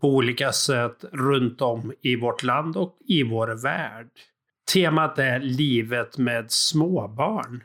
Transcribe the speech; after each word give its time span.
på 0.00 0.08
olika 0.08 0.52
sätt 0.52 1.04
runt 1.12 1.62
om 1.62 1.92
i 2.00 2.16
vårt 2.16 2.42
land 2.42 2.76
och 2.76 2.96
i 3.06 3.22
vår 3.22 3.62
värld. 3.62 4.08
Temat 4.72 5.18
är 5.18 5.40
livet 5.40 6.18
med 6.18 6.50
småbarn. 6.50 7.64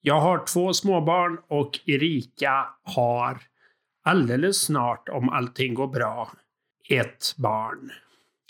Jag 0.00 0.20
har 0.20 0.44
två 0.46 0.72
småbarn 0.72 1.38
och 1.48 1.80
Erika 1.86 2.66
har 2.82 3.38
alldeles 4.04 4.60
snart, 4.60 5.08
om 5.08 5.28
allting 5.28 5.74
går 5.74 5.86
bra, 5.86 6.30
ett 6.88 7.34
barn. 7.36 7.90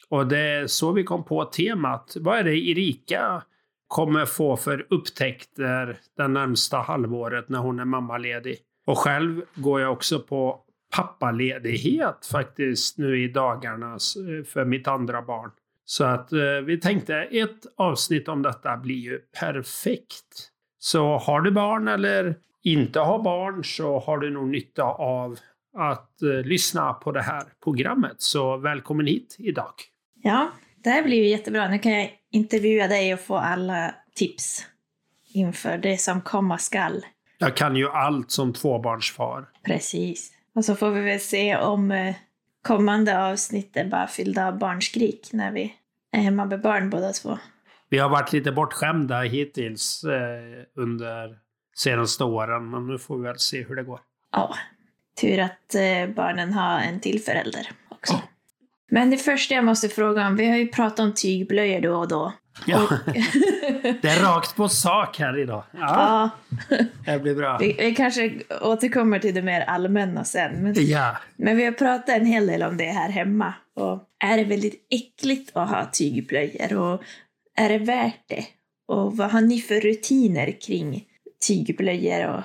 Och 0.09 0.27
det 0.27 0.39
är 0.39 0.67
så 0.67 0.93
vi 0.93 1.05
kom 1.05 1.25
på 1.25 1.45
temat. 1.45 2.17
Vad 2.21 2.39
är 2.39 2.45
det 2.45 2.69
Erika 2.69 3.43
kommer 3.87 4.27
få 4.27 4.57
för 4.57 4.87
upptäckter 4.91 5.99
det 6.17 6.29
närmsta 6.29 6.79
halvåret 6.79 7.49
när 7.49 7.59
hon 7.59 7.81
är 7.81 7.85
mammaledig? 7.85 8.57
Och 8.87 8.99
själv 8.99 9.43
går 9.55 9.81
jag 9.81 9.93
också 9.93 10.21
på 10.21 10.61
pappaledighet 10.97 12.27
faktiskt 12.27 12.99
nu 12.99 13.25
i 13.25 13.29
dagarna 13.29 13.99
för 14.47 14.65
mitt 14.65 14.89
andra 14.89 15.23
barn. 15.23 15.51
Så 15.85 16.05
att 16.05 16.33
eh, 16.33 16.41
vi 16.67 16.81
tänkte 16.81 17.15
ett 17.15 17.67
avsnitt 17.77 18.29
om 18.29 18.43
detta 18.43 18.77
blir 18.77 18.99
ju 18.99 19.19
perfekt. 19.41 20.51
Så 20.79 21.19
har 21.19 21.41
du 21.41 21.51
barn 21.51 21.89
eller 21.89 22.37
inte 22.63 23.01
har 23.01 23.23
barn 23.23 23.65
så 23.65 23.99
har 23.99 24.19
du 24.19 24.31
nog 24.31 24.49
nytta 24.49 24.83
av 24.85 25.39
att 25.77 26.23
eh, 26.23 26.29
lyssna 26.29 26.93
på 26.93 27.13
det 27.13 27.23
här 27.23 27.43
programmet. 27.65 28.17
Så 28.19 28.57
välkommen 28.57 29.07
hit 29.07 29.37
idag. 29.39 29.75
Ja, 30.23 30.51
det 30.85 30.91
här 30.91 31.03
blir 31.03 31.17
ju 31.17 31.29
jättebra. 31.29 31.69
Nu 31.69 31.79
kan 31.79 31.93
jag 31.93 32.11
intervjua 32.31 32.89
dig 32.89 33.15
och 33.15 33.21
få 33.21 33.37
alla 33.37 33.95
tips 34.15 34.67
inför 35.33 35.79
det 35.79 35.97
som 35.97 36.21
komma 36.21 36.59
skall. 36.59 37.05
Jag 37.39 37.57
kan 37.57 37.77
ju 37.77 37.89
allt 37.89 38.31
som 38.31 38.53
tvåbarnsfar. 38.53 39.49
Precis. 39.65 40.33
Och 40.55 40.65
så 40.65 40.75
får 40.75 40.91
vi 40.91 41.01
väl 41.01 41.21
se 41.21 41.57
om 41.57 41.91
eh, 41.91 42.15
kommande 42.63 43.25
avsnitt 43.25 43.77
är 43.77 43.85
bara 43.85 44.07
fyllda 44.07 44.49
av 44.49 44.59
barnskrik 44.59 45.29
när 45.33 45.53
vi 45.53 45.75
är 46.13 46.21
hemma 46.21 46.45
med 46.45 46.61
barn 46.61 46.91
båda 46.91 47.13
två. 47.13 47.39
Vi 47.89 47.99
har 47.99 48.09
varit 48.09 48.33
lite 48.33 48.53
bortskämda 48.53 49.21
hittills 49.21 50.05
eh, 50.05 50.83
under 50.83 51.39
senaste 51.77 52.25
åren, 52.25 52.71
men 52.71 52.87
nu 52.87 52.99
får 52.99 53.17
vi 53.17 53.23
väl 53.23 53.39
se 53.39 53.63
hur 53.63 53.77
det 53.77 53.83
går. 53.83 54.01
Ja, 54.33 54.55
tur 55.21 55.41
att 55.41 55.75
eh, 55.75 56.15
barnen 56.15 56.53
har 56.53 56.81
en 56.81 57.01
till 57.01 57.21
förälder 57.21 57.71
också. 57.89 58.15
Ja. 58.15 58.23
Men 58.91 59.11
det 59.11 59.17
första 59.17 59.55
jag 59.55 59.65
måste 59.65 59.89
fråga 59.89 60.27
om, 60.27 60.37
vi 60.37 60.49
har 60.49 60.57
ju 60.57 60.69
pratat 60.69 61.01
om 61.01 61.15
tygblöjor 61.15 61.81
då 61.81 61.97
och 61.97 62.09
då. 62.09 62.33
Ja. 62.67 62.89
det 64.03 64.09
är 64.09 64.23
rakt 64.23 64.57
på 64.57 64.69
sak 64.69 65.19
här 65.19 65.39
idag. 65.39 65.65
Ja. 65.71 66.31
ja. 66.69 66.77
Det 67.07 67.19
blir 67.19 67.35
bra. 67.35 67.59
Vi, 67.61 67.77
vi, 67.79 67.95
kanske 67.95 68.33
återkommer 68.61 69.19
till 69.19 69.35
det 69.35 69.43
mer 69.43 69.61
allmänna 69.61 70.25
sen. 70.25 70.63
Men, 70.63 70.75
ja. 70.77 71.17
men 71.37 71.57
vi 71.57 71.65
har 71.65 71.73
pratat 71.73 72.09
en 72.09 72.27
hel 72.27 72.47
del 72.47 72.63
om 72.63 72.77
det 72.77 72.85
här 72.85 73.09
hemma. 73.09 73.55
Och 73.77 74.03
är 74.25 74.37
det 74.37 74.45
väldigt 74.45 74.87
äckligt 74.91 75.57
att 75.57 75.69
ha 75.69 75.91
tygblöjor? 75.93 76.77
Och 76.77 77.03
är 77.57 77.69
det 77.69 77.79
värt 77.79 78.29
det? 78.29 78.45
Och 78.89 79.17
vad 79.17 79.31
har 79.31 79.41
ni 79.41 79.61
för 79.61 79.81
rutiner 79.81 80.61
kring 80.61 81.05
tygblöjor? 81.47 82.27
Och 82.27 82.43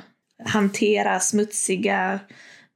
hantera 0.50 1.20
smutsiga 1.20 2.20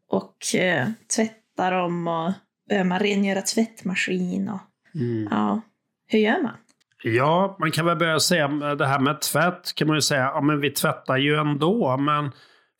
och 0.10 0.36
uh, 0.56 0.90
tvätta 1.16 1.70
dem 1.70 2.08
och 2.08 2.32
behöver 2.70 2.90
man 2.90 3.00
rengöra 3.00 3.42
tvättmaskin? 3.42 4.50
Och, 4.50 4.60
mm. 4.96 5.28
ja, 5.32 5.62
hur 6.08 6.20
gör 6.20 6.42
man? 6.42 6.58
Ja, 7.04 7.56
man 7.60 7.72
kan 7.72 7.86
väl 7.86 7.98
börja 7.98 8.20
säga 8.20 8.48
det 8.48 8.86
här 8.86 9.00
med 9.00 9.22
tvätt 9.22 9.76
kan 9.76 9.88
man 9.88 9.98
ju 9.98 10.02
säga, 10.02 10.22
ja 10.22 10.42
men 10.42 10.62
vi 10.62 10.72
tvättar 10.72 11.18
ju 11.18 11.36
ändå, 11.36 11.98
men 11.98 12.32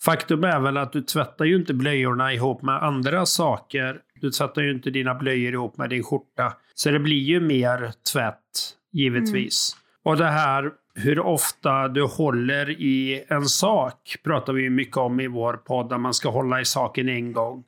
faktum 0.04 0.44
är 0.44 0.60
väl 0.60 0.78
att 0.78 0.92
du 0.92 1.02
tvättar 1.02 1.46
ju 1.46 1.56
inte 1.56 1.74
blöjorna 1.74 2.34
ihop 2.34 2.62
med 2.62 2.84
andra 2.84 3.26
saker. 3.26 4.00
Du 4.22 4.32
tvättar 4.32 4.62
ju 4.62 4.72
inte 4.72 4.90
dina 4.90 5.16
blöjor 5.16 5.54
ihop 5.54 5.78
med 5.78 5.90
din 5.90 6.04
skjorta. 6.04 6.54
Så 6.74 6.90
det 6.90 7.00
blir 7.00 7.22
ju 7.22 7.40
mer 7.40 7.92
tvätt, 8.14 8.74
givetvis. 8.92 9.76
Mm. 9.76 10.12
Och 10.12 10.18
det 10.18 10.30
här 10.30 10.72
hur 10.96 11.20
ofta 11.20 11.88
du 11.88 12.04
håller 12.04 12.70
i 12.70 13.26
en 13.28 13.46
sak 13.46 14.16
pratar 14.24 14.54
vi 14.54 14.62
ju 14.62 14.70
mycket 14.70 14.98
om 14.98 15.20
i 15.20 15.28
vår 15.28 15.54
podd, 15.54 15.90
där 15.90 15.98
man 15.98 16.14
ska 16.14 16.30
hålla 16.30 16.62
i 16.62 16.66
saken 16.66 17.10
en 17.10 17.34
gång. 17.34 17.64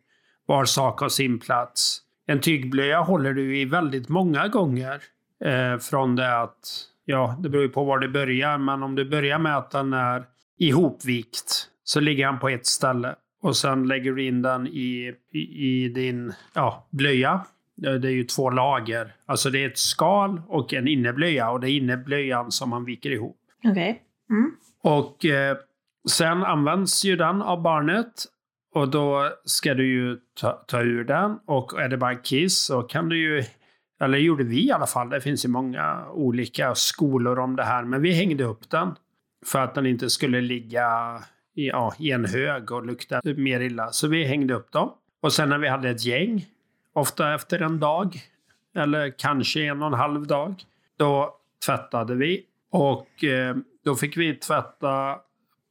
Var 0.46 0.66
sak 0.66 1.00
har 1.00 1.10
sin 1.10 1.40
plats. 1.40 2.02
En 2.28 2.42
tygblöja 2.42 3.02
håller 3.02 3.34
du 3.34 3.58
i 3.58 3.66
väldigt 3.66 4.10
många 4.10 4.48
gånger. 4.48 5.02
Eh, 5.44 5.78
från 5.78 6.16
det 6.16 6.42
att, 6.42 6.82
ja, 7.06 7.36
det 7.40 7.50
beror 7.50 7.64
ju 7.64 7.70
på 7.70 7.84
var 7.84 8.00
det 8.00 8.08
börjar, 8.08 8.58
men 8.58 8.84
om 8.84 8.96
du 8.96 9.06
börjar 9.06 9.40
med 9.40 9.58
att 9.58 9.72
den 9.72 9.94
är 9.94 10.26
ihopvikt 10.58 11.70
så 11.84 12.00
ligger 12.00 12.26
han 12.26 12.40
på 12.40 12.50
ett 12.50 12.66
ställe. 12.66 13.16
Och 13.42 13.58
sen 13.58 13.88
lägger 13.88 14.12
du 14.12 14.28
in 14.28 14.42
den 14.42 14.68
i, 14.68 15.14
i, 15.34 15.40
i 15.40 15.90
din 15.90 16.34
ja, 16.54 16.88
blöja. 16.90 17.46
Det 17.76 18.08
är 18.08 18.12
ju 18.12 18.24
två 18.24 18.50
lager. 18.50 19.16
Alltså 19.26 19.50
det 19.50 19.64
är 19.64 19.68
ett 19.68 19.78
skal 19.78 20.42
och 20.48 20.74
en 20.74 20.88
inneblöja 20.88 21.50
och 21.50 21.60
det 21.60 21.70
är 21.70 21.78
inneblöjan 21.78 22.52
som 22.52 22.70
man 22.70 22.86
viker 22.86 23.10
ihop. 23.10 23.38
Okej. 23.64 23.72
Okay. 23.72 23.96
Mm. 24.30 24.52
Och 24.82 25.26
eh, 25.26 25.58
sen 26.10 26.44
används 26.44 27.06
ju 27.06 27.16
den 27.16 27.42
av 27.42 27.62
barnet 27.62 28.26
och 28.74 28.90
då 28.90 29.30
ska 29.46 29.74
du 29.74 29.88
ju 29.88 30.18
ta, 30.42 30.52
ta 30.52 30.82
ur 30.82 31.04
den 31.04 31.40
och 31.46 31.82
är 31.82 31.90
det 31.90 31.98
bara 31.98 32.16
kiss 32.16 32.66
så 32.66 32.82
kan 32.82 33.10
du 33.10 33.18
ju 33.18 33.44
eller 34.00 34.18
gjorde 34.18 34.44
vi 34.44 34.68
i 34.68 34.72
alla 34.72 34.88
fall. 34.88 35.10
Det 35.10 35.22
finns 35.22 35.46
ju 35.46 35.50
många 35.50 36.06
olika 36.10 36.76
skolor 36.76 37.40
om 37.40 37.56
det 37.56 37.64
här. 37.64 37.84
Men 37.84 38.02
vi 38.02 38.14
hängde 38.14 38.44
upp 38.44 38.70
den. 38.70 38.96
För 39.46 39.60
att 39.60 39.76
den 39.76 39.86
inte 39.86 40.10
skulle 40.10 40.42
ligga 40.42 41.20
i, 41.56 41.68
ja, 41.68 41.94
i 42.00 42.12
en 42.12 42.26
hög 42.26 42.72
och 42.72 42.86
lukta 42.86 43.22
mer 43.24 43.60
illa. 43.60 43.92
Så 43.92 44.08
vi 44.08 44.26
hängde 44.26 44.54
upp 44.54 44.72
dem. 44.72 44.92
Och 45.22 45.34
sen 45.34 45.50
när 45.50 45.58
vi 45.58 45.68
hade 45.68 45.90
ett 45.90 46.06
gäng, 46.06 46.46
ofta 46.94 47.34
efter 47.34 47.60
en 47.60 47.80
dag, 47.80 48.16
eller 48.76 49.14
kanske 49.18 49.64
en 49.64 49.82
och 49.82 49.88
en 49.88 49.94
halv 49.94 50.28
dag, 50.28 50.56
då 50.98 51.36
tvättade 51.66 52.16
vi. 52.16 52.46
Och 52.72 53.24
eh, 53.24 53.56
då 53.86 53.96
fick 53.96 54.18
vi 54.18 54.36
tvätta 54.36 55.12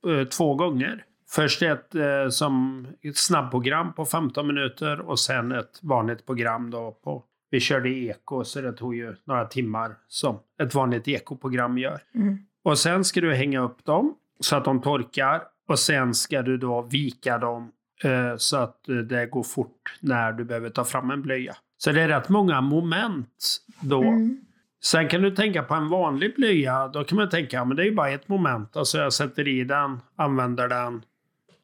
eh, 0.06 0.24
två 0.24 0.54
gånger. 0.54 1.04
Först 1.30 1.62
ett 1.62 1.94
eh, 1.94 2.28
som 2.28 2.86
ett 3.02 3.16
snabbprogram 3.16 3.92
på 3.92 4.04
15 4.04 4.46
minuter 4.46 5.00
och 5.00 5.20
sen 5.20 5.52
ett 5.52 5.78
vanligt 5.82 6.26
program 6.26 6.70
då 6.70 6.98
på 7.04 7.24
vi 7.54 7.60
körde 7.60 7.88
eko 7.88 8.44
så 8.44 8.60
det 8.60 8.72
tog 8.72 8.94
ju 8.94 9.16
några 9.24 9.44
timmar 9.44 9.96
som 10.08 10.38
ett 10.62 10.74
vanligt 10.74 11.08
ekoprogram 11.08 11.78
gör. 11.78 12.00
Mm. 12.14 12.38
Och 12.62 12.78
sen 12.78 13.04
ska 13.04 13.20
du 13.20 13.34
hänga 13.34 13.60
upp 13.60 13.84
dem 13.84 14.14
så 14.40 14.56
att 14.56 14.64
de 14.64 14.80
torkar 14.82 15.42
och 15.68 15.78
sen 15.78 16.14
ska 16.14 16.42
du 16.42 16.56
då 16.56 16.82
vika 16.82 17.38
dem 17.38 17.72
eh, 18.04 18.36
så 18.36 18.56
att 18.56 18.80
det 19.08 19.26
går 19.26 19.42
fort 19.42 19.98
när 20.00 20.32
du 20.32 20.44
behöver 20.44 20.70
ta 20.70 20.84
fram 20.84 21.10
en 21.10 21.22
blöja. 21.22 21.56
Så 21.76 21.92
det 21.92 22.02
är 22.02 22.08
rätt 22.08 22.28
många 22.28 22.60
moment 22.60 23.58
då. 23.80 24.02
Mm. 24.02 24.40
Sen 24.84 25.08
kan 25.08 25.22
du 25.22 25.30
tänka 25.30 25.62
på 25.62 25.74
en 25.74 25.88
vanlig 25.88 26.34
blöja. 26.36 26.88
Då 26.88 27.04
kan 27.04 27.18
man 27.18 27.28
tänka, 27.28 27.60
att 27.60 27.76
det 27.76 27.86
är 27.86 27.92
bara 27.92 28.10
ett 28.10 28.28
moment. 28.28 28.76
Alltså 28.76 28.98
jag 28.98 29.12
sätter 29.12 29.48
i 29.48 29.64
den, 29.64 30.00
använder 30.16 30.68
den 30.68 31.02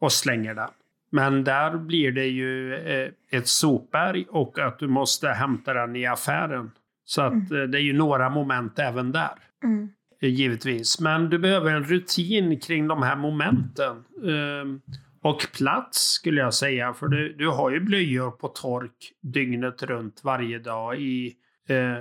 och 0.01 0.13
slänger 0.13 0.55
den. 0.55 0.71
Men 1.11 1.45
där 1.45 1.77
blir 1.77 2.13
det 2.13 2.27
ju 2.27 2.75
eh, 2.75 3.11
ett 3.31 3.49
sopberg 3.49 4.27
och 4.29 4.59
att 4.59 4.79
du 4.79 4.89
måste 4.89 5.29
hämta 5.29 5.75
den 5.75 5.97
i 5.97 6.07
affären. 6.07 6.71
Så 7.05 7.23
att 7.23 7.51
mm. 7.51 7.63
Eh, 7.63 7.69
det 7.69 7.79
är 7.79 7.83
ju 7.83 7.93
några 7.93 8.31
moment 8.31 8.79
även 8.79 9.13
där. 9.13 9.35
Mm. 9.65 9.89
Eh, 10.23 10.29
givetvis. 10.29 11.01
Men 11.01 11.31
du 11.31 11.39
behöver 11.39 11.71
en 11.71 11.85
rutin 11.85 12.61
kring 12.61 12.89
de 12.89 13.03
här 13.03 13.17
momenten. 13.17 14.05
Ehm, 14.29 14.81
och 15.23 15.47
plats 15.59 15.99
skulle 15.99 16.41
jag 16.41 16.55
säga. 16.55 16.95
För 16.95 17.09
du, 17.09 17.33
du 17.33 17.49
har 17.49 17.71
ju 17.71 17.81
blöjor 17.81 18.31
på 18.31 18.49
tork 18.49 19.13
dygnet 19.23 19.83
runt 19.83 20.21
varje 20.25 20.59
dag 20.59 21.01
i 21.01 21.35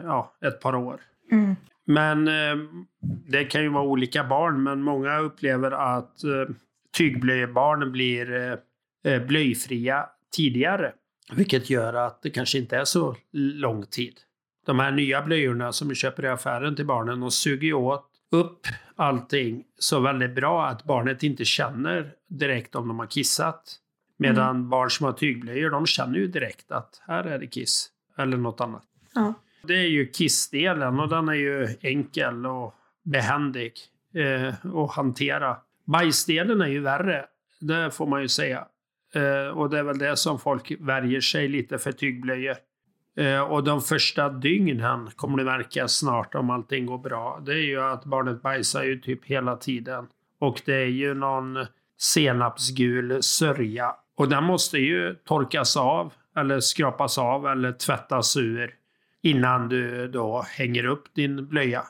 ja, 0.04 0.34
ett 0.46 0.62
par 0.62 0.76
år. 0.76 1.00
Mm. 1.32 1.56
Men 1.86 2.28
ehm, 2.28 2.68
det 3.28 3.44
kan 3.44 3.62
ju 3.62 3.70
vara 3.70 3.84
olika 3.84 4.24
barn. 4.24 4.64
Men 4.64 4.82
många 4.82 5.20
upplever 5.20 5.72
att 5.72 6.16
tygblöjebarn 6.98 7.92
blir 7.92 8.60
blöjfria 9.28 10.10
tidigare. 10.36 10.94
Vilket 11.32 11.70
gör 11.70 11.94
att 11.94 12.22
det 12.22 12.30
kanske 12.30 12.58
inte 12.58 12.78
är 12.78 12.86
så 12.86 13.16
lång 13.34 13.86
tid. 13.86 14.14
De 14.66 14.80
här 14.80 14.92
nya 14.92 15.22
blöjorna 15.22 15.72
som 15.72 15.88
du 15.88 15.96
köper 15.96 16.26
i 16.26 16.28
affären 16.28 16.76
till 16.76 16.86
barnen, 16.86 17.20
de 17.20 17.32
suger 17.32 17.68
ju 17.68 17.74
åt 17.74 18.06
upp 18.32 18.68
allting 18.96 19.64
så 19.80 20.00
väldigt 20.00 20.36
bra 20.36 20.68
att 20.68 20.84
barnet 20.84 21.24
inte 21.24 21.46
känner 21.46 22.14
direkt 22.28 22.76
om 22.76 22.88
de 22.88 23.00
har 23.00 23.08
kissat. 23.08 23.76
Medan 24.18 24.50
mm. 24.56 24.70
barn 24.70 24.92
som 24.92 25.06
har 25.06 25.14
tygblöjor, 25.14 25.70
de 25.70 25.86
känner 25.86 26.20
ju 26.20 26.28
direkt 26.28 26.72
att 26.72 27.02
här 27.08 27.24
är 27.24 27.40
det 27.40 27.48
kiss. 27.48 27.90
eller 28.18 28.38
något 28.38 28.62
annat. 28.62 28.84
Ja. 29.14 29.34
Det 29.64 29.74
är 29.74 29.88
ju 29.88 30.08
kissdelen 30.08 31.00
och 31.00 31.10
den 31.10 31.30
är 31.30 31.34
ju 31.34 31.68
enkel 31.82 32.46
och 32.46 32.76
behändig 33.04 33.74
eh, 34.14 34.54
att 34.76 34.92
hantera. 34.92 35.58
Bajsdelen 35.86 36.62
är 36.62 36.68
ju 36.68 36.80
värre, 36.80 37.26
det 37.60 37.92
får 37.92 38.08
man 38.08 38.22
ju 38.22 38.28
säga. 38.28 38.68
Eh, 39.14 39.58
och 39.58 39.70
det 39.70 39.80
är 39.80 39.84
väl 39.84 39.98
det 39.98 40.18
som 40.18 40.40
folk 40.40 40.72
värjer 40.80 41.22
sig 41.22 41.48
lite 41.48 41.78
för 41.78 41.92
tygblöjor. 41.92 42.56
Eh, 43.18 43.42
och 43.42 43.64
de 43.64 43.82
första 43.82 44.30
dygnen 44.30 45.10
kommer 45.16 45.38
det 45.38 45.44
märka 45.44 45.88
snart 45.88 46.36
om 46.36 46.50
allting 46.50 46.86
går 46.86 46.98
bra. 46.98 47.42
Det 47.46 47.54
är 47.54 47.64
ju 47.64 47.82
att 47.82 48.06
barnet 48.06 48.42
bajsar 48.42 48.84
ju 48.84 49.00
typ 49.00 49.26
hela 49.26 49.56
tiden. 49.56 50.08
Och 50.40 50.62
det 50.66 50.76
är 50.76 50.86
ju 50.86 51.14
någon 51.14 51.66
senapsgul 51.98 53.24
sörja. 53.24 53.96
Och 54.18 54.30
den 54.30 54.44
måste 54.44 54.78
ju 54.78 55.16
torkas 55.16 55.78
av 55.78 56.14
eller 56.36 56.60
skrapas 56.60 57.18
av 57.18 57.48
eller 57.48 57.72
tvättas 57.72 58.38
ur 58.38 58.76
innan 59.22 59.70
du 59.70 60.08
då 60.08 60.46
hänger 60.48 60.86
upp 60.86 61.04
din 61.16 61.48
blöja. 61.48 61.84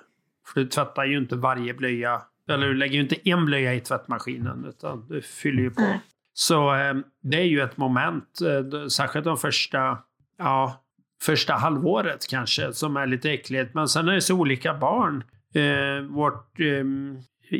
För 0.45 0.59
du 0.59 0.67
tvättar 0.67 1.05
ju 1.05 1.17
inte 1.17 1.35
varje 1.35 1.73
blöja, 1.73 2.21
eller 2.49 2.67
du 2.67 2.73
lägger 2.73 2.93
ju 2.93 3.01
inte 3.01 3.29
en 3.29 3.45
blöja 3.45 3.73
i 3.73 3.79
tvättmaskinen 3.79 4.65
utan 4.69 5.05
du 5.09 5.21
fyller 5.21 5.61
ju 5.61 5.71
på. 5.71 5.99
Så 6.39 6.75
eh, 6.75 6.93
det 7.21 7.37
är 7.37 7.45
ju 7.45 7.61
ett 7.61 7.77
moment, 7.77 8.39
eh, 8.41 8.87
särskilt 8.87 9.25
de 9.25 9.37
första, 9.37 9.97
ja, 10.37 10.83
första 11.21 11.53
halvåret 11.53 12.27
kanske, 12.29 12.73
som 12.73 12.97
är 12.97 13.07
lite 13.07 13.31
äckligt. 13.31 13.73
Men 13.73 13.87
sen 13.87 14.07
är 14.07 14.13
det 14.13 14.21
så 14.21 14.35
olika 14.35 14.73
barn. 14.73 15.23
Eh, 15.53 16.03
vårt 16.09 16.59
eh, 16.59 16.85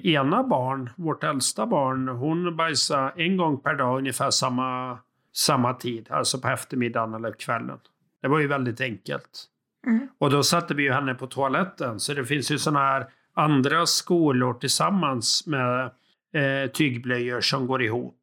ena 0.04 0.44
barn, 0.44 0.90
vårt 0.96 1.24
äldsta 1.24 1.66
barn, 1.66 2.08
hon 2.08 2.56
bajsade 2.56 3.14
en 3.16 3.38
gång 3.38 3.62
per 3.62 3.76
dag 3.76 3.98
ungefär 3.98 4.30
samma, 4.30 5.00
samma 5.34 5.74
tid, 5.74 6.08
alltså 6.12 6.40
på 6.40 6.48
eftermiddagen 6.48 7.14
eller 7.14 7.32
kvällen. 7.32 7.78
Det 8.22 8.28
var 8.28 8.40
ju 8.40 8.48
väldigt 8.48 8.82
enkelt. 8.82 9.46
Mm. 9.88 10.08
Och 10.18 10.30
då 10.30 10.44
satte 10.44 10.74
vi 10.74 10.84
ju 10.84 10.92
henne 10.92 11.14
på 11.16 11.28
toaletten. 11.28 12.00
Så 12.00 12.14
det 12.14 12.26
finns 12.26 12.52
ju 12.52 12.58
sådana 12.58 12.80
här 12.80 13.08
andra 13.34 13.86
skolor 13.86 14.54
tillsammans 14.54 15.44
med 15.48 15.92
eh, 16.34 16.72
tygblöjor 16.72 17.42
som 17.42 17.68
går 17.68 17.84
ihop. 17.84 18.16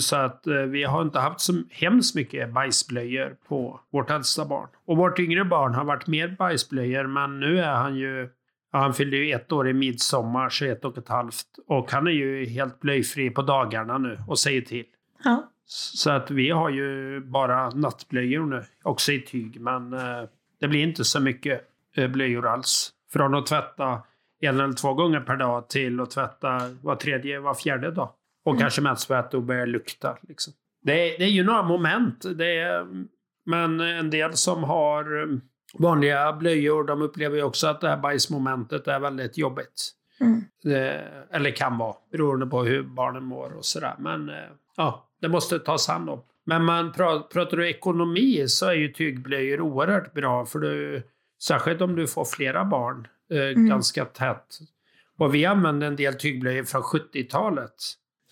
Så 0.00 0.16
att 0.16 0.46
eh, 0.46 0.54
vi 0.54 0.84
har 0.84 1.02
inte 1.02 1.18
haft 1.18 1.40
så 1.40 1.62
hemskt 1.70 2.14
mycket 2.14 2.52
bajsblöjor 2.52 3.36
på 3.48 3.80
vårt 3.90 4.10
äldsta 4.10 4.44
barn. 4.44 4.68
Och 4.86 4.96
vårt 4.96 5.18
yngre 5.18 5.44
barn 5.44 5.74
har 5.74 5.84
varit 5.84 6.06
mer 6.06 6.28
bajsblöjor, 6.38 7.06
men 7.06 7.40
nu 7.40 7.60
är 7.60 7.74
han 7.74 7.96
ju 7.96 8.28
Ja, 8.72 8.78
han 8.78 8.94
fyllde 8.94 9.16
ju 9.16 9.32
ett 9.32 9.52
år 9.52 9.68
i 9.68 9.72
midsommar, 9.72 10.48
så 10.48 10.64
ett 10.64 10.84
och 10.84 10.98
ett 10.98 11.08
halvt. 11.08 11.46
Och 11.66 11.92
han 11.92 12.06
är 12.06 12.10
ju 12.10 12.46
helt 12.46 12.80
blöjfri 12.80 13.30
på 13.30 13.42
dagarna 13.42 13.98
nu 13.98 14.18
och 14.28 14.38
säger 14.38 14.60
till. 14.60 14.84
Ja. 15.24 15.48
Så 15.66 16.10
att 16.10 16.30
vi 16.30 16.50
har 16.50 16.70
ju 16.70 17.20
bara 17.20 17.70
nattblöjor 17.70 18.46
nu, 18.46 18.64
också 18.82 19.12
i 19.12 19.20
tyg. 19.20 19.60
Men 19.60 19.92
eh, 19.92 20.28
det 20.60 20.68
blir 20.68 20.82
inte 20.82 21.04
så 21.04 21.20
mycket 21.20 21.60
eh, 21.96 22.08
blöjor 22.08 22.46
alls. 22.46 22.92
Från 23.12 23.34
att 23.34 23.46
tvätta 23.46 24.02
en 24.40 24.60
eller 24.60 24.72
två 24.72 24.94
gånger 24.94 25.20
per 25.20 25.36
dag 25.36 25.68
till 25.68 26.00
att 26.00 26.10
tvätta 26.10 26.60
var 26.82 26.96
tredje, 26.96 27.40
var 27.40 27.54
fjärde 27.54 27.90
dag. 27.90 28.10
Och 28.44 28.52
Mm. 28.52 28.60
kanske 28.60 28.80
mest 28.80 29.06
för 29.06 29.14
att 29.14 29.30
det 29.30 29.40
börjar 29.40 29.66
lukta. 29.66 30.18
Liksom. 30.28 30.52
Det, 30.82 31.14
är, 31.14 31.18
det 31.18 31.24
är 31.24 31.28
ju 31.28 31.44
några 31.44 31.62
moment. 31.62 32.24
Det 32.38 32.58
är, 32.58 32.86
men 33.46 33.80
en 33.80 34.10
del 34.10 34.32
som 34.36 34.64
har 34.64 35.20
eh, 35.22 35.26
vanliga 35.78 36.32
blöjor, 36.32 36.84
de 36.84 37.02
upplever 37.02 37.36
ju 37.36 37.42
också 37.42 37.66
att 37.66 37.80
det 37.80 37.88
här 37.88 37.96
bajsmomentet 37.96 38.88
är 38.88 39.00
väldigt 39.00 39.38
jobbigt. 39.38 39.90
Mm. 40.20 40.44
Det, 40.62 41.04
eller 41.30 41.50
kan 41.50 41.78
vara, 41.78 41.94
beroende 42.12 42.46
på 42.46 42.64
hur 42.64 42.82
barnen 42.82 43.24
mår 43.24 43.52
och 43.56 43.64
sådär. 43.64 43.94
Men 43.98 44.28
eh, 44.28 44.34
ja, 44.76 45.08
det 45.20 45.28
måste 45.28 45.58
tas 45.58 45.88
hand 45.88 46.10
om. 46.10 46.22
Men 46.44 46.64
man 46.64 46.92
pra, 46.92 47.20
pratar 47.20 47.56
du 47.56 47.68
ekonomi 47.70 48.48
så 48.48 48.66
är 48.66 48.72
ju 48.74 48.88
tygblöjor 48.88 49.60
oerhört 49.60 50.14
bra. 50.14 50.46
För 50.46 50.58
du, 50.58 51.02
särskilt 51.42 51.80
om 51.80 51.96
du 51.96 52.06
får 52.06 52.24
flera 52.24 52.64
barn 52.64 53.08
eh, 53.30 53.62
ganska 53.68 54.04
tätt. 54.04 54.58
Och 55.18 55.34
vi 55.34 55.44
använde 55.46 55.86
en 55.86 55.96
del 55.96 56.14
tygblöjor 56.14 56.64
från 56.64 56.82
70-talet. 56.82 57.74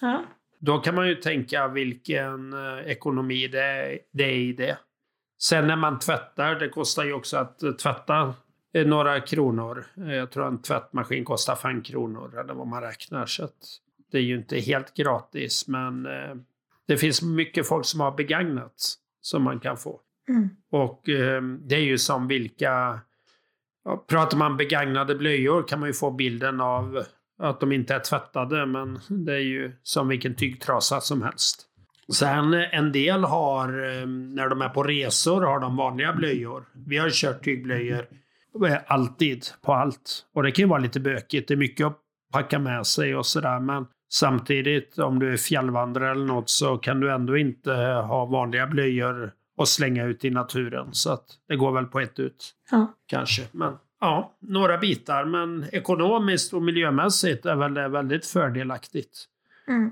Ja. 0.00 0.24
Då 0.58 0.78
kan 0.78 0.94
man 0.94 1.08
ju 1.08 1.14
tänka 1.14 1.68
vilken 1.68 2.52
eh, 2.52 2.78
ekonomi 2.86 3.48
det 3.48 3.62
är, 3.62 3.98
det 4.12 4.24
är 4.24 4.36
i 4.36 4.52
det. 4.52 4.78
Sen 5.38 5.66
när 5.66 5.76
man 5.76 5.98
tvättar, 5.98 6.54
det 6.54 6.68
kostar 6.68 7.04
ju 7.04 7.12
också 7.12 7.36
att 7.36 7.62
eh, 7.62 7.72
tvätta 7.72 8.34
eh, 8.74 8.86
några 8.86 9.20
kronor. 9.20 9.86
Jag 9.94 10.30
tror 10.30 10.46
en 10.46 10.62
tvättmaskin 10.62 11.24
kostar 11.24 11.56
fem 11.56 11.82
kronor 11.82 12.38
eller 12.38 12.54
vad 12.54 12.66
man 12.66 12.82
räknar. 12.82 13.26
Så 13.26 13.48
det 14.12 14.18
är 14.18 14.22
ju 14.22 14.36
inte 14.36 14.58
helt 14.58 14.94
gratis 14.94 15.68
men 15.68 16.08
det 16.86 16.96
finns 16.96 17.22
mycket 17.22 17.68
folk 17.68 17.86
som 17.86 18.00
har 18.00 18.12
begagnat 18.12 18.94
som 19.20 19.42
man 19.42 19.60
kan 19.60 19.76
få. 19.76 20.00
Mm. 20.28 20.48
Och 20.70 21.02
det 21.60 21.74
är 21.74 21.82
ju 21.82 21.98
som 21.98 22.28
vilka... 22.28 23.00
Pratar 24.08 24.38
man 24.38 24.56
begagnade 24.56 25.14
blöjor 25.14 25.68
kan 25.68 25.80
man 25.80 25.88
ju 25.88 25.92
få 25.92 26.10
bilden 26.10 26.60
av 26.60 27.04
att 27.40 27.60
de 27.60 27.72
inte 27.72 27.94
är 27.94 27.98
tvättade, 27.98 28.66
men 28.66 28.98
det 29.08 29.32
är 29.32 29.38
ju 29.38 29.72
som 29.82 30.08
vilken 30.08 30.34
tygtrasa 30.34 31.00
som 31.00 31.22
helst. 31.22 31.66
Sen 32.12 32.54
eh, 32.54 32.74
en 32.74 32.92
del 32.92 33.24
har, 33.24 33.68
eh, 33.68 34.06
när 34.06 34.48
de 34.48 34.62
är 34.62 34.68
på 34.68 34.82
resor, 34.82 35.40
har 35.42 35.60
de 35.60 35.76
vanliga 35.76 36.12
blöjor. 36.12 36.64
Vi 36.86 36.98
har 36.98 37.10
kört 37.10 37.44
tygblöjor 37.44 38.06
eh, 38.66 38.76
alltid, 38.86 39.46
på 39.62 39.72
allt. 39.74 40.26
Och 40.34 40.42
det 40.42 40.50
kan 40.52 40.62
ju 40.62 40.68
vara 40.68 40.80
lite 40.80 41.00
bökigt. 41.00 41.48
Det 41.48 41.54
är 41.54 41.58
mycket 41.58 41.86
att 41.86 41.98
packa 42.32 42.58
med 42.58 42.86
sig 42.86 43.16
och 43.16 43.26
sådär. 43.26 43.60
Men 43.60 43.86
samtidigt, 44.12 44.98
om 44.98 45.18
du 45.18 45.32
är 45.32 45.36
fjällvandrare 45.36 46.10
eller 46.10 46.26
något, 46.26 46.50
så 46.50 46.78
kan 46.78 47.00
du 47.00 47.12
ändå 47.12 47.36
inte 47.36 47.72
ha 48.06 48.24
vanliga 48.24 48.66
blöjor 48.66 49.32
och 49.56 49.68
slänga 49.68 50.04
ut 50.04 50.24
i 50.24 50.30
naturen. 50.30 50.88
Så 50.92 51.12
att 51.12 51.24
det 51.48 51.56
går 51.56 51.72
väl 51.72 51.86
på 51.86 52.00
ett 52.00 52.18
ut, 52.18 52.54
Ja. 52.70 52.94
kanske. 53.06 53.42
Men 53.52 53.72
ja, 54.00 54.34
några 54.38 54.78
bitar. 54.78 55.24
Men 55.24 55.66
ekonomiskt 55.72 56.52
och 56.52 56.62
miljömässigt 56.62 57.46
är 57.46 57.56
väl 57.56 57.74
det 57.74 57.88
väldigt 57.88 58.26
fördelaktigt. 58.26 59.26
Mm. 59.68 59.90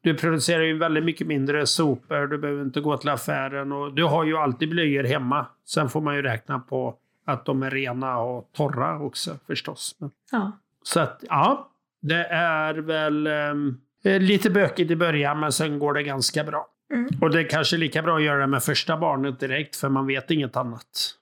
Du 0.00 0.14
producerar 0.14 0.62
ju 0.62 0.78
väldigt 0.78 1.04
mycket 1.04 1.26
mindre 1.26 1.66
sopor, 1.66 2.26
du 2.26 2.38
behöver 2.38 2.62
inte 2.62 2.80
gå 2.80 2.96
till 2.96 3.08
affären 3.08 3.72
och 3.72 3.94
du 3.94 4.04
har 4.04 4.24
ju 4.24 4.36
alltid 4.36 4.70
blöjor 4.70 5.04
hemma. 5.04 5.46
Sen 5.66 5.88
får 5.88 6.00
man 6.00 6.14
ju 6.14 6.22
räkna 6.22 6.58
på 6.58 6.98
att 7.26 7.44
de 7.44 7.62
är 7.62 7.70
rena 7.70 8.18
och 8.18 8.50
torra 8.52 8.98
också 8.98 9.38
förstås. 9.46 9.96
Ja. 10.32 10.52
så 10.82 11.00
att 11.00 11.24
ja, 11.28 11.70
det 12.02 12.24
är 12.30 12.74
väl 12.74 13.26
ehm, 13.26 13.80
eh, 14.04 14.20
lite 14.20 14.50
bökigt 14.50 14.90
i 14.90 14.96
början 14.96 15.40
men 15.40 15.52
sen 15.52 15.78
går 15.78 15.94
det 15.94 16.02
ganska 16.02 16.44
bra. 16.44 16.66
Mm. 16.92 17.08
Och 17.20 17.30
det 17.30 17.40
är 17.40 17.48
kanske 17.48 17.76
lika 17.76 18.02
bra 18.02 18.16
att 18.16 18.22
göra 18.22 18.40
det 18.40 18.46
med 18.46 18.62
första 18.62 18.96
barnet 18.96 19.40
direkt 19.40 19.76
för 19.76 19.88
man 19.88 20.06
vet 20.06 20.30
inget 20.30 20.56
annat. 20.56 21.14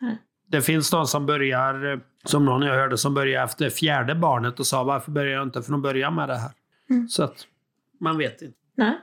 Nej. 0.00 0.18
Det 0.48 0.62
finns 0.62 0.90
de 0.90 1.06
som 1.06 1.26
börjar, 1.26 1.92
eh, 1.92 1.98
som 2.24 2.44
någon 2.44 2.62
jag 2.62 2.74
hörde, 2.74 2.98
som 2.98 3.14
börjar 3.14 3.44
efter 3.44 3.70
fjärde 3.70 4.14
barnet 4.14 4.60
och 4.60 4.66
sa 4.66 4.84
varför 4.84 5.10
börjar 5.12 5.32
jag 5.32 5.42
inte 5.42 5.62
från 5.62 5.82
början 5.82 6.14
med 6.14 6.28
det 6.28 6.36
här? 6.36 6.50
Mm. 6.90 7.08
Så 7.08 7.22
att 7.22 7.46
man 8.00 8.18
vet 8.18 8.42
inte. 8.42 8.56
Nej. 8.74 8.94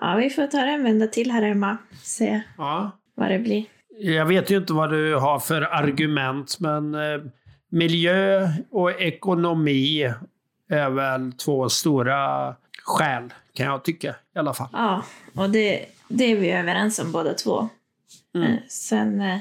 Ja, 0.00 0.14
vi 0.16 0.30
får 0.30 0.46
ta 0.46 0.56
det 0.58 0.70
en 0.70 0.82
vända 0.84 1.06
till 1.06 1.30
här 1.30 1.42
hemma. 1.42 1.76
Se 2.02 2.40
Ja. 2.58 2.90
vad 3.14 3.30
det 3.30 3.38
blir. 3.38 3.64
Jag 4.00 4.26
vet 4.26 4.50
ju 4.50 4.56
inte 4.56 4.72
vad 4.72 4.90
du 4.90 5.14
har 5.14 5.38
för 5.38 5.62
argument, 5.62 6.60
men 6.60 6.94
eh, 6.94 7.20
miljö 7.68 8.48
och 8.70 9.00
ekonomi 9.00 10.14
är 10.70 10.90
väl 10.90 11.32
två 11.32 11.68
stora 11.68 12.54
skäl, 12.82 13.32
kan 13.54 13.66
jag 13.66 13.84
tycka 13.84 14.08
i 14.34 14.38
alla 14.38 14.54
fall. 14.54 14.68
Ja, 14.72 15.02
och 15.34 15.50
det, 15.50 15.86
det 16.08 16.24
är 16.24 16.36
vi 16.36 16.50
överens 16.50 16.98
om 16.98 17.12
båda 17.12 17.34
två. 17.34 17.68
Mm. 18.34 18.52
Eh, 18.52 18.58
Sen, 18.68 19.20
eh, 19.20 19.38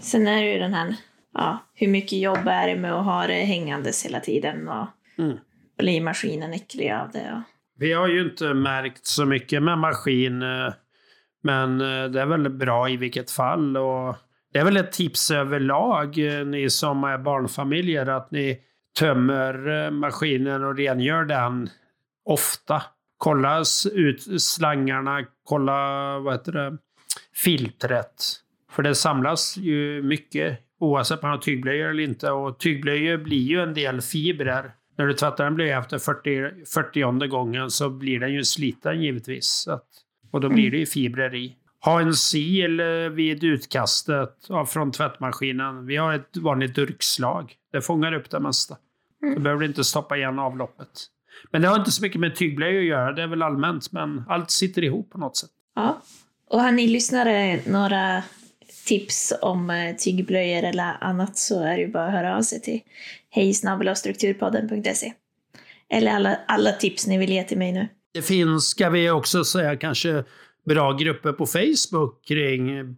sen 0.00 0.26
är 0.26 0.42
det 0.42 0.52
ju 0.52 0.58
den 0.58 0.74
här, 0.74 0.96
ja, 1.34 1.58
hur 1.74 1.88
mycket 1.88 2.18
jobb 2.18 2.46
är 2.48 2.68
det 2.68 2.76
med 2.76 2.92
att 2.92 3.04
ha 3.04 3.26
det 3.26 3.34
hängandes 3.34 4.04
hela 4.04 4.20
tiden 4.20 4.68
och 4.68 4.86
Mm. 5.18 5.36
blir 5.78 6.00
maskinen 6.00 6.52
äcklig 6.52 6.90
av 6.90 7.10
det? 7.12 7.32
Och, 7.32 7.42
Vi 7.78 7.92
har 7.92 8.08
ju 8.08 8.22
inte 8.22 8.54
märkt 8.54 9.06
så 9.06 9.24
mycket 9.24 9.62
med 9.62 9.78
maskin, 9.78 10.42
eh, 10.42 10.72
men 11.42 11.80
eh, 11.80 12.04
det 12.10 12.20
är 12.20 12.26
väl 12.26 12.48
bra 12.50 12.88
i 12.90 12.96
vilket 12.96 13.30
fall. 13.30 13.76
Och 13.76 14.16
det 14.52 14.58
är 14.58 14.64
väl 14.64 14.76
ett 14.76 14.92
tips 14.92 15.30
överlag, 15.30 16.18
eh, 16.18 16.46
ni 16.46 16.70
som 16.70 17.04
är 17.04 17.18
barnfamiljer, 17.18 18.06
att 18.06 18.30
ni 18.30 18.60
tömmer 18.98 19.90
maskinen 19.90 20.64
och 20.64 20.76
rengör 20.76 21.24
den 21.24 21.68
ofta. 22.24 22.82
Kolla 23.18 23.62
ut 23.92 24.42
slangarna, 24.42 25.24
kolla 25.44 25.72
vad 26.18 26.34
heter 26.34 26.52
det, 26.52 26.76
filtret. 27.34 28.24
För 28.70 28.82
det 28.82 28.94
samlas 28.94 29.56
ju 29.56 30.02
mycket 30.02 30.58
oavsett 30.80 31.22
om 31.22 31.28
man 31.28 31.30
har 31.30 31.42
tygblöjor 31.42 31.88
eller 31.88 32.02
inte. 32.02 32.30
Och 32.30 32.58
tygblöjor 32.58 33.16
blir 33.16 33.42
ju 33.42 33.60
en 33.60 33.74
del 33.74 34.00
fibrer. 34.00 34.74
När 34.98 35.06
du 35.06 35.14
tvättar 35.14 35.46
en 35.46 35.54
blöja 35.54 35.78
efter 35.78 35.98
40, 35.98 36.64
40 36.74 37.26
gången 37.28 37.70
så 37.70 37.90
blir 37.90 38.20
den 38.20 38.32
ju 38.34 38.44
sliten 38.44 39.02
givetvis. 39.02 39.68
Att, 39.68 39.86
och 40.30 40.40
då 40.40 40.48
blir 40.48 40.70
det 40.70 40.76
ju 40.76 40.86
fibrer 40.86 41.34
i. 41.34 41.56
Ha 41.84 42.00
en 42.00 42.14
sil 42.28 42.74
vid 43.12 43.44
utkastet 43.44 44.48
från 44.68 44.92
tvättmaskinen. 44.92 45.86
Vi 45.86 45.96
har 45.96 46.12
ett 46.14 46.36
vanligt 46.36 46.74
durkslag. 46.74 47.54
Det 47.72 47.80
fångar 47.80 48.12
upp 48.12 48.30
det 48.30 48.40
mesta. 48.40 48.76
Behöver 49.20 49.60
du 49.60 49.66
inte 49.66 49.84
stoppa 49.84 50.16
igen 50.16 50.38
avloppet. 50.38 50.88
Men 51.50 51.62
det 51.62 51.68
har 51.68 51.78
inte 51.78 51.90
så 51.90 52.02
mycket 52.02 52.20
med 52.20 52.36
tygblöjor 52.36 52.80
att 52.80 52.86
göra. 52.86 53.12
Det 53.12 53.22
är 53.22 53.26
väl 53.26 53.42
allmänt. 53.42 53.92
Men 53.92 54.24
allt 54.28 54.50
sitter 54.50 54.84
ihop 54.84 55.10
på 55.10 55.18
något 55.18 55.36
sätt. 55.36 55.50
ja. 55.74 56.02
och 56.50 56.60
har 56.60 56.72
ni 56.72 56.86
lyssnare 56.86 57.60
några 57.66 58.22
tips 58.86 59.32
om 59.42 59.70
eh, 59.70 59.96
tygblöjor 59.96 60.62
eller 60.62 60.96
annat 61.00 61.38
så 61.38 61.62
är 61.62 61.76
det 61.76 61.82
ju 61.82 61.92
bara 61.92 62.06
att 62.06 62.12
höra 62.12 62.36
av 62.36 62.42
sig 62.42 62.60
till 62.62 62.80
hejsnabelastrukturpodden.se. 63.30 65.12
Eller 65.90 66.12
alla, 66.12 66.38
alla 66.48 66.72
tips 66.72 67.06
ni 67.06 67.18
vill 67.18 67.30
ge 67.30 67.44
till 67.44 67.58
mig 67.58 67.72
nu. 67.72 67.88
Det 68.14 68.22
finns, 68.22 68.66
ska 68.66 68.90
vi 68.90 69.10
också 69.10 69.44
säga, 69.44 69.76
kanske 69.76 70.24
bra 70.66 70.92
grupper 70.92 71.32
på 71.32 71.46
Facebook 71.46 72.24
kring 72.24 72.96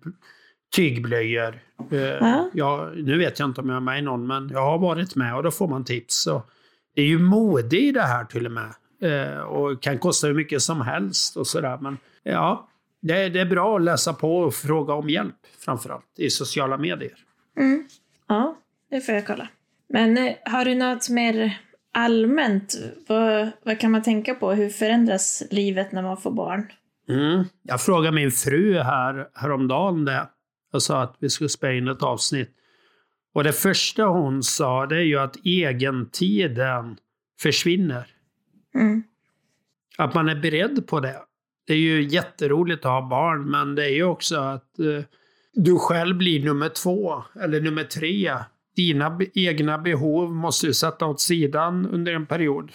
tygblöjor. 0.77 1.61
Eh, 1.93 1.99
Ja. 2.01 2.51
Ja, 2.55 2.91
nu 2.97 3.19
vet 3.19 3.39
jag 3.39 3.49
inte 3.49 3.61
om 3.61 3.69
jag 3.69 3.77
är 3.77 3.81
med 3.81 3.99
i 3.99 4.03
någon, 4.03 4.27
men 4.27 4.49
jag 4.53 4.63
har 4.65 4.79
varit 4.79 5.15
med 5.15 5.37
och 5.37 5.43
då 5.43 5.51
får 5.51 5.69
man 5.69 5.85
tips. 5.85 6.27
Och 6.27 6.51
det 6.95 7.03
är 7.03 7.07
ju 7.07 7.19
mode 7.19 7.79
i 7.79 7.93
det 7.93 8.03
här 8.03 8.25
till 8.25 8.47
och 8.47 8.53
med. 8.53 8.71
Eh, 9.03 9.39
och 9.39 9.83
kan 9.83 9.99
kosta 9.99 10.27
hur 10.27 10.35
mycket 10.35 10.63
som 10.63 10.81
helst 10.81 11.37
och 11.37 11.47
sådär. 11.47 11.79
Men 11.81 11.99
ja, 12.23 12.69
det, 13.03 13.15
är- 13.25 13.31
det 13.31 13.41
är 13.41 13.47
bra 13.47 13.77
att 13.77 13.83
läsa 13.83 14.13
på 14.13 14.39
och 14.39 14.55
fråga 14.55 14.95
om 14.95 15.11
hjälp 15.11 15.37
framförallt 15.59 16.19
i 16.19 16.31
sociala 16.31 16.77
medier. 16.79 17.15
Mm. 17.59 17.89
Ja, 18.29 18.59
det 18.91 19.01
får 19.01 19.15
jag 19.15 19.27
kolla. 19.27 19.49
Men 19.89 20.19
eh, 20.19 20.35
har 20.45 20.65
du 20.65 20.75
något 20.75 21.09
mer 21.11 21.59
allmänt? 21.95 22.75
Vad, 23.09 23.51
vad 23.65 23.81
kan 23.81 23.91
man 23.91 24.03
tänka 24.03 24.35
på? 24.35 24.53
Hur 24.53 24.69
förändras 24.71 25.43
livet 25.51 25.93
när 25.93 26.03
man 26.03 26.17
får 26.17 26.31
barn? 26.31 26.67
Mm. 27.09 27.45
Jag 27.63 27.81
frågade 27.83 28.15
min 28.15 28.31
fru 28.31 28.79
här 28.79 29.29
häromdagen 29.35 30.05
det. 30.05 30.29
Jag 30.73 30.83
sa 30.83 31.03
att 31.03 31.17
vi 31.19 31.31
skulle 31.31 31.49
spela 31.49 31.73
in 31.73 31.89
ett 31.89 32.03
avsnitt. 32.03 32.51
Och 33.35 33.45
det 33.45 33.53
första 33.53 34.05
hon 34.05 34.43
sa 34.43 34.87
det 34.87 34.97
är 34.97 35.01
ju 35.05 35.19
att 35.19 35.37
egentiden 35.45 36.97
försvinner. 37.41 38.07
Mm. 38.75 39.03
Att 39.99 40.15
man 40.15 40.29
är 40.29 40.35
beredd 40.41 40.87
på 40.87 41.01
det. 41.01 41.17
Det 41.69 41.75
är 41.75 41.79
ju 41.79 42.03
jätteroligt 42.03 42.85
att 42.85 42.93
ha 42.93 43.09
barn, 43.09 43.51
men 43.51 43.75
det 43.75 43.85
är 43.85 43.95
ju 43.95 44.05
också 44.05 44.37
att 44.37 44.79
eh, 44.79 45.05
du 45.55 45.79
själv 45.79 46.17
blir 46.17 46.45
nummer 46.45 46.69
två 46.69 47.23
eller 47.41 47.61
nummer 47.61 47.85
tre. 47.85 48.35
Dina 48.77 49.21
egna 49.35 49.79
behov 49.79 50.31
måste 50.31 50.67
du 50.67 50.75
sätta 50.75 51.07
åt 51.07 51.21
sidan 51.21 51.87
under 51.87 52.13
en 52.13 52.27
period. 52.27 52.73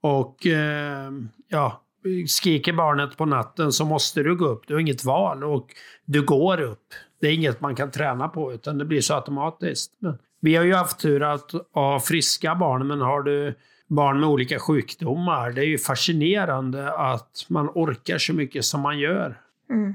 Och 0.00 0.46
eh, 0.46 1.10
ja, 1.48 1.82
skriker 2.28 2.72
barnet 2.72 3.16
på 3.16 3.24
natten 3.24 3.72
så 3.72 3.84
måste 3.84 4.22
du 4.22 4.36
gå 4.36 4.46
upp. 4.46 4.62
Du 4.66 4.74
har 4.74 4.80
inget 4.80 5.04
val 5.04 5.44
och 5.44 5.68
du 6.04 6.22
går 6.22 6.60
upp. 6.60 6.86
Det 7.20 7.26
är 7.26 7.32
inget 7.32 7.60
man 7.60 7.74
kan 7.74 7.90
träna 7.90 8.28
på 8.28 8.52
utan 8.52 8.78
det 8.78 8.84
blir 8.84 9.00
så 9.00 9.14
automatiskt. 9.14 9.92
Men 9.98 10.18
vi 10.40 10.56
har 10.56 10.64
ju 10.64 10.74
haft 10.74 11.00
tur 11.00 11.22
att 11.22 11.50
ha 11.74 12.00
friska 12.00 12.54
barn 12.54 12.86
men 12.86 13.00
har 13.00 13.22
du 13.22 13.54
barn 13.88 14.20
med 14.20 14.28
olika 14.28 14.58
sjukdomar, 14.58 15.50
det 15.50 15.60
är 15.60 15.66
ju 15.66 15.78
fascinerande 15.78 16.92
att 16.92 17.46
man 17.48 17.70
orkar 17.74 18.18
så 18.18 18.32
mycket 18.32 18.64
som 18.64 18.80
man 18.80 18.98
gör. 18.98 19.40
Mm. 19.70 19.94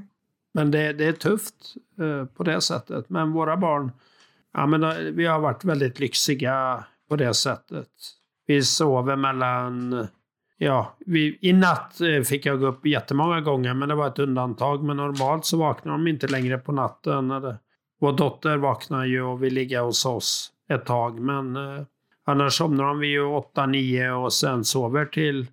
Men 0.54 0.70
det, 0.70 0.92
det 0.92 1.04
är 1.04 1.12
tufft 1.12 1.74
eh, 2.00 2.24
på 2.24 2.42
det 2.42 2.60
sättet. 2.60 3.10
Men 3.10 3.32
våra 3.32 3.56
barn, 3.56 3.92
ja, 4.52 4.66
men 4.66 4.80
då, 4.80 4.94
vi 5.12 5.26
har 5.26 5.40
varit 5.40 5.64
väldigt 5.64 6.00
lyxiga 6.00 6.84
på 7.08 7.16
det 7.16 7.34
sättet. 7.34 7.88
Vi 8.46 8.62
sover 8.62 9.16
mellan... 9.16 10.06
Ja, 10.58 10.96
vi, 11.06 11.38
i 11.40 11.52
natt 11.52 12.00
eh, 12.00 12.22
fick 12.22 12.46
jag 12.46 12.60
gå 12.60 12.66
upp 12.66 12.86
jättemånga 12.86 13.40
gånger, 13.40 13.74
men 13.74 13.88
det 13.88 13.94
var 13.94 14.06
ett 14.06 14.18
undantag. 14.18 14.84
Men 14.84 14.96
normalt 14.96 15.44
så 15.44 15.56
vaknar 15.56 15.92
de 15.92 16.06
inte 16.06 16.26
längre 16.26 16.58
på 16.58 16.72
natten. 16.72 17.30
Eller, 17.30 17.56
vår 18.00 18.12
dotter 18.12 18.56
vaknar 18.56 19.04
ju 19.04 19.22
och 19.22 19.42
vill 19.42 19.54
ligga 19.54 19.82
hos 19.82 20.06
oss 20.06 20.52
ett 20.68 20.86
tag, 20.86 21.20
men 21.20 21.56
eh, 21.56 21.84
annars 22.24 22.54
somnar 22.54 22.84
de 22.84 22.98
vid 22.98 23.10
ju 23.10 23.24
åtta, 23.24 23.66
nio 23.66 24.10
och 24.10 24.32
sen 24.32 24.64
sover 24.64 25.04
till... 25.06 25.46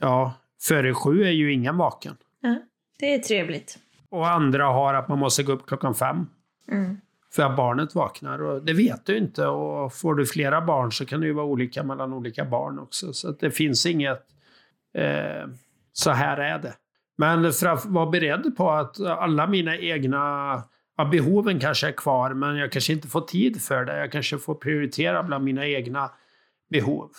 Ja, 0.00 0.34
före 0.62 0.94
sju 0.94 1.22
är 1.24 1.30
ju 1.30 1.52
ingen 1.52 1.76
vaken. 1.76 2.16
Ja, 2.40 2.56
det 2.98 3.14
är 3.14 3.18
trevligt. 3.18 3.78
Och 4.10 4.28
andra 4.30 4.64
har 4.64 4.94
att 4.94 5.08
man 5.08 5.18
måste 5.18 5.42
gå 5.42 5.52
upp 5.52 5.66
klockan 5.66 5.94
fem 5.94 6.26
Mm. 6.68 6.96
för 7.32 7.42
att 7.42 7.56
barnet 7.56 7.94
vaknar. 7.94 8.42
Och 8.42 8.62
det 8.62 8.72
vet 8.72 9.06
du 9.06 9.16
inte. 9.16 9.46
Och 9.46 9.94
får 9.94 10.14
du 10.14 10.26
flera 10.26 10.60
barn 10.60 10.92
så 10.92 11.06
kan 11.06 11.20
det 11.20 11.26
ju 11.26 11.32
vara 11.32 11.46
olika 11.46 11.82
mellan 11.82 12.12
olika 12.12 12.44
barn 12.44 12.78
också. 12.78 13.12
Så 13.12 13.30
det 13.30 13.50
finns 13.50 13.86
inget... 13.86 14.26
Eh, 14.94 15.48
så 15.92 16.10
här 16.10 16.36
är 16.36 16.58
det. 16.58 16.74
Men 17.16 17.52
för 17.52 17.66
att 17.66 17.84
vara 17.84 18.06
beredd 18.10 18.56
på 18.56 18.70
att 18.70 19.00
alla 19.00 19.46
mina 19.46 19.76
egna 19.76 20.62
ja, 20.96 21.04
behoven 21.04 21.60
kanske 21.60 21.88
är 21.88 21.92
kvar, 21.92 22.34
men 22.34 22.56
jag 22.56 22.72
kanske 22.72 22.92
inte 22.92 23.08
får 23.08 23.20
tid 23.20 23.62
för 23.62 23.84
det. 23.84 23.98
Jag 23.98 24.12
kanske 24.12 24.38
får 24.38 24.54
prioritera 24.54 25.22
bland 25.22 25.44
mina 25.44 25.66
egna 25.66 26.10
behov 26.70 27.10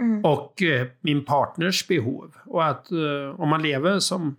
Mm. 0.00 0.24
och 0.24 0.62
eh, 0.62 0.86
min 1.00 1.24
partners 1.24 1.88
behov. 1.88 2.34
Och 2.46 2.66
att 2.66 2.90
eh, 2.92 3.40
om 3.40 3.48
man 3.48 3.62
lever 3.62 3.98
som 3.98 4.36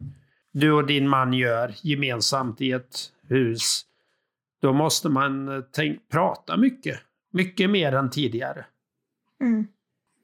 du 0.52 0.72
och 0.72 0.86
din 0.86 1.10
man 1.10 1.34
gör 1.34 1.74
gemensamt 1.84 2.62
i 2.62 2.72
ett 2.72 3.00
hus, 3.28 3.82
då 4.62 4.74
måste 4.74 5.10
man 5.10 5.48
eh, 5.48 5.64
tänk, 5.72 6.10
prata 6.10 6.58
mycket. 6.58 7.00
Mycket 7.34 7.70
mer 7.70 7.92
än 7.92 8.10
tidigare. 8.10 8.66
Mm. 9.42 9.68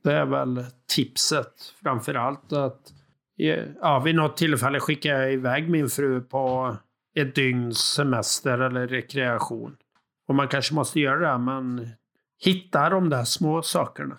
Det 0.03 0.13
är 0.13 0.25
väl 0.25 0.65
tipset 0.87 1.73
framför 1.83 2.13
allt. 2.15 2.53
Att, 2.53 2.93
eh, 3.39 3.63
ja, 3.81 3.99
vid 3.99 4.15
något 4.15 4.37
tillfälle 4.37 4.79
skickar 4.79 5.19
jag 5.19 5.33
iväg 5.33 5.69
min 5.69 5.89
fru 5.89 6.21
på 6.21 6.75
ett 7.21 7.35
dygns 7.35 7.77
semester 7.77 8.59
eller 8.59 8.87
rekreation. 8.87 9.77
Och 10.27 10.35
man 10.35 10.47
kanske 10.47 10.75
måste 10.75 10.99
göra 10.99 11.31
det, 11.31 11.37
men 11.37 11.89
hitta 12.43 12.89
de 12.89 13.09
där 13.09 13.23
små 13.23 13.61
sakerna. 13.61 14.17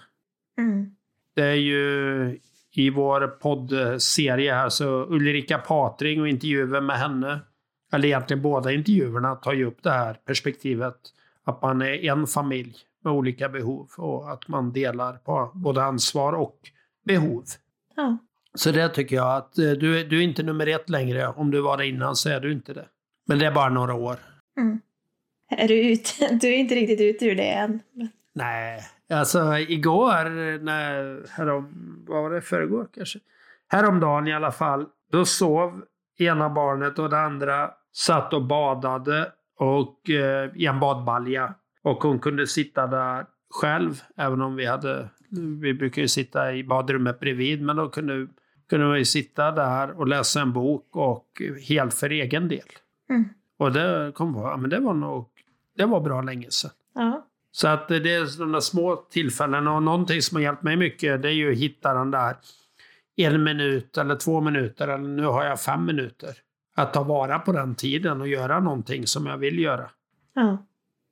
Mm. 0.58 0.90
Det 1.34 1.44
är 1.44 1.54
ju 1.54 2.38
i 2.72 2.90
vår 2.90 3.26
poddserie 3.26 4.54
här 4.54 4.68
så 4.68 5.06
Ulrika 5.06 5.58
Patring 5.58 6.20
och 6.20 6.28
intervjuer 6.28 6.80
med 6.80 6.98
henne, 6.98 7.40
eller 7.92 8.08
egentligen 8.08 8.42
båda 8.42 8.72
intervjuerna, 8.72 9.34
tar 9.34 9.52
ju 9.52 9.64
upp 9.64 9.82
det 9.82 9.90
här 9.90 10.14
perspektivet 10.14 10.96
att 11.44 11.62
man 11.62 11.82
är 11.82 12.04
en 12.04 12.26
familj 12.26 12.76
med 13.04 13.12
olika 13.12 13.48
behov 13.48 13.90
och 13.96 14.32
att 14.32 14.48
man 14.48 14.72
delar 14.72 15.12
på 15.12 15.50
både 15.54 15.84
ansvar 15.84 16.32
och 16.32 16.58
behov. 17.04 17.44
Ja. 17.96 18.18
Så 18.58 18.70
det 18.70 18.88
tycker 18.88 19.16
jag 19.16 19.36
att 19.36 19.58
eh, 19.58 19.70
du, 19.70 20.00
är- 20.00 20.04
du 20.04 20.18
är 20.18 20.22
inte 20.22 20.42
nummer 20.42 20.66
ett 20.66 20.88
längre. 20.90 21.28
Om 21.28 21.50
du 21.50 21.60
var 21.60 21.76
det 21.76 21.86
innan 21.86 22.16
så 22.16 22.28
är 22.30 22.40
du 22.40 22.52
inte 22.52 22.72
det. 22.72 22.86
Men 23.26 23.38
det 23.38 23.46
är 23.46 23.52
bara 23.52 23.68
några 23.68 23.94
år. 23.94 24.16
Mm. 24.58 24.80
Är 25.50 25.68
du 25.68 25.92
ute? 25.92 26.10
Du 26.40 26.48
är 26.48 26.56
inte 26.56 26.74
riktigt 26.74 27.00
ute 27.00 27.26
ur 27.26 27.34
det 27.36 27.50
än. 27.52 27.80
Nej, 28.34 28.80
alltså 29.12 29.58
igår, 29.58 30.24
när, 30.64 31.22
härom, 31.30 31.68
vad 32.08 32.22
var 32.22 32.30
det, 32.30 32.40
förrgår 32.40 32.88
kanske? 32.94 33.18
Häromdagen 33.68 34.28
i 34.28 34.32
alla 34.34 34.52
fall, 34.52 34.86
då 35.12 35.24
sov 35.24 35.82
ena 36.18 36.50
barnet 36.50 36.98
och 36.98 37.10
det 37.10 37.18
andra 37.20 37.70
satt 37.92 38.32
och 38.32 38.44
badade 38.44 39.32
och, 39.58 40.10
eh, 40.10 40.50
i 40.54 40.66
en 40.66 40.80
badbalja. 40.80 41.54
Och 41.82 42.02
hon 42.02 42.18
kunde 42.18 42.46
sitta 42.46 42.86
där 42.86 43.26
själv, 43.50 44.02
även 44.16 44.42
om 44.42 44.56
vi 44.56 44.66
hade, 44.66 45.08
vi 45.60 45.74
brukar 45.74 46.02
ju 46.02 46.08
sitta 46.08 46.52
i 46.54 46.64
badrummet 46.64 47.20
bredvid, 47.20 47.62
men 47.62 47.76
då 47.76 47.88
kunde, 47.88 48.26
kunde 48.68 48.86
man 48.86 48.98
ju 48.98 49.04
sitta 49.04 49.52
där 49.52 49.90
och 49.90 50.08
läsa 50.08 50.40
en 50.40 50.52
bok 50.52 50.96
och 50.96 51.42
helt 51.68 51.94
för 51.94 52.10
egen 52.10 52.48
del. 52.48 52.68
Mm. 53.10 53.28
Och 53.56 53.72
det 53.72 54.12
kom 54.14 54.34
på, 54.34 54.40
ja, 54.40 54.56
men 54.56 54.70
det 54.70 54.80
var 54.80 54.94
nog, 54.94 55.28
det 55.76 55.84
var 55.84 56.00
bra 56.00 56.22
länge 56.22 56.50
sedan. 56.50 56.70
Ja. 56.94 57.26
Så 57.52 57.68
att 57.68 57.88
det 57.88 57.96
är 57.96 58.38
de 58.38 58.52
där 58.52 58.60
små 58.60 58.96
tillfällena 58.96 59.72
och 59.72 59.82
någonting 59.82 60.22
som 60.22 60.36
har 60.36 60.42
hjälpt 60.42 60.62
mig 60.62 60.76
mycket 60.76 61.22
det 61.22 61.28
är 61.28 61.32
ju 61.32 61.52
att 61.52 61.58
hitta 61.58 61.94
den 61.94 62.10
där 62.10 62.36
en 63.16 63.44
minut 63.44 63.98
eller 63.98 64.16
två 64.16 64.40
minuter 64.40 64.88
eller 64.88 65.08
nu 65.08 65.24
har 65.24 65.44
jag 65.44 65.60
fem 65.60 65.84
minuter. 65.84 66.36
Att 66.74 66.92
ta 66.92 67.02
vara 67.02 67.38
på 67.38 67.52
den 67.52 67.74
tiden 67.74 68.20
och 68.20 68.28
göra 68.28 68.60
någonting 68.60 69.06
som 69.06 69.26
jag 69.26 69.38
vill 69.38 69.58
göra. 69.58 69.90
Ja. 70.34 70.66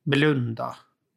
Blunda 0.05 0.75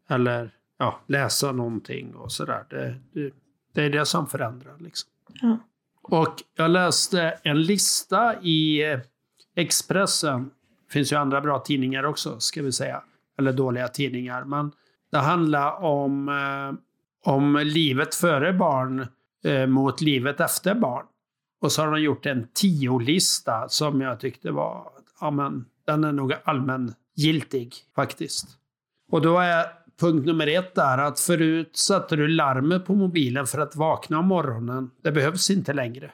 eller 0.09 0.51
ja, 0.79 1.01
läsa 1.07 1.53
någonting 1.53 2.15
och 2.15 2.33
sådär. 2.33 2.65
Det, 2.71 2.95
det, 3.13 3.33
det 3.73 3.83
är 3.83 3.91
det 3.91 4.07
som 4.07 4.27
förändrar 4.27 4.77
liksom. 4.79 5.11
Ja. 5.41 5.59
Och 6.03 6.35
jag 6.57 6.71
läste 6.71 7.39
en 7.43 7.63
lista 7.63 8.43
i 8.43 8.91
eh, 8.93 8.99
Expressen. 9.57 10.51
Det 10.87 10.93
finns 10.93 11.13
ju 11.13 11.17
andra 11.17 11.41
bra 11.41 11.59
tidningar 11.59 12.05
också, 12.05 12.41
ska 12.41 12.63
vi 12.63 12.73
säga. 12.73 13.03
Eller 13.39 13.53
dåliga 13.53 13.89
tidningar. 13.89 14.45
Men 14.45 14.73
det 15.13 15.19
handlar 15.19 15.83
om, 15.83 16.29
eh, 16.29 17.33
om 17.33 17.57
livet 17.57 18.15
före 18.15 18.53
barn 18.53 19.07
eh, 19.45 19.67
mot 19.67 20.01
livet 20.01 20.41
efter 20.41 20.75
barn. 20.75 21.07
Och 21.61 21.73
så 21.73 21.83
har 21.83 21.91
de 21.91 22.01
gjort 22.03 22.27
en 22.27 22.49
tio-lista 22.55 23.69
som 23.69 24.01
jag 24.01 24.21
tyckte 24.21 24.51
var, 24.51 24.91
ja 25.21 25.31
men, 25.31 25.65
den 25.87 26.05
är 26.05 26.13
nog 26.13 26.33
allmängiltig 26.45 27.75
faktiskt. 27.95 28.49
Och 29.11 29.23
då 29.23 29.39
är 29.39 29.67
punkt 30.01 30.27
nummer 30.27 30.47
ett 30.47 30.75
där 30.75 30.99
att 30.99 31.21
förut 31.21 31.77
satte 31.77 32.17
du 32.17 32.29
larmet 32.29 32.87
på 32.87 32.95
mobilen 32.95 33.47
för 33.47 33.59
att 33.59 33.77
vakna 33.77 34.19
om 34.19 34.27
morgonen. 34.27 34.91
Det 35.03 35.13
behövs 35.13 35.51
inte 35.51 35.73
längre. 35.73 36.11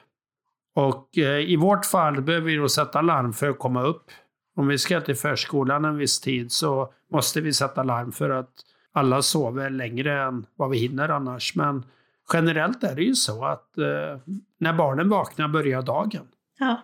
Och 0.75 1.17
eh, 1.17 1.39
i 1.39 1.55
vårt 1.55 1.85
fall 1.85 2.21
behöver 2.21 2.45
vi 2.45 2.55
då 2.55 2.69
sätta 2.69 3.01
larm 3.01 3.33
för 3.33 3.49
att 3.49 3.59
komma 3.59 3.83
upp. 3.83 4.11
Om 4.55 4.67
vi 4.67 4.77
ska 4.77 5.01
till 5.01 5.15
förskolan 5.15 5.85
en 5.85 5.97
viss 5.97 6.19
tid 6.19 6.51
så 6.51 6.93
måste 7.11 7.41
vi 7.41 7.53
sätta 7.53 7.83
larm 7.83 8.11
för 8.11 8.29
att 8.29 8.49
alla 8.93 9.21
sover 9.21 9.69
längre 9.69 10.23
än 10.23 10.45
vad 10.55 10.69
vi 10.69 10.77
hinner 10.77 11.09
annars. 11.09 11.55
Men 11.55 11.85
generellt 12.33 12.83
är 12.83 12.95
det 12.95 13.03
ju 13.03 13.15
så 13.15 13.45
att 13.45 13.77
eh, 13.77 14.19
när 14.59 14.73
barnen 14.73 15.09
vaknar 15.09 15.47
börjar 15.47 15.81
dagen. 15.81 16.27
Ja. 16.59 16.81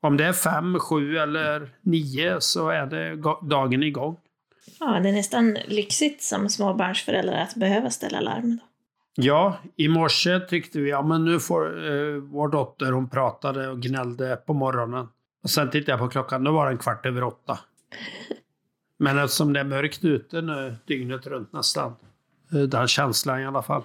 Om 0.00 0.16
det 0.16 0.24
är 0.24 0.32
fem, 0.32 0.78
sju 0.78 1.16
eller 1.16 1.70
nio 1.80 2.40
så 2.40 2.68
är 2.68 2.86
det 2.86 3.16
dagen 3.48 3.82
igång. 3.82 4.16
Ja, 4.80 5.00
det 5.00 5.08
är 5.08 5.12
nästan 5.12 5.58
lyxigt 5.66 6.22
som 6.22 6.48
småbarnsförälder 6.48 7.42
att 7.42 7.54
behöva 7.54 7.90
ställa 7.90 8.20
larm. 8.20 8.56
Då. 8.56 8.64
Ja, 9.20 9.58
i 9.76 9.88
morse 9.88 10.40
tyckte 10.40 10.80
vi, 10.80 10.90
ja 10.90 11.02
men 11.02 11.24
nu 11.24 11.40
får 11.40 11.90
eh, 11.90 12.14
vår 12.14 12.48
dotter, 12.48 12.92
hon 12.92 13.08
pratade 13.08 13.68
och 13.68 13.80
gnällde 13.80 14.36
på 14.36 14.54
morgonen. 14.54 15.08
Och 15.42 15.50
sen 15.50 15.70
tittade 15.70 15.92
jag 15.92 15.98
på 16.00 16.08
klockan, 16.08 16.44
då 16.44 16.52
var 16.52 16.66
det 16.66 16.72
en 16.72 16.78
kvart 16.78 17.06
över 17.06 17.24
åtta. 17.24 17.58
Men 18.98 19.18
eftersom 19.18 19.52
det 19.52 19.60
är 19.60 19.64
mörkt 19.64 20.04
ute 20.04 20.40
nu, 20.40 20.76
dygnet 20.86 21.26
runt 21.26 21.52
nästan, 21.52 21.96
eh, 22.52 22.60
den 22.60 22.88
känslan 22.88 23.40
i 23.40 23.46
alla 23.46 23.62
fall, 23.62 23.82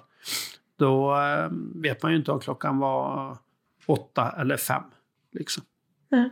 då 0.79 1.15
eh, 1.15 1.49
vet 1.75 2.03
man 2.03 2.11
ju 2.11 2.17
inte 2.17 2.31
om 2.31 2.39
klockan 2.39 2.79
var 2.79 3.37
åtta 3.85 4.35
eller 4.37 4.57
fem. 4.57 4.83
Liksom. 5.31 5.63
Nej. 6.09 6.29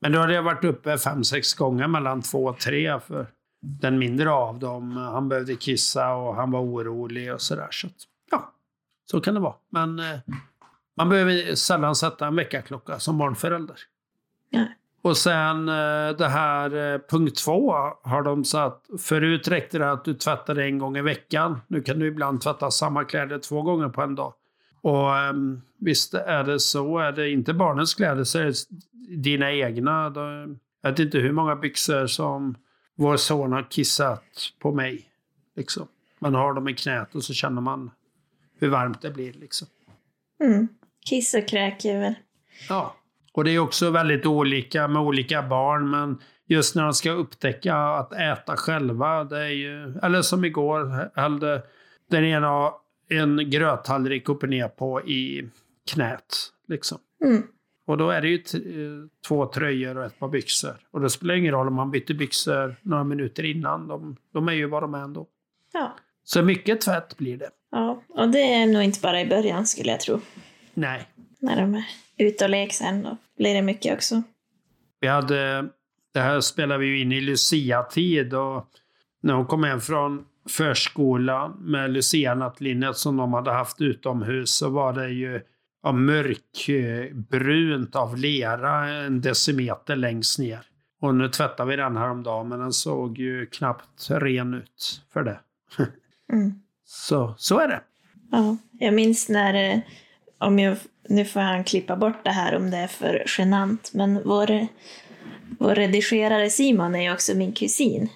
Men 0.00 0.12
då 0.12 0.18
hade 0.18 0.34
jag 0.34 0.42
varit 0.42 0.64
uppe 0.64 0.98
fem, 0.98 1.24
sex 1.24 1.54
gånger 1.54 1.88
mellan 1.88 2.22
två 2.22 2.44
och 2.44 2.58
tre 2.58 3.00
för 3.00 3.26
den 3.60 3.98
mindre 3.98 4.30
av 4.30 4.58
dem. 4.58 4.96
Han 4.96 5.28
behövde 5.28 5.56
kissa 5.56 6.14
och 6.14 6.34
han 6.34 6.50
var 6.50 6.60
orolig 6.60 7.34
och 7.34 7.40
sådär. 7.40 7.68
Så 7.70 7.88
ja, 8.30 8.52
så 9.10 9.20
kan 9.20 9.34
det 9.34 9.40
vara. 9.40 9.54
Men 9.70 9.98
eh, 9.98 10.18
man 10.96 11.08
behöver 11.08 11.54
sällan 11.54 11.96
sätta 11.96 12.26
en 12.26 12.36
väckarklocka 12.36 12.98
som 12.98 13.18
barnförälder. 13.18 13.76
Nej. 14.52 14.74
Och 15.02 15.16
sen 15.16 15.68
eh, 15.68 16.16
det 16.18 16.28
här 16.28 16.94
eh, 16.94 17.00
punkt 17.10 17.38
två 17.38 17.72
har 18.02 18.22
de 18.22 18.44
satt. 18.44 18.86
Förut 18.98 19.48
räckte 19.48 19.78
det 19.78 19.90
att 19.90 20.04
du 20.04 20.14
tvättade 20.14 20.64
en 20.64 20.78
gång 20.78 20.96
i 20.96 21.02
veckan. 21.02 21.60
Nu 21.66 21.82
kan 21.82 21.98
du 21.98 22.06
ibland 22.06 22.40
tvätta 22.40 22.70
samma 22.70 23.04
kläder 23.04 23.38
två 23.38 23.62
gånger 23.62 23.88
på 23.88 24.02
en 24.02 24.14
dag. 24.14 24.34
Och 24.80 25.16
ehm, 25.16 25.60
visst 25.80 26.14
är 26.14 26.44
det 26.44 26.60
så. 26.60 26.98
Är 26.98 27.12
det 27.12 27.30
inte 27.30 27.54
barnens 27.54 27.94
kläder 27.94 28.24
så 28.24 28.38
är 28.38 28.44
det 28.44 28.54
dina 29.16 29.52
egna. 29.52 30.12
Jag 30.82 30.90
vet 30.90 30.98
inte 30.98 31.18
hur 31.18 31.32
många 31.32 31.56
byxor 31.56 32.06
som 32.06 32.54
vår 32.98 33.16
son 33.16 33.52
har 33.52 33.70
kissat 33.70 34.52
på 34.58 34.72
mig. 34.72 35.04
Liksom. 35.56 35.88
Man 36.18 36.34
har 36.34 36.54
dem 36.54 36.68
i 36.68 36.74
knät 36.74 37.14
och 37.14 37.24
så 37.24 37.34
känner 37.34 37.60
man 37.60 37.90
hur 38.58 38.68
varmt 38.68 39.02
det 39.02 39.10
blir. 39.10 39.32
Liksom. 39.32 39.68
Mm. 40.44 40.68
Kiss 41.08 41.34
och 41.34 41.48
kräk 41.48 41.84
är 41.84 42.00
väl... 42.00 42.14
Ja, 42.68 42.96
och 43.32 43.44
det 43.44 43.50
är 43.50 43.58
också 43.58 43.90
väldigt 43.90 44.26
olika 44.26 44.88
med 44.88 45.02
olika 45.02 45.42
barn, 45.42 45.90
men 45.90 46.18
just 46.46 46.74
när 46.74 46.82
de 46.82 46.92
ska 46.92 47.10
upptäcka 47.10 47.76
att 47.76 48.12
äta 48.12 48.56
själva, 48.56 49.24
det 49.24 49.38
är 49.38 49.48
ju, 49.48 49.98
eller 50.02 50.22
som 50.22 50.44
igår, 50.44 51.10
hällde 51.20 51.62
den 52.10 52.24
ena 52.24 52.72
en 53.08 53.50
gröttallrik 53.50 54.28
upp 54.28 54.42
och 54.42 54.48
ner 54.48 54.68
på 54.68 55.02
i 55.02 55.50
knät. 55.90 56.52
Liksom. 56.68 56.98
Mm. 57.24 57.42
Och 57.88 57.98
då 57.98 58.10
är 58.10 58.20
det 58.20 58.28
ju 58.28 58.36
eh, 58.36 59.08
två 59.28 59.46
tröjor 59.46 59.98
och 59.98 60.04
ett 60.04 60.18
par 60.18 60.28
byxor. 60.28 60.76
Och 60.90 61.00
det 61.00 61.10
spelar 61.10 61.34
ingen 61.34 61.52
roll 61.52 61.68
om 61.68 61.74
man 61.74 61.90
byter 61.90 62.14
byxor 62.14 62.76
några 62.82 63.04
minuter 63.04 63.44
innan, 63.44 63.88
de, 63.88 64.16
de 64.32 64.48
är 64.48 64.52
ju 64.52 64.66
vad 64.66 64.82
de 64.82 64.94
är 64.94 64.98
ändå. 64.98 65.26
Ja. 65.72 65.96
Så 66.24 66.42
mycket 66.42 66.80
tvätt 66.80 67.16
blir 67.16 67.36
det. 67.36 67.50
ja, 67.70 68.02
och 68.08 68.28
det 68.28 68.54
är 68.54 68.66
nog 68.66 68.82
inte 68.82 69.00
bara 69.00 69.20
i 69.20 69.26
början 69.26 69.66
skulle 69.66 69.90
jag 69.90 70.00
tro. 70.00 70.20
Nej. 70.74 71.08
När 71.40 71.60
de 71.60 71.74
är 71.74 71.84
ute 72.18 72.44
och 72.44 72.50
leker 72.50 72.74
sen 72.74 73.02
då 73.02 73.16
blir 73.36 73.54
det 73.54 73.62
mycket 73.62 73.94
också. 73.94 74.22
Vi 75.00 75.08
hade, 75.08 75.68
det 76.14 76.20
här 76.20 76.40
spelade 76.40 76.80
vi 76.80 76.86
ju 76.86 77.00
in 77.00 77.12
i 77.12 77.20
Lucia-tid 77.20 78.34
och 78.34 78.68
när 79.22 79.34
hon 79.34 79.46
kom 79.46 79.64
hem 79.64 79.80
från 79.80 80.24
förskolan 80.48 81.56
med 81.60 81.90
Lucia-nattlinnet 81.90 82.96
som 82.96 83.16
de 83.16 83.32
hade 83.32 83.50
haft 83.50 83.80
utomhus 83.80 84.54
så 84.54 84.68
var 84.68 84.92
det 84.92 85.08
ju 85.08 85.40
ja, 85.82 85.92
mörkbrunt 85.92 86.36
av 87.96 88.16
lera 88.16 88.88
en 88.88 89.20
decimeter 89.20 89.96
längst 89.96 90.38
ner. 90.38 90.60
Och 91.00 91.14
nu 91.14 91.28
tvättade 91.28 91.70
vi 91.70 91.76
den 91.76 91.96
här 91.96 92.10
om 92.10 92.22
dagen 92.22 92.48
men 92.48 92.58
den 92.58 92.72
såg 92.72 93.18
ju 93.18 93.46
knappt 93.46 94.10
ren 94.10 94.54
ut 94.54 95.02
för 95.12 95.22
det. 95.22 95.40
Mm. 96.32 96.52
Så, 96.84 97.34
så 97.38 97.58
är 97.58 97.68
det. 97.68 97.80
Ja, 98.30 98.56
jag 98.78 98.94
minns 98.94 99.28
när, 99.28 99.74
eh, 99.74 99.80
om 100.38 100.58
jag, 100.58 100.76
nu 101.08 101.24
får 101.24 101.40
han 101.40 101.64
klippa 101.64 101.96
bort 101.96 102.24
det 102.24 102.30
här 102.30 102.56
om 102.56 102.70
det 102.70 102.76
är 102.76 102.86
för 102.86 103.24
genant, 103.38 103.90
men 103.94 104.22
vår, 104.24 104.66
vår 105.58 105.74
redigerare 105.74 106.50
Simon 106.50 106.94
är 106.94 107.02
ju 107.02 107.12
också 107.12 107.34
min 107.34 107.52
kusin. 107.52 108.08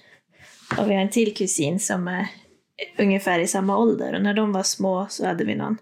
Och 0.78 0.90
vi 0.90 0.94
har 0.94 1.02
en 1.02 1.10
till 1.10 1.34
kusin 1.34 1.80
som 1.80 2.08
är 2.08 2.26
ungefär 2.98 3.38
i 3.38 3.46
samma 3.46 3.78
ålder. 3.78 4.14
Och 4.14 4.22
när 4.22 4.34
de 4.34 4.52
var 4.52 4.62
små 4.62 5.06
så 5.10 5.26
hade 5.26 5.44
vi 5.44 5.54
någon, 5.54 5.76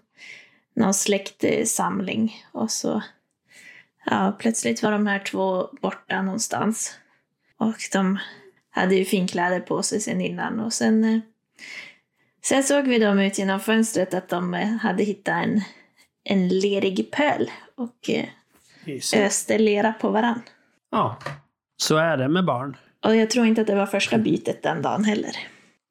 någon 0.73 0.93
släktsamling. 0.93 2.45
Och 2.51 2.71
så 2.71 3.03
ja, 4.05 4.35
plötsligt 4.39 4.83
var 4.83 4.91
de 4.91 5.07
här 5.07 5.19
två 5.19 5.69
borta 5.81 6.21
någonstans. 6.21 6.97
Och 7.57 7.77
de 7.93 8.19
hade 8.69 8.95
ju 8.95 9.05
finkläder 9.05 9.59
på 9.59 9.83
sig 9.83 9.99
sen 9.99 10.21
innan. 10.21 10.59
Och 10.59 10.73
sen 10.73 11.03
eh, 11.03 11.19
Sen 12.43 12.63
såg 12.63 12.87
vi 12.87 12.99
dem 12.99 13.19
ut 13.19 13.37
genom 13.37 13.59
fönstret 13.59 14.13
att 14.13 14.29
de 14.29 14.53
eh, 14.53 14.67
hade 14.67 15.03
hittat 15.03 15.43
en, 15.43 15.61
en 16.23 16.47
lerig 16.47 17.11
pöl 17.11 17.51
och 17.75 18.09
eh, 18.09 19.25
öste 19.25 19.57
lera 19.57 19.93
på 19.93 20.09
varann. 20.09 20.41
Ja, 20.91 21.17
så 21.77 21.97
är 21.97 22.17
det 22.17 22.27
med 22.27 22.45
barn. 22.45 22.77
Och 23.05 23.15
jag 23.15 23.29
tror 23.29 23.45
inte 23.45 23.61
att 23.61 23.67
det 23.67 23.75
var 23.75 23.85
första 23.85 24.17
bytet 24.17 24.63
den 24.63 24.81
dagen 24.81 25.03
heller. 25.03 25.31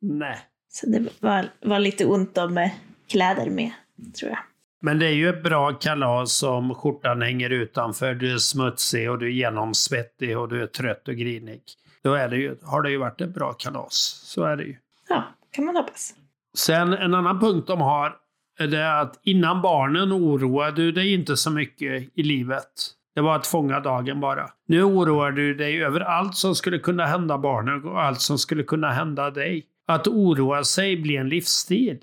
Nej. 0.00 0.38
Så 0.68 0.86
det 0.86 1.08
var, 1.20 1.52
var 1.60 1.78
lite 1.78 2.06
ont 2.06 2.38
om 2.38 2.68
kläder 3.08 3.50
med, 3.50 3.70
tror 4.18 4.30
jag. 4.30 4.38
Men 4.80 4.98
det 4.98 5.06
är 5.06 5.12
ju 5.12 5.28
ett 5.28 5.42
bra 5.42 5.72
kalas 5.72 6.42
om 6.42 6.74
skjortan 6.74 7.22
hänger 7.22 7.50
utanför, 7.50 8.14
du 8.14 8.34
är 8.34 8.38
smutsig 8.38 9.10
och 9.10 9.18
du 9.18 9.26
är 9.26 9.30
genomsvettig 9.30 10.38
och 10.38 10.48
du 10.48 10.62
är 10.62 10.66
trött 10.66 11.08
och 11.08 11.14
grinig. 11.14 11.62
Då 12.02 12.14
är 12.14 12.28
det 12.28 12.36
ju, 12.36 12.56
har 12.62 12.82
det 12.82 12.90
ju 12.90 12.96
varit 12.96 13.20
ett 13.20 13.34
bra 13.34 13.52
kalas. 13.52 14.22
Så 14.24 14.44
är 14.44 14.56
det 14.56 14.64
ju. 14.64 14.76
Ja, 15.08 15.24
kan 15.52 15.64
man 15.64 15.76
hoppas. 15.76 16.14
Sen 16.56 16.92
en 16.92 17.14
annan 17.14 17.40
punkt 17.40 17.66
de 17.66 17.80
har 17.80 18.16
är 18.58 18.66
det 18.66 19.00
att 19.00 19.20
innan 19.22 19.62
barnen 19.62 20.12
oroade 20.12 20.82
du 20.82 20.92
dig 20.92 21.14
inte 21.14 21.36
så 21.36 21.50
mycket 21.50 22.08
i 22.14 22.22
livet. 22.22 22.94
Det 23.14 23.20
var 23.20 23.36
att 23.36 23.46
fånga 23.46 23.80
dagen 23.80 24.20
bara. 24.20 24.50
Nu 24.66 24.82
oroar 24.82 25.30
du 25.30 25.54
dig 25.54 25.84
över 25.84 26.00
allt 26.00 26.34
som 26.34 26.54
skulle 26.54 26.78
kunna 26.78 27.06
hända 27.06 27.38
barnen 27.38 27.84
och 27.84 28.02
allt 28.02 28.20
som 28.20 28.38
skulle 28.38 28.62
kunna 28.62 28.90
hända 28.90 29.30
dig. 29.30 29.66
Att 29.86 30.08
oroa 30.08 30.64
sig 30.64 30.96
blir 30.96 31.20
en 31.20 31.28
livsstil. 31.28 31.98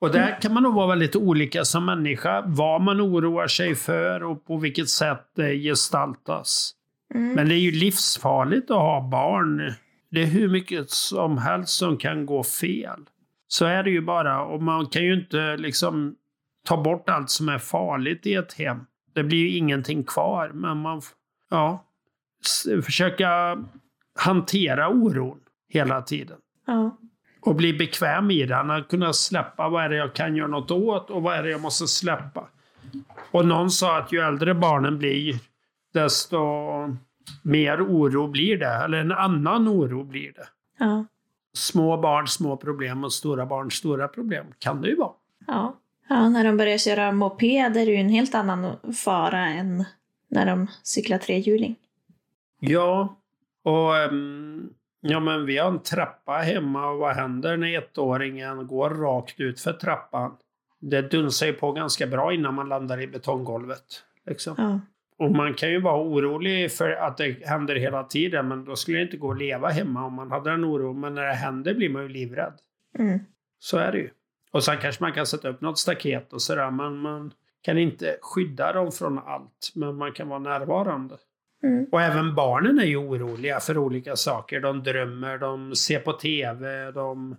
Och 0.00 0.12
där 0.12 0.40
kan 0.40 0.54
man 0.54 0.62
nog 0.62 0.74
vara 0.74 0.86
väldigt 0.86 1.16
olika 1.16 1.64
som 1.64 1.84
människa. 1.86 2.44
Vad 2.46 2.80
man 2.80 3.00
oroar 3.00 3.46
sig 3.46 3.74
för 3.74 4.22
och 4.22 4.44
på 4.46 4.56
vilket 4.56 4.88
sätt 4.88 5.30
det 5.36 5.54
gestaltas. 5.54 6.74
Mm. 7.14 7.32
Men 7.32 7.48
det 7.48 7.54
är 7.54 7.58
ju 7.58 7.70
livsfarligt 7.70 8.70
att 8.70 8.76
ha 8.76 9.08
barn. 9.10 9.72
Det 10.10 10.22
är 10.22 10.26
hur 10.26 10.48
mycket 10.48 10.90
som 10.90 11.38
helst 11.38 11.72
som 11.72 11.96
kan 11.96 12.26
gå 12.26 12.42
fel. 12.42 13.00
Så 13.48 13.64
är 13.64 13.82
det 13.82 13.90
ju 13.90 14.00
bara. 14.00 14.44
Och 14.44 14.62
man 14.62 14.86
kan 14.86 15.04
ju 15.04 15.14
inte 15.14 15.56
liksom 15.56 16.14
ta 16.66 16.82
bort 16.82 17.08
allt 17.08 17.30
som 17.30 17.48
är 17.48 17.58
farligt 17.58 18.26
i 18.26 18.34
ett 18.34 18.52
hem. 18.52 18.78
Det 19.14 19.24
blir 19.24 19.38
ju 19.38 19.56
ingenting 19.56 20.04
kvar. 20.04 20.50
Men 20.54 20.78
man, 20.78 21.02
ja, 21.50 21.84
försöka 22.82 23.58
hantera 24.18 24.88
oron 24.88 25.40
hela 25.68 26.02
tiden. 26.02 26.36
Ja. 26.66 26.98
Och 27.48 27.54
bli 27.54 27.72
bekväm 27.72 28.30
i 28.30 28.46
den. 28.46 28.70
Att 28.70 28.88
kunna 28.88 29.12
släppa 29.12 29.68
vad 29.68 29.84
är 29.84 29.88
det 29.88 29.96
jag 29.96 30.14
kan 30.14 30.36
göra 30.36 30.48
något 30.48 30.70
åt 30.70 31.10
och 31.10 31.22
vad 31.22 31.36
är 31.36 31.42
det 31.42 31.50
jag 31.50 31.60
måste 31.60 31.86
släppa. 31.86 32.48
Och 33.30 33.46
någon 33.46 33.70
sa 33.70 33.98
att 33.98 34.12
ju 34.12 34.20
äldre 34.20 34.54
barnen 34.54 34.98
blir, 34.98 35.36
desto 35.94 36.38
mer 37.42 37.82
oro 37.82 38.28
blir 38.28 38.58
det. 38.58 38.84
Eller 38.84 38.98
en 38.98 39.12
annan 39.12 39.68
oro 39.68 40.04
blir 40.04 40.32
det. 40.32 40.48
Ja. 40.78 41.04
Små 41.52 41.96
barn, 41.96 42.28
små 42.28 42.56
problem 42.56 43.04
och 43.04 43.12
stora 43.12 43.46
barn, 43.46 43.70
stora 43.70 44.08
problem. 44.08 44.46
Kan 44.58 44.82
det 44.82 44.88
ju 44.88 44.96
vara. 44.96 45.12
Ja. 45.46 45.76
ja, 46.08 46.28
när 46.28 46.44
de 46.44 46.56
börjar 46.56 46.78
köra 46.78 47.12
moped 47.12 47.76
är 47.76 47.86
det 47.86 47.92
ju 47.92 47.96
en 47.96 48.08
helt 48.08 48.34
annan 48.34 48.76
fara 49.04 49.46
än 49.46 49.84
när 50.30 50.46
de 50.46 50.66
cyklar 50.82 51.18
trehjuling. 51.18 51.76
Ja, 52.60 53.16
och 53.62 53.96
ehm, 53.96 54.70
ja, 55.00 55.20
men 55.20 55.46
vi 55.46 55.58
har 55.58 55.68
en 55.68 55.82
trappa 55.82 56.32
hemma 56.32 56.90
och 56.90 56.98
vad 56.98 57.14
händer 57.14 57.56
när 57.56 57.78
ettåringen 57.78 58.66
går 58.66 58.90
rakt 58.90 59.40
ut 59.40 59.60
för 59.60 59.72
trappan? 59.72 60.36
Det 60.80 61.10
dunsar 61.10 61.46
ju 61.46 61.52
på 61.52 61.72
ganska 61.72 62.06
bra 62.06 62.32
innan 62.32 62.54
man 62.54 62.68
landar 62.68 63.00
i 63.00 63.06
betonggolvet. 63.06 64.04
Liksom. 64.26 64.54
Ja. 64.58 64.80
Och 65.18 65.30
man 65.30 65.54
kan 65.54 65.70
ju 65.70 65.80
vara 65.80 66.02
orolig 66.02 66.72
för 66.72 66.90
att 66.90 67.16
det 67.16 67.46
händer 67.46 67.76
hela 67.76 68.04
tiden, 68.04 68.48
men 68.48 68.64
då 68.64 68.76
skulle 68.76 68.98
det 68.98 69.04
inte 69.04 69.16
gå 69.16 69.30
att 69.30 69.38
leva 69.38 69.68
hemma 69.68 70.06
om 70.06 70.14
man 70.14 70.30
hade 70.30 70.50
en 70.50 70.64
oro. 70.64 70.92
Men 70.92 71.14
när 71.14 71.22
det 71.22 71.34
händer 71.34 71.74
blir 71.74 71.88
man 71.88 72.02
ju 72.02 72.08
livrädd. 72.08 72.54
Mm. 72.98 73.18
Så 73.58 73.78
är 73.78 73.92
det 73.92 73.98
ju. 73.98 74.10
Och 74.52 74.64
sen 74.64 74.78
kanske 74.78 75.04
man 75.04 75.12
kan 75.12 75.26
sätta 75.26 75.48
upp 75.48 75.60
något 75.60 75.78
staket 75.78 76.32
och 76.32 76.42
sådär, 76.42 76.70
men 76.70 76.98
man 76.98 77.32
kan 77.62 77.78
inte 77.78 78.18
skydda 78.22 78.72
dem 78.72 78.92
från 78.92 79.18
allt. 79.18 79.72
Men 79.74 79.96
man 79.96 80.12
kan 80.12 80.28
vara 80.28 80.38
närvarande. 80.38 81.16
Mm. 81.62 81.86
Och 81.92 82.02
även 82.02 82.34
barnen 82.34 82.78
är 82.78 82.84
ju 82.84 82.96
oroliga 82.96 83.60
för 83.60 83.78
olika 83.78 84.16
saker. 84.16 84.60
De 84.60 84.82
drömmer, 84.82 85.38
de 85.38 85.76
ser 85.76 85.98
på 86.00 86.12
TV, 86.12 86.90
de... 86.90 87.36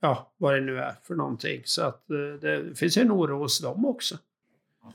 Ja, 0.00 0.32
vad 0.36 0.54
det 0.54 0.60
nu 0.60 0.78
är 0.78 0.94
för 1.06 1.14
någonting. 1.14 1.62
Så 1.64 1.82
att 1.82 2.10
eh, 2.10 2.40
det 2.40 2.78
finns 2.78 2.98
ju 2.98 3.02
en 3.02 3.12
oro 3.12 3.38
hos 3.38 3.60
dem 3.60 3.86
också. 3.86 4.16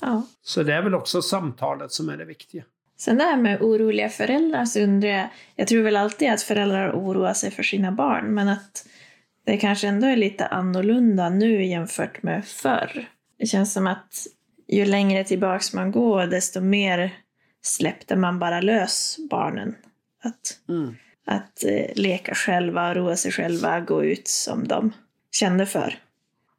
Ja. 0.01 0.23
Så 0.41 0.63
det 0.63 0.73
är 0.73 0.81
väl 0.81 0.95
också 0.95 1.21
samtalet 1.21 1.91
som 1.91 2.09
är 2.09 2.17
det 2.17 2.25
viktiga. 2.25 2.63
Sen 2.97 3.17
det 3.17 3.23
här 3.23 3.37
med 3.37 3.61
oroliga 3.61 4.09
föräldrar 4.09 4.65
så 4.65 4.79
undrar 4.79 5.09
jag, 5.09 5.29
jag 5.55 5.67
tror 5.67 5.83
väl 5.83 5.95
alltid 5.95 6.31
att 6.31 6.41
föräldrar 6.41 6.91
oroar 6.91 7.33
sig 7.33 7.51
för 7.51 7.63
sina 7.63 7.91
barn, 7.91 8.33
men 8.33 8.47
att 8.47 8.87
det 9.45 9.57
kanske 9.57 9.87
ändå 9.87 10.07
är 10.07 10.15
lite 10.15 10.47
annorlunda 10.47 11.29
nu 11.29 11.65
jämfört 11.65 12.23
med 12.23 12.45
förr. 12.45 13.05
Det 13.39 13.45
känns 13.45 13.73
som 13.73 13.87
att 13.87 14.27
ju 14.67 14.85
längre 14.85 15.23
tillbaks 15.23 15.73
man 15.73 15.91
går, 15.91 16.27
desto 16.27 16.61
mer 16.61 17.13
släppte 17.65 18.15
man 18.15 18.39
bara 18.39 18.61
lös 18.61 19.17
barnen. 19.29 19.75
Att, 20.23 20.59
Mm. 20.69 20.95
att 21.25 21.63
eh, 21.63 21.91
leka 21.95 22.35
själva, 22.35 22.93
roa 22.93 23.15
sig 23.15 23.31
själva, 23.31 23.79
gå 23.79 24.03
ut 24.03 24.27
som 24.27 24.67
de 24.67 24.91
kände 25.31 25.65
för. 25.65 25.97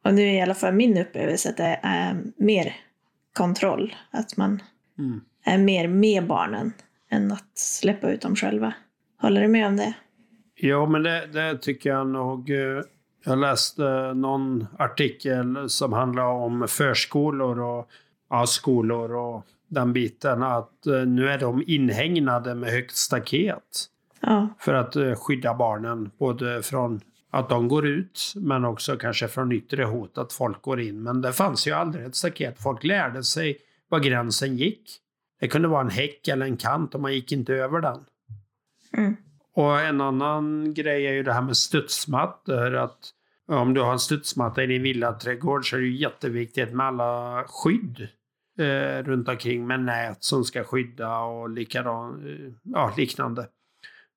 Och 0.03 0.13
nu 0.13 0.21
är 0.21 0.33
i 0.33 0.41
alla 0.41 0.55
fall 0.55 0.73
min 0.73 0.97
upplevelse 0.97 1.49
att 1.49 1.57
det 1.57 1.79
är 1.83 2.15
mer 2.37 2.75
kontroll. 3.33 3.95
Att 4.11 4.37
man 4.37 4.61
Mm. 4.99 5.21
är 5.45 5.57
mer 5.57 5.87
med 5.87 6.27
barnen 6.27 6.73
än 7.11 7.31
att 7.31 7.57
släppa 7.57 8.11
ut 8.11 8.21
dem 8.21 8.35
själva. 8.35 8.73
Håller 9.21 9.41
du 9.41 9.47
med 9.47 9.67
om 9.67 9.77
det? 9.77 9.93
Ja, 10.55 10.85
men 10.85 11.03
det, 11.03 11.27
det 11.27 11.57
tycker 11.57 11.89
jag 11.89 12.07
nog. 12.07 12.49
eh, 12.49 12.81
Jag 13.25 13.37
läste 13.39 14.13
någon 14.13 14.67
artikel 14.79 15.69
som 15.69 15.93
handlar 15.93 16.23
om 16.25 16.67
förskolor 16.67 17.59
och 17.59 17.89
ja, 18.29 18.45
skolor 18.47 19.15
och 19.15 19.45
den 19.67 19.93
biten. 19.93 20.43
Att 20.43 20.87
eh, 20.87 21.05
nu 21.05 21.29
är 21.29 21.39
de 21.39 21.63
inhägnade 21.67 22.55
med 22.55 22.71
högt 22.71 22.95
staket 22.95 23.89
Ja, 24.21 24.47
för 24.59 24.73
att 24.73 24.95
eh, 24.95 25.15
skydda 25.15 25.53
barnen. 25.53 26.11
Både 26.17 26.63
från 26.63 27.01
att 27.31 27.49
de 27.49 27.67
går 27.67 27.87
ut 27.87 28.33
men 28.35 28.65
också 28.65 28.97
kanske 28.97 29.27
från 29.27 29.51
yttre 29.51 29.83
hot 29.83 30.17
att 30.17 30.33
folk 30.33 30.61
går 30.61 30.81
in. 30.81 31.03
Men 31.03 31.21
det 31.21 31.33
fanns 31.33 31.67
ju 31.67 31.71
aldrig 31.71 32.05
ett 32.05 32.15
staket. 32.15 32.61
Folk 32.61 32.83
lärde 32.83 33.23
sig 33.23 33.57
var 33.89 33.99
gränsen 33.99 34.57
gick. 34.57 34.99
Det 35.39 35.47
kunde 35.47 35.67
vara 35.67 35.81
en 35.81 35.89
häck 35.89 36.27
eller 36.27 36.45
en 36.45 36.57
kant 36.57 36.95
och 36.95 37.01
man 37.01 37.13
gick 37.13 37.31
inte 37.31 37.53
över 37.53 37.81
den. 37.81 37.99
Mm. 38.97 39.15
Och 39.53 39.79
en 39.79 40.01
annan 40.01 40.73
grej 40.73 41.07
är 41.07 41.13
ju 41.13 41.23
det 41.23 41.33
här 41.33 41.41
med 41.41 41.57
studsmattor. 41.57 42.75
Att 42.75 43.13
om 43.47 43.73
du 43.73 43.81
har 43.81 43.91
en 43.91 43.99
studsmatta 43.99 44.63
i 44.63 44.67
din 44.67 44.83
villaträdgård 44.83 45.69
så 45.69 45.75
är 45.75 45.79
det 45.79 45.87
ju 45.87 45.97
jätteviktigt 45.97 46.73
med 46.73 46.85
alla 46.85 47.43
skydd 47.47 48.07
eh, 48.57 49.03
runt 49.03 49.29
omkring 49.29 49.67
med 49.67 49.79
nät 49.79 50.23
som 50.23 50.43
ska 50.43 50.63
skydda 50.63 51.19
och 51.19 51.49
likadan, 51.49 52.27
eh, 52.27 52.53
ja, 52.63 52.93
liknande. 52.97 53.47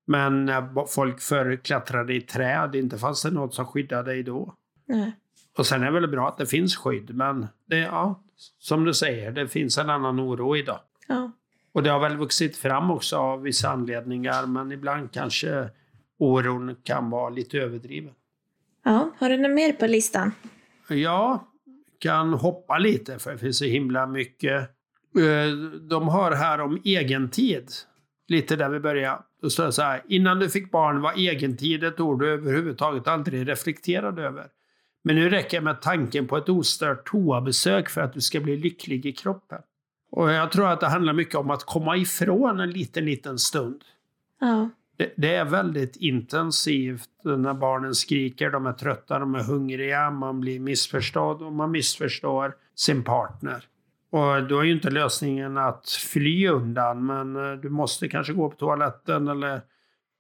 Men 0.06 0.44
när 0.44 0.86
folk 0.86 1.20
förr 1.20 1.56
klättrade 1.64 2.14
i 2.14 2.20
träd, 2.20 2.74
inte 2.74 2.98
fanns 2.98 3.22
det 3.22 3.30
något 3.30 3.54
som 3.54 3.66
skyddade 3.66 4.10
dig 4.12 4.22
då. 4.22 4.54
nej. 4.86 5.12
Och 5.58 5.66
sen 5.66 5.82
är 5.82 5.86
det 5.86 5.92
väl 6.00 6.08
bra 6.08 6.28
att 6.28 6.38
det 6.38 6.46
finns 6.46 6.76
skydd, 6.76 7.14
men 7.14 7.46
det, 7.66 7.78
ja, 7.78 8.22
som 8.58 8.84
du 8.84 8.94
säger, 8.94 9.30
det 9.32 9.48
finns 9.48 9.78
en 9.78 9.90
annan 9.90 10.20
oro 10.20 10.56
idag. 10.56 10.80
Ja. 11.08 11.30
Och 11.72 11.82
det 11.82 11.90
har 11.90 12.00
väl 12.00 12.16
vuxit 12.16 12.56
fram 12.56 12.90
också 12.90 13.16
av 13.16 13.42
vissa 13.42 13.70
anledningar, 13.70 14.46
men 14.46 14.72
ibland 14.72 15.12
kanske 15.12 15.68
oron 16.18 16.76
kan 16.82 17.10
vara 17.10 17.30
lite 17.30 17.58
överdriven. 17.58 18.14
ja. 18.84 19.10
Har 19.18 19.28
du 19.28 19.36
något 19.36 19.50
mer 19.50 19.72
på 19.72 19.86
listan? 19.86 20.32
Ja, 20.88 21.49
kan 22.00 22.32
hoppa 22.32 22.78
lite 22.78 23.18
för 23.18 23.32
det 23.32 23.38
finns 23.38 23.58
så 23.58 23.64
himla 23.64 24.06
mycket. 24.06 24.60
Eh, 25.18 25.52
de 25.80 26.08
har 26.08 26.32
här 26.32 26.60
om 26.60 26.80
egentid. 26.84 27.70
Lite 28.28 28.56
där 28.56 28.68
vi 28.68 28.80
börjar. 28.80 29.20
Då 29.42 29.50
står 29.50 29.64
det 29.64 29.72
så 29.72 29.82
här. 29.82 30.02
Innan 30.08 30.38
du 30.38 30.48
fick 30.48 30.70
barn 30.70 31.00
var 31.00 31.18
egentid 31.18 31.84
ett 31.84 32.00
ord 32.00 32.20
du 32.20 32.32
överhuvudtaget 32.32 33.08
aldrig 33.08 33.48
reflekterade 33.48 34.22
över. 34.22 34.46
Men 35.04 35.16
nu 35.16 35.30
räcker 35.30 35.58
det 35.60 35.64
med 35.64 35.82
tanken 35.82 36.26
på 36.26 36.36
ett 36.36 36.48
ostört 36.48 37.06
toabesök 37.10 37.88
för 37.88 38.00
att 38.00 38.12
du 38.12 38.20
ska 38.20 38.40
bli 38.40 38.56
lycklig 38.56 39.06
i 39.06 39.12
kroppen. 39.12 39.58
Och 40.10 40.30
jag 40.30 40.52
tror 40.52 40.68
att 40.68 40.80
det 40.80 40.88
handlar 40.88 41.12
mycket 41.12 41.34
om 41.34 41.50
att 41.50 41.64
komma 41.64 41.96
ifrån 41.96 42.60
en 42.60 42.70
liten, 42.70 43.04
liten 43.04 43.38
stund. 43.38 43.84
Ja. 44.40 44.70
Det, 45.00 45.12
det 45.16 45.34
är 45.34 45.44
väldigt 45.44 45.96
intensivt 45.96 47.10
när 47.24 47.54
barnen 47.54 47.94
skriker, 47.94 48.50
de 48.50 48.66
är 48.66 48.72
trötta, 48.72 49.18
de 49.18 49.34
är 49.34 49.42
hungriga, 49.42 50.10
man 50.10 50.40
blir 50.40 50.60
missförstådd 50.60 51.42
och 51.42 51.52
man 51.52 51.70
missförstår 51.70 52.56
sin 52.74 53.04
partner. 53.04 53.64
Och 54.10 54.48
då 54.48 54.58
är 54.58 54.64
ju 54.64 54.72
inte 54.72 54.90
lösningen 54.90 55.58
att 55.58 55.88
fly 55.88 56.48
undan, 56.48 57.06
men 57.06 57.36
eh, 57.36 57.52
du 57.52 57.68
måste 57.68 58.08
kanske 58.08 58.32
gå 58.32 58.50
på 58.50 58.56
toaletten 58.56 59.28
eller 59.28 59.60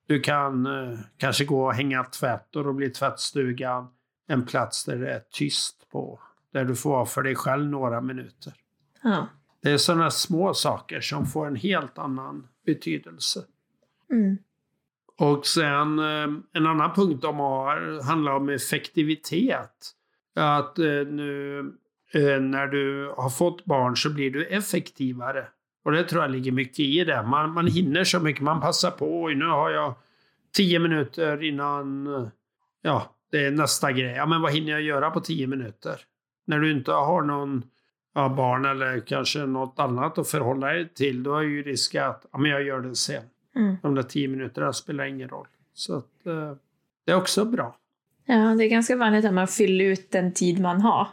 du 0.06 0.20
kan 0.20 0.66
eh, 0.66 0.98
kanske 1.16 1.44
gå 1.44 1.64
och 1.64 1.74
hänga 1.74 2.04
tvätt 2.04 2.56
och 2.56 2.64
då 2.64 2.72
blir 2.72 2.90
tvättstugan 2.90 3.88
en 4.28 4.46
plats 4.46 4.84
där 4.84 4.96
det 4.96 5.12
är 5.12 5.22
tyst 5.30 5.90
på. 5.92 6.20
Där 6.52 6.64
du 6.64 6.76
får 6.76 6.90
vara 6.90 7.06
för 7.06 7.22
dig 7.22 7.34
själv 7.34 7.64
några 7.64 8.00
minuter. 8.00 8.52
Ja. 9.02 9.26
Det 9.62 9.70
är 9.70 9.78
sådana 9.78 10.10
små 10.10 10.54
saker 10.54 11.00
som 11.00 11.26
får 11.26 11.46
en 11.46 11.56
helt 11.56 11.98
annan 11.98 12.48
betydelse. 12.66 13.40
Mm. 14.12 14.38
Och 15.20 15.46
sen 15.46 15.98
eh, 15.98 16.28
en 16.52 16.66
annan 16.66 16.94
punkt 16.94 17.22
de 17.22 17.38
har 17.38 18.02
handlar 18.02 18.32
om 18.32 18.48
effektivitet. 18.48 19.90
Att 20.36 20.78
eh, 20.78 20.84
nu 20.84 21.58
eh, 22.12 22.40
när 22.40 22.66
du 22.66 23.14
har 23.16 23.30
fått 23.30 23.64
barn 23.64 23.96
så 23.96 24.10
blir 24.10 24.30
du 24.30 24.46
effektivare. 24.46 25.48
Och 25.84 25.92
det 25.92 26.04
tror 26.04 26.22
jag 26.22 26.30
ligger 26.30 26.52
mycket 26.52 26.80
i 26.80 27.04
det. 27.04 27.22
Man, 27.22 27.52
man 27.52 27.66
hinner 27.66 28.04
så 28.04 28.20
mycket, 28.20 28.42
man 28.42 28.60
passar 28.60 28.90
på. 28.90 29.22
Oj, 29.22 29.34
nu 29.34 29.46
har 29.46 29.70
jag 29.70 29.94
tio 30.56 30.78
minuter 30.78 31.42
innan 31.42 32.08
ja, 32.82 33.16
det 33.30 33.46
är 33.46 33.50
nästa 33.50 33.92
grej. 33.92 34.14
Ja, 34.16 34.26
men 34.26 34.42
vad 34.42 34.52
hinner 34.52 34.72
jag 34.72 34.82
göra 34.82 35.10
på 35.10 35.20
tio 35.20 35.46
minuter? 35.46 36.00
När 36.46 36.58
du 36.58 36.72
inte 36.72 36.92
har 36.92 37.22
någon 37.22 37.62
ja, 38.14 38.28
barn 38.28 38.64
eller 38.64 39.00
kanske 39.00 39.38
något 39.38 39.78
annat 39.78 40.18
att 40.18 40.28
förhålla 40.28 40.66
dig 40.66 40.88
till, 40.94 41.22
då 41.22 41.36
är 41.36 41.42
ju 41.42 41.62
risken 41.62 42.04
att 42.04 42.26
ja, 42.32 42.38
men 42.38 42.50
jag 42.50 42.62
gör 42.62 42.80
det 42.80 42.96
sen. 42.96 43.22
Mm. 43.56 43.76
De 43.82 43.94
där 43.94 44.02
tio 44.02 44.28
minuterna 44.28 44.72
spelar 44.72 45.04
ingen 45.04 45.28
roll. 45.28 45.46
Så 45.74 45.96
att, 45.96 46.26
eh, 46.26 46.52
det 47.06 47.12
är 47.12 47.16
också 47.16 47.44
bra. 47.44 47.76
Ja, 48.24 48.34
det 48.58 48.64
är 48.64 48.68
ganska 48.68 48.96
vanligt 48.96 49.24
att 49.24 49.34
man 49.34 49.48
fyller 49.48 49.84
ut 49.84 50.10
den 50.10 50.32
tid 50.34 50.60
man 50.60 50.80
har. 50.80 51.08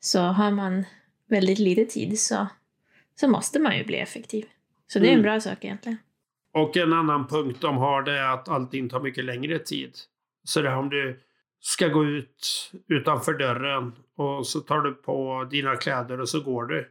Så 0.00 0.20
har 0.20 0.50
man 0.50 0.84
väldigt 1.28 1.58
lite 1.58 1.84
tid 1.84 2.18
så, 2.20 2.46
så 3.20 3.28
måste 3.28 3.58
man 3.60 3.78
ju 3.78 3.84
bli 3.84 3.96
effektiv. 3.98 4.44
Så 4.86 4.98
det 4.98 5.06
är 5.06 5.08
en 5.12 5.14
Mm. 5.18 5.22
bra 5.22 5.40
sak 5.40 5.64
egentligen. 5.64 5.98
Och 6.54 6.76
en 6.76 6.92
annan 6.92 7.26
punkt 7.26 7.58
de 7.60 7.76
har 7.76 8.02
det 8.02 8.18
är 8.18 8.34
att 8.34 8.48
allting 8.48 8.88
tar 8.88 9.00
mycket 9.00 9.24
längre 9.24 9.58
tid. 9.58 9.92
Så 10.44 10.62
det 10.62 10.68
är 10.68 10.76
om 10.76 10.88
du 10.88 11.20
ska 11.60 11.88
gå 11.88 12.04
ut 12.04 12.70
utanför 12.88 13.32
dörren 13.34 13.92
och 14.16 14.46
så 14.46 14.60
tar 14.60 14.80
du 14.80 14.94
på 14.94 15.46
dina 15.50 15.76
kläder 15.76 16.20
och 16.20 16.28
så 16.28 16.40
går 16.40 16.64
du. 16.66 16.88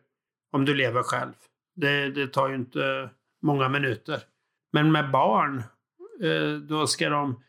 Om 0.52 0.66
du 0.66 0.74
lever 0.76 1.04
själv. 1.04 1.32
Det, 1.76 2.10
det 2.12 2.28
tar 2.28 2.50
ju 2.50 2.56
inte 2.56 3.10
många 3.42 3.70
minuter. 3.70 4.20
Men 4.72 4.92
med 4.92 5.12
barn, 5.12 5.64
eh, 6.24 6.60
då 6.70 6.88
ska 6.88 7.10
de 7.10 7.44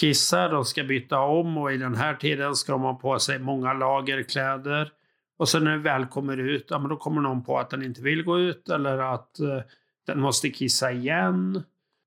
kissa, 0.00 0.48
de 0.48 0.64
ska 0.64 0.84
byta 0.84 1.20
om 1.20 1.58
och 1.58 1.72
i 1.72 1.76
den 1.76 1.94
här 1.94 2.14
tiden 2.14 2.54
ska 2.54 2.72
de 2.72 2.82
ha 2.82 2.94
på 2.94 3.18
sig 3.18 3.38
många 3.38 3.72
lager 3.72 4.22
kläder. 4.22 4.92
Och 5.38 5.48
sen 5.48 5.64
när 5.64 5.70
den 5.70 5.82
väl 5.82 6.06
kommer 6.06 6.36
ut, 6.36 6.66
ja, 6.70 6.78
men 6.78 6.88
då 6.88 6.96
kommer 6.96 7.20
någon 7.20 7.44
på 7.44 7.58
att 7.58 7.70
den 7.70 7.82
inte 7.82 8.02
vill 8.02 8.24
gå 8.24 8.38
ut 8.38 8.68
eller 8.68 8.98
att 8.98 9.40
eh, 9.40 9.60
den 10.06 10.20
måste 10.20 10.50
kissa 10.50 10.92
igen. 10.92 11.62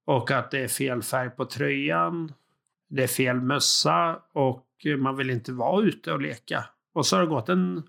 Och 0.06 0.32
att 0.32 0.52
det 0.52 0.60
är 0.60 0.68
fel 0.68 1.02
färg 1.02 1.30
på 1.30 1.46
tröjan. 1.46 2.34
Det 2.90 3.04
är 3.04 3.08
fel 3.08 3.42
mössa 3.42 4.20
och 4.34 4.68
eh, 4.86 4.98
man 4.98 5.16
vill 5.16 5.30
inte 5.30 5.52
vara 5.52 5.84
ute 5.84 6.14
och 6.14 6.22
leka. 6.22 6.66
Och 6.94 7.06
så 7.06 7.16
har 7.16 7.24
det 7.24 7.30
gått 7.30 7.50
en 7.50 7.84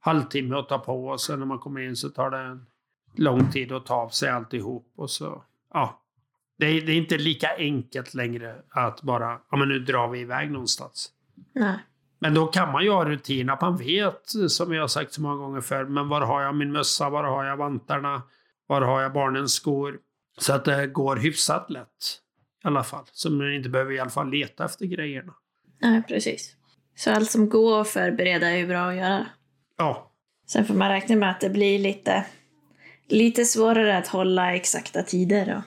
halvtimme 0.00 0.56
att 0.56 0.68
ta 0.68 0.78
på 0.78 1.06
och 1.06 1.20
sen 1.20 1.38
när 1.38 1.46
man 1.46 1.58
kommer 1.58 1.80
in 1.80 1.96
så 1.96 2.08
tar 2.08 2.30
det 2.30 2.38
en 2.38 2.66
lång 3.16 3.50
tid 3.50 3.72
att 3.72 3.86
ta 3.86 3.94
av 3.94 4.08
sig 4.08 4.30
alltihop. 4.30 4.92
Och 4.96 5.10
så, 5.10 5.44
ja. 5.74 6.02
Det 6.60 6.66
är, 6.66 6.80
det 6.80 6.92
är 6.92 6.96
inte 6.96 7.18
lika 7.18 7.56
enkelt 7.56 8.14
längre 8.14 8.54
att 8.70 9.02
bara, 9.02 9.40
ja 9.50 9.56
men 9.56 9.68
nu 9.68 9.78
drar 9.78 10.08
vi 10.08 10.20
iväg 10.20 10.50
någonstans. 10.50 11.10
Nej. 11.54 11.78
Men 12.18 12.34
då 12.34 12.46
kan 12.46 12.72
man 12.72 12.84
ju 12.84 12.90
ha 12.90 13.04
rutin 13.04 13.50
att 13.50 13.60
man 13.60 13.76
vet, 13.76 14.22
som 14.48 14.74
jag 14.74 14.82
har 14.82 14.88
sagt 14.88 15.12
så 15.12 15.22
många 15.22 15.36
gånger 15.36 15.60
förr, 15.60 15.84
men 15.84 16.08
var 16.08 16.20
har 16.20 16.42
jag 16.42 16.54
min 16.54 16.72
mössa, 16.72 17.10
var 17.10 17.24
har 17.24 17.44
jag 17.44 17.56
vantarna, 17.56 18.22
var 18.66 18.82
har 18.82 19.02
jag 19.02 19.12
barnens 19.12 19.52
skor? 19.52 19.98
Så 20.38 20.52
att 20.52 20.64
det 20.64 20.86
går 20.86 21.16
hyfsat 21.16 21.70
lätt 21.70 21.86
i 22.64 22.66
alla 22.66 22.84
fall. 22.84 23.04
Så 23.12 23.30
man 23.30 23.54
inte 23.54 23.68
behöver 23.68 23.92
i 23.92 23.98
alla 23.98 24.10
fall 24.10 24.30
leta 24.30 24.64
efter 24.64 24.86
grejerna. 24.86 25.34
Nej, 25.80 26.02
precis. 26.08 26.56
Så 26.96 27.10
allt 27.10 27.30
som 27.30 27.48
går 27.48 27.80
att 27.80 27.88
förbereda 27.88 28.50
är 28.50 28.56
ju 28.56 28.66
bra 28.66 28.88
att 28.88 28.96
göra. 28.96 29.26
Ja, 29.78 30.10
Sen 30.52 30.64
får 30.64 30.74
man 30.74 30.88
räkna 30.88 31.16
med 31.16 31.30
att 31.30 31.40
det 31.40 31.50
blir 31.50 31.78
lite, 31.78 32.26
lite 33.08 33.44
svårare 33.44 33.98
att 33.98 34.08
hålla 34.08 34.54
exakta 34.54 35.02
tider. 35.02 35.56
Och, 35.56 35.62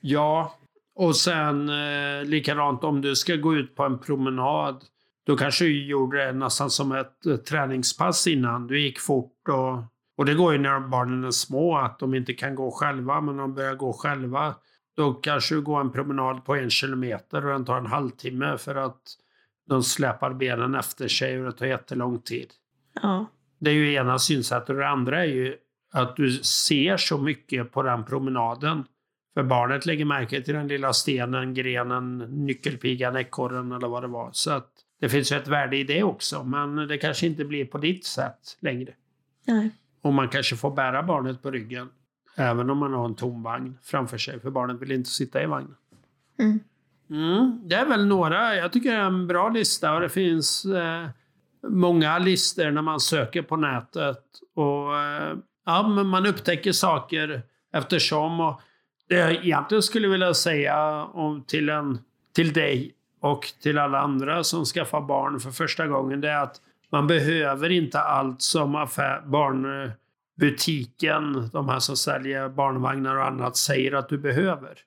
ja. 0.00 0.54
Och 0.94 1.16
sen 1.16 1.68
eh, 1.68 2.24
likadant 2.24 2.84
om 2.84 3.00
du 3.00 3.16
ska 3.16 3.36
gå 3.36 3.54
ut 3.54 3.74
på 3.74 3.82
en 3.82 3.98
promenad. 3.98 4.84
Då 5.26 5.36
kanske 5.36 5.64
du 5.64 5.86
gjorde 5.86 6.24
det 6.24 6.32
nästan 6.32 6.70
som 6.70 6.92
ett 6.92 7.26
eh, 7.26 7.36
träningspass 7.36 8.26
innan. 8.26 8.66
Du 8.66 8.80
gick 8.80 9.00
fort 9.00 9.48
och, 9.48 9.82
och 10.16 10.24
det 10.24 10.34
går 10.34 10.52
ju 10.52 10.58
när 10.58 10.80
barnen 10.80 11.24
är 11.24 11.30
små 11.30 11.78
att 11.78 11.98
de 11.98 12.14
inte 12.14 12.34
kan 12.34 12.54
gå 12.54 12.70
själva. 12.70 13.20
Men 13.20 13.36
de 13.36 13.54
börjar 13.54 13.74
gå 13.74 13.92
själva. 13.92 14.54
Då 14.96 15.14
kanske 15.14 15.54
du 15.54 15.62
går 15.62 15.80
en 15.80 15.92
promenad 15.92 16.44
på 16.44 16.54
en 16.54 16.70
kilometer 16.70 17.46
och 17.46 17.52
den 17.52 17.64
tar 17.64 17.78
en 17.78 17.86
halvtimme 17.86 18.58
för 18.58 18.74
att 18.74 19.02
de 19.68 19.82
släpar 19.82 20.32
benen 20.32 20.74
efter 20.74 21.08
sig 21.08 21.38
och 21.38 21.44
det 21.44 21.52
tar 21.52 21.66
jättelång 21.66 22.18
tid. 22.18 22.48
ja. 23.02 23.26
Det 23.60 23.70
är 23.70 23.74
ju 23.74 23.94
ena 23.94 24.18
synsättet 24.18 24.70
och 24.70 24.76
det 24.76 24.88
andra 24.88 25.24
är 25.24 25.28
ju 25.28 25.56
att 25.92 26.16
du 26.16 26.30
ser 26.32 26.96
så 26.96 27.18
mycket 27.18 27.72
på 27.72 27.82
den 27.82 28.04
promenaden. 28.04 28.84
För 29.34 29.42
barnet 29.42 29.86
lägger 29.86 30.04
märke 30.04 30.42
till 30.42 30.54
den 30.54 30.68
lilla 30.68 30.92
stenen, 30.92 31.54
grenen, 31.54 32.18
nyckelpigan, 32.18 33.16
ekorren 33.16 33.72
eller 33.72 33.88
vad 33.88 34.02
det 34.02 34.08
var. 34.08 34.30
Så 34.32 34.50
att 34.50 34.70
det 35.00 35.08
finns 35.08 35.32
ju 35.32 35.36
ett 35.36 35.48
värde 35.48 35.76
i 35.76 35.84
det 35.84 36.02
också, 36.02 36.44
men 36.44 36.76
det 36.76 36.98
kanske 36.98 37.26
inte 37.26 37.44
blir 37.44 37.64
på 37.64 37.78
ditt 37.78 38.04
sätt 38.04 38.56
längre. 38.60 38.92
Nej. 39.46 39.70
Och 40.02 40.12
man 40.12 40.28
kanske 40.28 40.56
får 40.56 40.70
bära 40.70 41.02
barnet 41.02 41.42
på 41.42 41.50
ryggen, 41.50 41.88
även 42.36 42.70
om 42.70 42.78
man 42.78 42.92
har 42.92 43.04
en 43.04 43.14
tom 43.14 43.42
vagn 43.42 43.78
framför 43.82 44.18
sig, 44.18 44.40
för 44.40 44.50
barnet 44.50 44.82
vill 44.82 44.92
inte 44.92 45.10
sitta 45.10 45.42
i 45.42 45.46
vagnen. 45.46 45.76
Mm. 46.38 46.60
Mm, 47.10 47.60
det 47.64 47.74
är 47.74 47.86
väl 47.86 48.06
några, 48.06 48.54
jag 48.56 48.72
tycker 48.72 48.90
det 48.90 48.96
är 48.96 49.06
en 49.06 49.26
bra 49.26 49.48
lista 49.48 49.94
och 49.94 50.00
det 50.00 50.08
finns 50.08 50.64
eh, 50.64 51.08
många 51.68 52.18
listor 52.18 52.70
när 52.70 52.82
man 52.82 53.00
söker 53.00 53.42
på 53.42 53.56
nätet. 53.56 54.24
Och 54.54 54.98
eh, 54.98 55.36
ja, 55.66 55.88
men 55.88 56.06
man 56.06 56.26
upptäcker 56.26 56.72
saker 56.72 57.42
eftersom. 57.72 58.40
Och 58.40 58.60
det 59.08 59.14
jag 59.14 59.32
egentligen 59.32 59.82
skulle 59.82 60.08
vilja 60.08 60.34
säga 60.34 61.04
om 61.04 61.44
till, 61.44 61.68
en, 61.68 61.98
till 62.34 62.52
dig 62.52 62.94
och 63.20 63.52
till 63.62 63.78
alla 63.78 64.00
andra 64.00 64.44
som 64.44 64.64
skaffar 64.64 65.00
barn 65.00 65.40
för 65.40 65.50
första 65.50 65.86
gången, 65.86 66.20
det 66.20 66.30
är 66.30 66.42
att 66.42 66.60
man 66.92 67.06
behöver 67.06 67.70
inte 67.70 68.00
allt 68.00 68.42
som 68.42 68.74
affär, 68.74 69.22
barnbutiken, 69.26 71.50
de 71.52 71.68
här 71.68 71.78
som 71.78 71.96
säljer 71.96 72.48
barnvagnar 72.48 73.16
och 73.16 73.26
annat, 73.26 73.56
säger 73.56 73.92
att 73.92 74.08
du 74.08 74.18
behöver. 74.18 74.78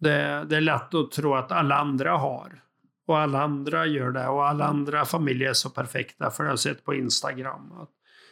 Det, 0.00 0.46
det 0.48 0.56
är 0.56 0.60
lätt 0.60 0.94
att 0.94 1.12
tro 1.12 1.34
att 1.34 1.52
alla 1.52 1.74
andra 1.74 2.10
har. 2.10 2.62
Och 3.06 3.18
alla 3.18 3.42
andra 3.42 3.86
gör 3.86 4.10
det 4.10 4.26
och 4.26 4.48
alla 4.48 4.64
andra 4.64 5.04
familjer 5.04 5.48
är 5.48 5.52
så 5.52 5.70
perfekta 5.70 6.30
för 6.30 6.44
jag 6.44 6.50
har 6.50 6.56
sett 6.56 6.84
på 6.84 6.94
Instagram. 6.94 7.72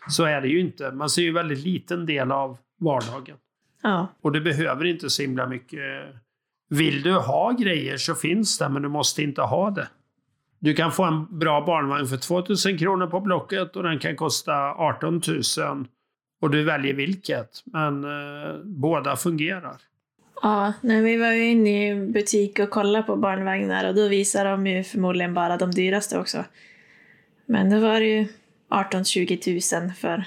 Så 0.09 0.25
är 0.25 0.41
det 0.41 0.49
ju 0.49 0.61
inte. 0.61 0.93
Man 0.93 1.11
ser 1.11 1.23
ju 1.23 1.33
väldigt 1.33 1.59
liten 1.59 2.07
del 2.07 2.33
av 2.33 2.59
vardagen. 2.81 3.37
Ja. 3.83 4.09
Och 4.21 4.33
du 4.33 4.41
behöver 4.41 4.85
inte 4.85 5.11
så 5.11 5.23
himla 5.23 5.47
mycket. 5.47 5.81
Vill 6.71 7.03
du 7.03 7.13
ha 7.13 7.53
grejer 7.53 7.97
så 7.97 8.15
finns 8.15 8.59
det, 8.59 8.69
men 8.69 8.83
du 8.83 8.89
måste 8.89 9.23
inte 9.23 9.43
ha 9.43 9.71
det. 9.71 9.89
Du 10.59 10.75
kan 10.75 10.93
få 10.93 11.05
en 11.05 11.39
bra 11.39 11.65
barnvagn 11.67 12.07
för 12.07 12.17
2000 12.17 12.79
kronor 12.79 13.07
på 13.07 13.21
Blocket 13.21 13.77
och 13.77 13.83
den 13.83 13.99
kan 13.99 14.17
kosta 14.17 14.53
18 14.75 15.23
000. 15.59 15.87
Och 16.41 16.51
du 16.51 16.65
väljer 16.65 16.95
vilket. 16.95 17.63
Men 17.65 18.05
eh, 18.05 18.57
båda 18.65 19.17
fungerar. 19.17 19.77
Ja, 20.43 20.73
när 20.81 21.03
vi 21.03 21.17
var 21.17 21.33
inne 21.33 21.89
i 21.89 22.07
butik 22.07 22.59
och 22.59 22.71
kollade 22.71 23.03
på 23.03 23.17
barnvagnar 23.17 23.89
och 23.89 23.95
då 23.95 24.09
visade 24.09 24.51
de 24.51 24.67
ju 24.67 24.85
förmodligen 24.85 25.35
bara 25.35 25.57
de 25.57 25.71
dyraste 25.71 26.19
också. 26.19 26.45
Men 27.47 27.71
då 27.71 27.81
var 27.81 28.01
det 28.01 28.07
ju 28.07 28.27
18-20 28.71 29.83
000 29.83 29.93
för, 29.93 30.25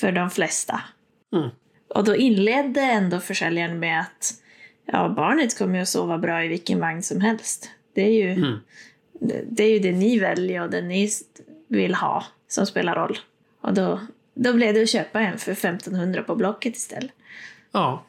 för 0.00 0.12
de 0.12 0.30
flesta. 0.30 0.80
Mm. 1.32 1.48
Och 1.96 2.04
då 2.04 2.16
inledde 2.16 2.80
ändå 2.80 3.20
försäljaren 3.20 3.78
med 3.78 4.00
att 4.00 4.34
ja, 4.86 5.08
barnet 5.16 5.58
kommer 5.58 5.74
ju 5.74 5.80
att 5.82 5.88
sova 5.88 6.18
bra 6.18 6.44
i 6.44 6.48
vilken 6.48 6.80
vagn 6.80 7.02
som 7.02 7.20
helst. 7.20 7.70
Det 7.94 8.02
är 8.02 8.12
ju, 8.12 8.30
Mm. 8.32 8.56
det, 9.20 9.42
det 9.50 9.64
är 9.64 9.70
ju 9.72 9.78
det 9.78 9.92
ni 9.92 10.18
väljer 10.18 10.62
och 10.62 10.70
det 10.70 10.82
ni 10.82 11.08
vill 11.68 11.94
ha 11.94 12.24
som 12.48 12.66
spelar 12.66 12.94
roll. 12.96 13.18
Och 13.60 13.74
då, 13.74 14.00
då 14.34 14.52
blev 14.52 14.74
det 14.74 14.82
att 14.82 14.88
köpa 14.90 15.20
en 15.20 15.38
för 15.38 15.52
1500 15.52 16.22
på 16.22 16.36
Blocket 16.36 16.76
istället. 16.76 17.12
Ja, 17.72 18.04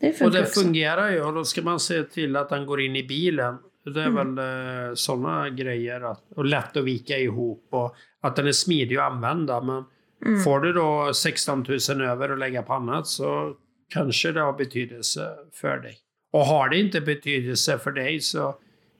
Det 0.00 0.20
och 0.20 0.30
det 0.30 0.40
också. 0.42 0.60
fungerar 0.60 1.10
ju 1.10 1.22
och 1.24 1.34
då 1.34 1.44
ska 1.44 1.62
man 1.62 1.80
se 1.80 2.02
till 2.02 2.36
att 2.36 2.48
den 2.48 2.66
går 2.66 2.80
in 2.80 2.96
i 2.96 3.02
bilen. 3.02 3.56
Det 3.84 4.00
är 4.02 4.06
Mm. 4.06 4.34
väl 4.34 4.88
eh, 4.88 4.94
sådana 4.94 5.50
grejer. 5.50 6.00
Att, 6.00 6.22
och 6.36 6.44
lätt 6.44 6.76
att 6.76 6.84
vika 6.84 7.18
ihop 7.18 7.66
och 7.70 7.96
att 8.20 8.36
den 8.36 8.46
är 8.46 8.52
smidig 8.52 8.96
att 8.96 9.12
använda. 9.12 9.60
Men 9.60 9.84
Mm. 10.26 10.40
får 10.40 10.60
du 10.60 10.72
då 10.72 11.14
16 11.14 11.66
000 11.90 12.00
över 12.02 12.28
att 12.28 12.38
lägga 12.38 12.62
på 12.62 12.72
annat 12.72 13.06
så 13.06 13.56
kanske 13.88 14.32
det 14.32 14.40
har 14.40 14.52
betydelse 14.52 15.28
för 15.52 15.76
dig. 15.78 15.98
Och 16.32 16.40
har 16.40 16.68
det 16.68 16.78
inte 16.80 17.00
betydelse 17.00 17.78
för 17.78 17.92
dig 17.92 18.20
så 18.20 18.54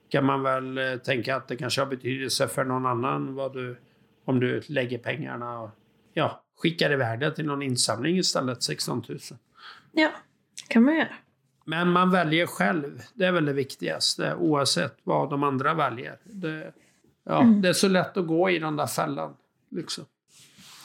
kan 0.09 0.25
man 0.25 0.43
väl 0.43 0.77
eh, 0.77 0.95
tänka 0.97 1.35
att 1.35 1.47
det 1.47 1.55
kanske 1.55 1.81
har 1.81 1.85
betydelse 1.85 2.47
för 2.47 2.63
någon 2.63 2.85
annan 2.85 3.35
vad 3.35 3.53
du, 3.53 3.77
om 4.25 4.39
du 4.39 4.61
lägger 4.67 4.97
pengarna 4.97 5.59
och 5.59 5.69
ja, 6.13 6.43
skickar 6.57 6.91
iväg 6.91 7.19
det 7.19 7.35
till 7.35 7.45
någon 7.45 7.61
insamling 7.61 8.17
istället, 8.17 8.63
16 8.63 9.03
000. 9.09 9.19
Ja, 9.91 10.11
kan 10.67 10.83
man 10.83 10.95
göra. 10.95 11.13
Men 11.65 11.89
man 11.89 12.11
väljer 12.11 12.45
själv. 12.45 13.01
Det 13.13 13.25
är 13.25 13.31
väl 13.31 13.45
det 13.45 13.53
viktigaste 13.53 14.35
oavsett 14.35 14.97
vad 15.03 15.29
de 15.29 15.43
andra 15.43 15.73
väljer. 15.73 16.17
Det, 16.23 16.73
ja, 17.25 17.41
Mm. 17.41 17.61
det 17.61 17.69
är 17.69 17.73
så 17.73 17.87
lätt 17.87 18.17
att 18.17 18.27
gå 18.27 18.49
i 18.49 18.59
den 18.59 18.75
där 18.75 18.87
fällan. 18.87 19.35
Liksom. 19.71 20.05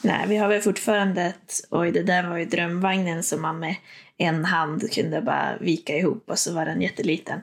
Nej, 0.03 0.29
vi 0.29 0.37
har 0.37 0.49
väl 0.49 0.61
fortfarande 0.61 1.23
ett, 1.23 1.61
oj 1.71 1.93
det 1.93 2.03
där 2.03 2.29
var 2.29 2.37
ju 2.37 2.45
drömvagnen 2.45 3.23
som 3.23 3.43
man 3.43 3.59
med 3.59 3.77
en 4.17 4.45
hand 4.45 4.93
kunde 4.93 5.23
bara 5.23 5.59
vika 5.61 5.97
ihop 5.97 6.31
och 6.31 6.39
så 6.39 6.55
var 6.55 6.65
den 6.67 6.83
jätteliten. 6.83 7.41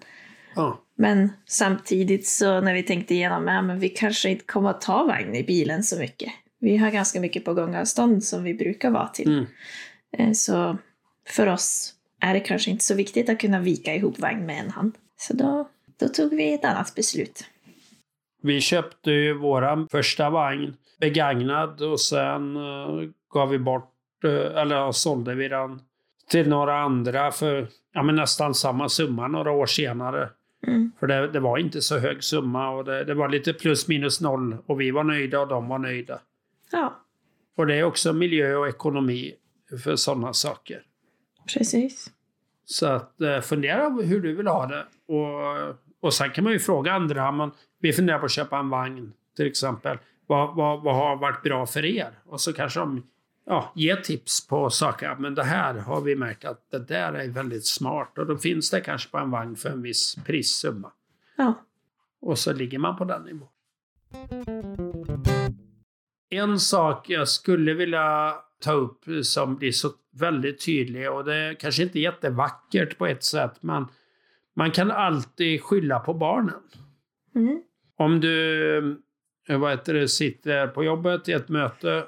Ja. 0.55 0.81
Men 0.97 1.29
samtidigt 1.45 2.27
så 2.27 2.61
när 2.61 2.73
vi 2.73 2.83
tänkte 2.83 3.13
igenom, 3.13 3.47
ja 3.47 3.61
men 3.61 3.79
vi 3.79 3.89
kanske 3.89 4.29
inte 4.29 4.45
kommer 4.45 4.69
att 4.69 4.81
ta 4.81 5.03
vagn 5.03 5.35
i 5.35 5.43
bilen 5.43 5.83
så 5.83 5.99
mycket. 5.99 6.31
Vi 6.59 6.77
har 6.77 6.91
ganska 6.91 7.19
mycket 7.19 7.45
på 7.45 7.53
gångavstånd 7.53 8.23
som 8.23 8.43
vi 8.43 8.53
brukar 8.53 8.91
vara 8.91 9.07
till. 9.07 9.27
Mm. 9.27 9.45
Eh, 10.17 10.31
Så 10.33 10.77
för 11.27 11.47
oss 11.47 11.93
är 12.21 12.33
det 12.33 12.39
kanske 12.39 12.71
inte 12.71 12.83
så 12.83 12.95
viktigt 12.95 13.29
att 13.29 13.39
kunna 13.39 13.59
vika 13.59 13.95
ihop 13.95 14.19
vagn 14.19 14.45
med 14.45 14.59
en 14.59 14.71
hand. 14.71 14.95
Så 15.17 15.33
då, 15.33 15.69
då 15.99 16.07
tog 16.07 16.35
vi 16.35 16.53
ett 16.53 16.65
annat 16.65 16.95
beslut. 16.95 17.45
Vi 18.41 18.61
köpte 18.61 19.11
ju 19.11 19.33
våran 19.33 19.87
första 19.91 20.29
vagn 20.29 20.77
begagnad 20.99 21.81
och 21.81 21.99
sen 21.99 22.57
uh, 22.57 23.09
gav 23.33 23.49
vi 23.49 23.59
bort, 23.59 23.93
eh, 24.23 24.61
eller 24.61 24.75
ja, 24.75 24.93
sålde 24.93 25.35
vi 25.35 25.47
den 25.47 25.81
till 26.29 26.49
några 26.49 26.79
andra 26.79 27.31
för 27.31 27.67
ja, 27.93 28.03
men 28.03 28.15
nästan 28.15 28.53
samma 28.53 28.89
summa 28.89 29.27
några 29.27 29.51
år 29.51 29.65
senare. 29.65 30.29
Mm. 30.67 30.91
För 30.99 31.07
det, 31.07 31.27
det 31.27 31.39
var 31.39 31.57
inte 31.57 31.81
så 31.81 31.97
hög 31.97 32.23
summa 32.23 32.69
och 32.69 32.85
det, 32.85 33.03
det 33.03 33.13
var 33.13 33.29
lite 33.29 33.53
plus 33.53 33.87
minus 33.87 34.21
noll 34.21 34.57
och 34.65 34.81
vi 34.81 34.91
var 34.91 35.03
nöjda 35.03 35.39
och 35.39 35.47
de 35.47 35.67
var 35.67 35.79
nöjda. 35.79 36.19
Ja, 36.71 36.95
Och 37.57 37.67
det 37.67 37.75
är 37.75 37.83
också 37.83 38.13
miljö 38.13 38.55
och 38.55 38.67
ekonomi 38.67 39.33
för 39.83 39.95
sådana 39.95 40.33
saker. 40.33 40.81
precis. 41.53 42.11
Så 42.65 42.85
att 42.85 43.21
eh, 43.21 43.39
fundera 43.41 43.89
på 43.89 44.01
hur 44.01 44.21
du 44.21 44.35
vill 44.35 44.47
ha 44.47 44.65
det. 44.67 44.85
Och, 45.13 45.75
och 45.99 46.13
sen 46.13 46.29
kan 46.31 46.43
man 46.43 46.53
ju 46.53 46.59
fråga 46.59 46.93
andra. 46.93 47.31
Men 47.31 47.51
vi 47.79 47.93
funderar 47.93 48.19
på 48.19 48.25
att 48.25 48.31
köpa 48.31 48.57
en 48.57 48.69
vagn 48.69 49.13
till 49.35 49.47
exempel. 49.47 49.97
Vad, 50.27 50.55
vad, 50.55 50.83
vad 50.83 50.95
har 50.95 51.15
varit 51.15 51.43
bra 51.43 51.65
för 51.65 51.85
er? 51.85 52.19
Och 52.25 52.41
så 52.41 52.53
kanske 52.53 52.79
de 52.79 53.03
ja, 53.45 53.71
ger 53.75 53.95
tips 53.95 54.47
på 54.47 54.69
saker. 54.69 55.15
Men 55.19 55.35
det 55.35 55.43
här 55.43 55.73
har 55.73 56.01
vi 56.01 56.15
märkt 56.15 56.45
att 56.45 56.71
det 56.71 56.79
där 56.79 57.13
är 57.13 57.27
väldigt 57.27 57.65
smart. 57.65 58.17
Och 58.17 58.25
då 58.25 58.37
finns 58.37 58.71
det 58.71 58.81
kanske 58.81 59.09
på 59.09 59.17
en 59.17 59.31
vagn 59.31 59.55
för 59.55 59.69
en 59.69 59.81
viss 59.81 60.15
prissumma. 60.25 60.91
Ja. 61.35 61.53
Och 62.21 62.39
så 62.39 62.53
ligger 62.53 62.79
man 62.79 62.97
på 62.97 63.05
den 63.05 63.21
nivån. 63.21 63.47
En 66.29 66.59
sak 66.59 67.09
jag 67.09 67.27
skulle 67.27 67.73
vilja 67.73 68.35
ta 68.59 68.71
upp 68.71 69.03
som 69.23 69.55
blir 69.55 69.71
så 69.71 69.91
väldigt 70.11 70.65
tydlig 70.65 71.11
och 71.11 71.25
det 71.25 71.35
är 71.35 71.53
kanske 71.53 71.83
inte 71.83 71.99
jättevackert 71.99 72.97
på 72.97 73.07
ett 73.07 73.23
sätt 73.23 73.63
men 73.63 73.87
man 74.55 74.71
kan 74.71 74.91
alltid 74.91 75.61
skylla 75.61 75.99
på 75.99 76.13
barnen. 76.13 76.61
Mm. 77.35 77.61
Om 77.97 78.19
du 78.19 79.04
vad 79.47 79.71
heter 79.71 79.93
det, 79.93 80.07
sitter 80.07 80.67
på 80.67 80.83
jobbet 80.83 81.29
i 81.29 81.31
ett 81.31 81.49
möte 81.49 82.05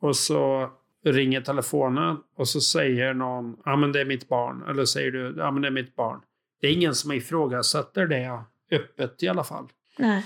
och 0.00 0.16
så 0.16 0.70
ringer 1.04 1.40
telefonen 1.40 2.16
och 2.36 2.48
så 2.48 2.60
säger 2.60 3.14
någon 3.14 3.56
ja 3.64 3.76
men 3.76 3.92
det 3.92 4.00
är 4.00 4.04
mitt 4.04 4.28
barn 4.28 4.64
eller 4.68 4.84
säger 4.84 5.10
du 5.10 5.34
ja 5.38 5.50
men 5.50 5.62
det 5.62 5.68
är 5.68 5.72
mitt 5.72 5.96
barn. 5.96 6.20
Det 6.60 6.66
är 6.66 6.72
ingen 6.72 6.94
som 6.94 7.12
ifrågasätter 7.12 8.06
det 8.06 8.40
öppet 8.70 9.22
i 9.22 9.28
alla 9.28 9.44
fall. 9.44 9.68
Nej. 9.98 10.24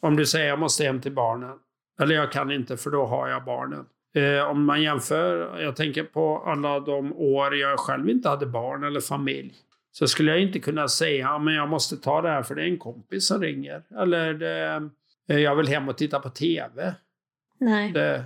Om 0.00 0.16
du 0.16 0.26
säger 0.26 0.48
jag 0.48 0.58
måste 0.58 0.84
hem 0.84 1.00
till 1.00 1.12
barnen. 1.12 1.58
Eller 2.00 2.14
jag 2.14 2.32
kan 2.32 2.50
inte 2.50 2.76
för 2.76 2.90
då 2.90 3.06
har 3.06 3.28
jag 3.28 3.44
barnen. 3.44 3.86
Eh, 4.14 4.50
om 4.50 4.64
man 4.64 4.82
jämför, 4.82 5.60
jag 5.60 5.76
tänker 5.76 6.04
på 6.04 6.42
alla 6.46 6.80
de 6.80 7.12
år 7.12 7.56
jag 7.56 7.78
själv 7.78 8.10
inte 8.10 8.28
hade 8.28 8.46
barn 8.46 8.84
eller 8.84 9.00
familj. 9.00 9.54
Så 9.92 10.08
skulle 10.08 10.30
jag 10.30 10.40
inte 10.40 10.58
kunna 10.58 10.88
säga 10.88 11.18
ja, 11.18 11.38
men 11.38 11.54
jag 11.54 11.68
måste 11.68 11.96
ta 11.96 12.22
det 12.22 12.28
här 12.28 12.42
för 12.42 12.54
det 12.54 12.62
är 12.62 12.66
en 12.66 12.78
kompis 12.78 13.26
som 13.26 13.40
ringer. 13.42 13.82
Eller 14.00 14.34
det, 14.34 14.66
eh, 14.66 14.80
jag 15.26 15.56
vill 15.56 15.68
hem 15.68 15.88
och 15.88 15.98
titta 15.98 16.20
på 16.20 16.30
TV. 16.30 16.94
Nej. 17.58 17.92
Det, 17.92 18.24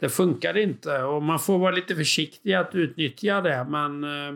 det 0.00 0.08
funkar 0.08 0.56
inte 0.56 1.02
och 1.02 1.22
man 1.22 1.38
får 1.38 1.58
vara 1.58 1.74
lite 1.74 1.94
försiktig 1.94 2.54
att 2.54 2.74
utnyttja 2.74 3.40
det. 3.40 3.66
Men 3.68 4.04
eh, 4.04 4.34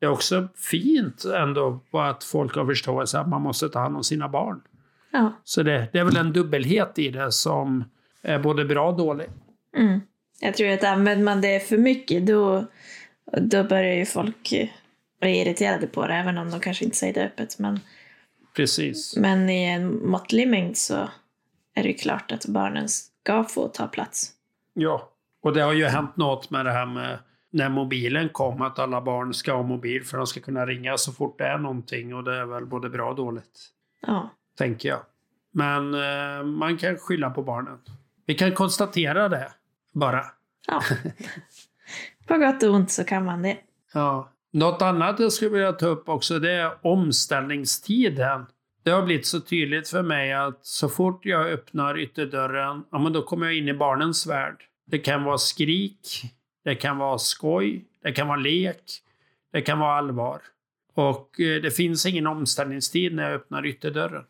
det 0.00 0.06
är 0.06 0.10
också 0.10 0.48
fint 0.70 1.24
ändå 1.24 1.80
på 1.90 2.00
att 2.00 2.24
folk 2.24 2.54
har 2.54 2.66
förståelse 2.66 3.18
att 3.18 3.28
man 3.28 3.42
måste 3.42 3.68
ta 3.68 3.78
hand 3.78 3.96
om 3.96 4.04
sina 4.04 4.28
barn. 4.28 4.60
Ja. 5.12 5.32
Så 5.44 5.62
det, 5.62 5.88
det 5.92 5.98
är 5.98 6.04
väl 6.04 6.16
en 6.16 6.32
dubbelhet 6.32 6.98
i 6.98 7.08
det 7.08 7.32
som 7.32 7.84
är 8.22 8.38
både 8.38 8.64
bra 8.64 8.88
och 8.90 8.96
dålig. 8.96 9.26
Mm. 9.76 10.00
Jag 10.40 10.54
tror 10.54 10.68
att 10.68 10.84
använder 10.84 11.24
man 11.24 11.40
det 11.40 11.60
för 11.60 11.78
mycket 11.78 12.26
då, 12.26 12.66
då 13.40 13.64
börjar 13.64 13.94
ju 13.94 14.06
folk 14.06 14.52
eh, 14.52 14.68
bli 15.20 15.40
irriterade 15.40 15.86
på 15.86 16.06
det, 16.06 16.14
även 16.14 16.38
om 16.38 16.50
de 16.50 16.60
kanske 16.60 16.84
inte 16.84 16.96
säger 16.96 17.14
det 17.14 17.24
öppet. 17.24 17.58
Men, 17.58 17.80
Precis. 18.56 19.16
men 19.16 19.50
i 19.50 19.64
en 19.64 20.08
måttlig 20.08 20.48
mängd 20.48 20.76
så 20.76 21.08
är 21.80 21.82
det 21.82 21.88
ju 21.88 21.94
klart 21.94 22.32
att 22.32 22.46
barnen 22.46 22.88
ska 22.88 23.44
få 23.44 23.68
ta 23.68 23.86
plats. 23.86 24.32
Ja. 24.74 25.10
Och 25.42 25.54
det 25.54 25.60
har 25.60 25.72
ju 25.72 25.84
hänt 25.84 26.16
något 26.16 26.50
med 26.50 26.64
det 26.64 26.72
här 26.72 26.86
med 26.86 27.18
när 27.50 27.68
mobilen 27.68 28.28
kom 28.28 28.62
att 28.62 28.78
alla 28.78 29.00
barn 29.00 29.34
ska 29.34 29.52
ha 29.52 29.62
mobil 29.62 30.04
för 30.04 30.16
de 30.16 30.26
ska 30.26 30.40
kunna 30.40 30.66
ringa 30.66 30.96
så 30.96 31.12
fort 31.12 31.38
det 31.38 31.44
är 31.44 31.58
någonting 31.58 32.14
och 32.14 32.24
det 32.24 32.36
är 32.36 32.44
väl 32.44 32.66
både 32.66 32.90
bra 32.90 33.10
och 33.10 33.16
dåligt. 33.16 33.70
Ja. 34.00 34.30
Tänker 34.58 34.88
jag. 34.88 35.00
Men 35.52 35.94
eh, 35.94 36.44
man 36.44 36.76
kan 36.76 36.96
skylla 36.96 37.30
på 37.30 37.42
barnen. 37.42 37.78
Vi 38.26 38.34
kan 38.34 38.52
konstatera 38.52 39.28
det 39.28 39.52
bara. 39.92 40.24
ja. 40.66 40.82
På 42.26 42.38
gott 42.38 42.62
och 42.62 42.74
ont 42.74 42.90
så 42.90 43.04
kan 43.04 43.24
man 43.24 43.42
det. 43.42 43.58
Ja. 43.94 44.28
Något 44.52 44.82
annat 44.82 45.20
jag 45.20 45.32
skulle 45.32 45.50
vilja 45.50 45.72
ta 45.72 45.86
upp 45.86 46.08
också 46.08 46.38
det 46.38 46.52
är 46.52 46.86
omställningstiden. 46.86 48.46
Det 48.82 48.90
har 48.90 49.02
blivit 49.02 49.26
så 49.26 49.40
tydligt 49.40 49.88
för 49.88 50.02
mig 50.02 50.32
att 50.32 50.66
så 50.66 50.88
fort 50.88 51.26
jag 51.26 51.46
öppnar 51.46 51.98
ytterdörren, 51.98 52.84
ja 52.90 52.98
men 52.98 53.12
då 53.12 53.22
kommer 53.22 53.46
jag 53.46 53.56
in 53.56 53.68
i 53.68 53.74
barnens 53.74 54.26
värld. 54.26 54.62
Det 54.86 54.98
kan 54.98 55.24
vara 55.24 55.38
skrik, 55.38 56.22
det 56.64 56.74
kan 56.74 56.98
vara 56.98 57.18
skoj, 57.18 57.84
det 58.02 58.12
kan 58.12 58.28
vara 58.28 58.38
lek, 58.38 58.82
det 59.52 59.60
kan 59.62 59.78
vara 59.78 59.98
allvar. 59.98 60.40
Och 60.94 61.40
eh, 61.40 61.62
det 61.62 61.70
finns 61.70 62.06
ingen 62.06 62.26
omställningstid 62.26 63.14
när 63.14 63.22
jag 63.22 63.32
öppnar 63.32 63.66
ytterdörren. 63.66 64.24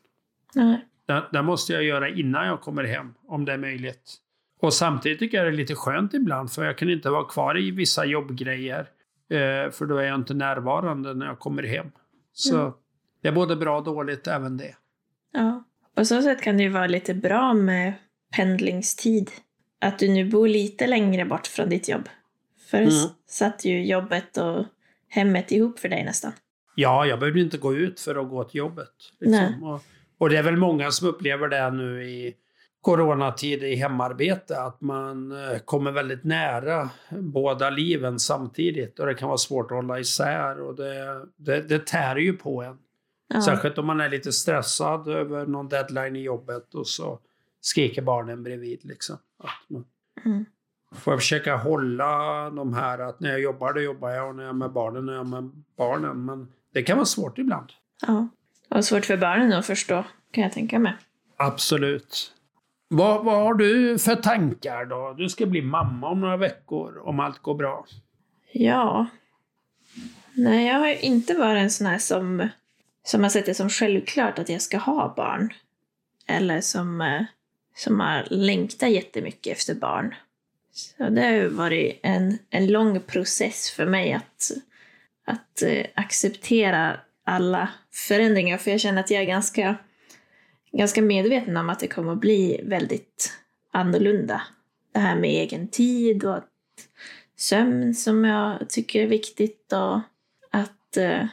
Nej. 0.54 0.86
Den, 1.06 1.22
den 1.32 1.44
måste 1.44 1.72
jag 1.72 1.82
göra 1.84 2.08
innan 2.08 2.46
jag 2.46 2.60
kommer 2.60 2.84
hem, 2.84 3.14
om 3.26 3.44
det 3.44 3.52
är 3.52 3.58
möjligt. 3.58 4.16
Och 4.60 4.74
samtidigt 4.74 5.18
tycker 5.18 5.36
jag 5.36 5.46
det 5.46 5.50
är 5.50 5.56
lite 5.56 5.74
skönt 5.74 6.14
ibland, 6.14 6.52
för 6.52 6.64
jag 6.64 6.78
kan 6.78 6.90
inte 6.90 7.10
vara 7.10 7.24
kvar 7.24 7.58
i 7.58 7.70
vissa 7.70 8.04
jobbgrejer. 8.04 8.80
Eh, 9.30 9.70
för 9.70 9.86
då 9.86 9.96
är 9.96 10.02
jag 10.04 10.14
inte 10.14 10.34
närvarande 10.34 11.14
när 11.14 11.26
jag 11.26 11.38
kommer 11.38 11.62
hem. 11.62 11.86
Så 12.32 12.60
Mm. 12.60 12.72
Det 13.22 13.28
är 13.28 13.32
både 13.32 13.56
bra 13.56 13.78
och 13.78 13.84
dåligt 13.84 14.26
även 14.26 14.56
det. 14.56 14.74
Ja. 15.32 15.64
På 15.94 16.04
så 16.04 16.22
sätt 16.22 16.42
kan 16.42 16.56
det 16.56 16.62
ju 16.62 16.68
vara 16.68 16.86
lite 16.86 17.14
bra 17.14 17.54
med 17.54 17.92
pendlingstid. 18.36 19.30
Att 19.80 19.98
du 19.98 20.08
nu 20.08 20.30
bor 20.30 20.48
lite 20.48 20.86
längre 20.86 21.24
bort 21.24 21.46
från 21.46 21.68
ditt 21.68 21.88
jobb. 21.88 22.08
För 22.70 22.78
Mm. 22.78 22.92
satt 23.28 23.64
ju 23.64 23.86
jobbet 23.86 24.36
och 24.36 24.64
hemmet 25.08 25.52
ihop 25.52 25.78
för 25.78 25.88
dig 25.88 26.04
nästan. 26.04 26.32
Ja, 26.74 27.06
jag 27.06 27.18
behöver 27.20 27.40
inte 27.40 27.58
gå 27.58 27.74
ut 27.74 28.00
för 28.00 28.14
att 28.22 28.28
gå 28.30 28.44
till 28.44 28.58
jobbet. 28.58 28.92
Liksom. 29.20 29.62
Och, 29.62 29.80
och 30.18 30.30
det 30.30 30.36
är 30.36 30.42
väl 30.42 30.56
många 30.56 30.90
som 30.90 31.08
upplever 31.08 31.48
det 31.48 31.70
nu 31.70 32.04
i 32.04 32.34
coronatid 32.80 33.62
i 33.62 33.74
hemarbete, 33.74 34.60
att 34.60 34.80
man 34.80 35.32
eh, 35.32 35.58
kommer 35.58 35.90
väldigt 35.92 36.24
nära 36.24 36.90
båda 37.10 37.70
liven 37.70 38.18
samtidigt 38.18 38.98
och 38.98 39.06
det 39.06 39.14
kan 39.14 39.28
vara 39.28 39.38
svårt 39.38 39.70
att 39.70 39.76
hålla 39.76 39.98
isär 40.00 40.60
och 40.60 40.74
det, 40.76 41.26
det, 41.36 41.60
det 41.68 41.86
tär 41.86 42.16
ju 42.16 42.32
på 42.32 42.62
en. 42.62 42.78
Ja. 43.34 43.40
Särskilt 43.42 43.78
om 43.78 43.86
man 43.86 44.00
är 44.00 44.08
lite 44.08 44.32
stressad 44.32 45.08
över 45.08 45.46
någon 45.46 45.68
deadline 45.68 46.16
i 46.16 46.20
jobbet 46.22 46.74
och 46.74 46.86
så 46.86 47.18
skriker 47.60 48.02
barnen 48.02 48.42
bredvid. 48.42 48.80
Liksom. 48.84 49.16
Att 49.38 49.70
man 49.70 49.84
Mm. 50.24 50.44
får 50.92 51.12
jag 51.12 51.20
försöka 51.20 51.56
hålla 51.56 52.50
de 52.50 52.74
här 52.74 52.98
att 52.98 53.20
när 53.20 53.30
jag 53.30 53.40
jobbar, 53.40 53.72
då 53.72 53.80
jobbar 53.80 54.10
jag 54.10 54.28
och 54.28 54.34
när 54.36 54.42
jag 54.42 54.50
är 54.50 54.54
med 54.54 54.72
barnen, 54.72 55.06
då 55.06 55.12
är 55.12 55.16
jag 55.16 55.26
med 55.26 55.50
barnen. 55.76 56.24
Men 56.24 56.52
det 56.74 56.82
kan 56.82 56.96
vara 56.96 57.06
svårt 57.06 57.38
ibland. 57.38 57.72
ja. 58.06 58.28
Och 58.68 58.84
svårt 58.84 59.04
för 59.06 59.16
barnen 59.16 59.52
att 59.52 59.66
förstå, 59.66 60.04
kan 60.30 60.44
jag 60.44 60.52
tänka 60.52 60.78
mig. 60.78 60.96
Absolut. 61.36 62.34
Vad, 62.88 63.24
vad 63.24 63.34
har 63.42 63.54
du 63.54 63.98
för 63.98 64.16
tankar 64.16 64.84
då? 64.84 65.14
Du 65.18 65.28
ska 65.28 65.46
bli 65.46 65.62
mamma 65.62 66.08
om 66.08 66.20
några 66.20 66.36
veckor, 66.36 66.98
om 66.98 67.20
allt 67.20 67.38
går 67.42 67.54
bra. 67.54 67.86
Ja. 68.52 69.06
Nej, 70.32 70.66
jag 70.68 70.78
har 70.78 70.88
ju 70.88 70.98
inte 70.98 71.34
varit 71.34 71.62
en 71.62 71.70
sån 71.70 71.86
här 71.86 71.98
som, 71.98 72.48
som 73.04 73.22
har 73.22 73.30
sett 73.30 73.46
det 73.46 73.54
som 73.54 73.70
självklart 73.70 74.38
att 74.38 74.48
jag 74.48 74.62
ska 74.62 74.78
ha 74.78 75.14
barn. 75.16 75.52
Eller 76.26 76.60
som, 76.60 77.00
eh, 77.00 77.22
som 77.76 78.00
har 78.00 78.26
längtat 78.30 78.90
jättemycket 78.90 79.56
efter 79.56 79.74
barn. 79.74 80.14
Så 80.72 81.08
det 81.08 81.22
har 81.22 81.32
ju 81.32 81.48
varit 81.48 82.00
en, 82.02 82.38
en 82.50 82.66
lång 82.66 83.00
process 83.00 83.70
för 83.70 83.86
mig 83.86 84.12
att, 84.12 84.50
att 85.24 85.62
eh, 85.62 85.86
acceptera 85.94 87.00
alla 87.24 87.68
förändringar. 87.92 88.58
För 88.58 88.70
jag 88.70 88.80
känner 88.80 89.00
att 89.00 89.10
jag 89.10 89.22
är 89.22 89.26
ganska, 89.26 89.76
ganska 90.72 91.02
medveten 91.02 91.56
om 91.56 91.70
att 91.70 91.80
det 91.80 91.88
kommer 91.88 92.12
att 92.12 92.20
bli 92.20 92.60
väldigt 92.64 93.32
annorlunda. 93.72 94.42
Det 94.92 94.98
här 94.98 95.16
med 95.16 95.30
egen 95.30 95.68
tid 95.68 96.24
och 96.24 96.36
att 96.36 96.46
sömn 97.36 97.94
som 97.94 98.24
jag 98.24 98.70
tycker 98.70 99.02
är 99.02 99.06
viktigt 99.06 99.72
och 99.72 100.00
att 100.50 100.96
eh, 100.96 101.26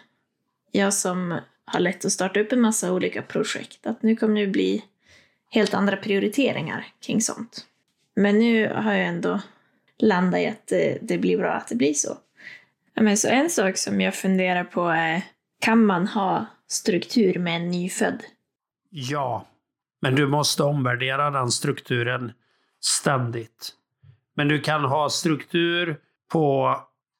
jag 0.71 0.93
som 0.93 1.39
har 1.67 1.79
lätt 1.79 2.05
att 2.05 2.11
starta 2.11 2.39
upp 2.39 2.51
en 2.51 2.61
massa 2.61 2.93
olika 2.93 3.21
projekt, 3.21 3.87
att 3.87 4.03
nu 4.03 4.15
kommer 4.15 4.41
det 4.41 4.47
bli 4.47 4.83
helt 5.51 5.73
andra 5.73 5.97
prioriteringar 5.97 6.85
kring 7.05 7.21
sånt. 7.21 7.65
Men 8.15 8.39
nu 8.39 8.73
har 8.73 8.93
jag 8.93 9.07
ändå 9.07 9.41
landat 9.99 10.39
i 10.39 10.47
att 10.47 10.67
det, 10.67 10.97
det 11.01 11.17
blir 11.17 11.37
bra 11.37 11.51
att 11.51 11.67
det 11.67 11.75
blir 11.75 11.93
så. 11.93 12.17
Men 12.95 13.17
så 13.17 13.27
en 13.27 13.49
sak 13.49 13.77
som 13.77 14.01
jag 14.01 14.15
funderar 14.15 14.63
på 14.63 14.87
är, 14.87 15.21
kan 15.61 15.85
man 15.85 16.07
ha 16.07 16.45
struktur 16.67 17.39
med 17.39 17.55
en 17.55 17.71
nyfödd? 17.71 18.23
Ja, 18.89 19.47
men 20.01 20.15
du 20.15 20.27
måste 20.27 20.63
omvärdera 20.63 21.29
den 21.29 21.51
strukturen 21.51 22.31
ständigt. 22.81 23.73
Men 24.35 24.47
du 24.47 24.61
kan 24.61 24.83
ha 24.83 25.09
struktur 25.09 25.99
på 26.31 26.75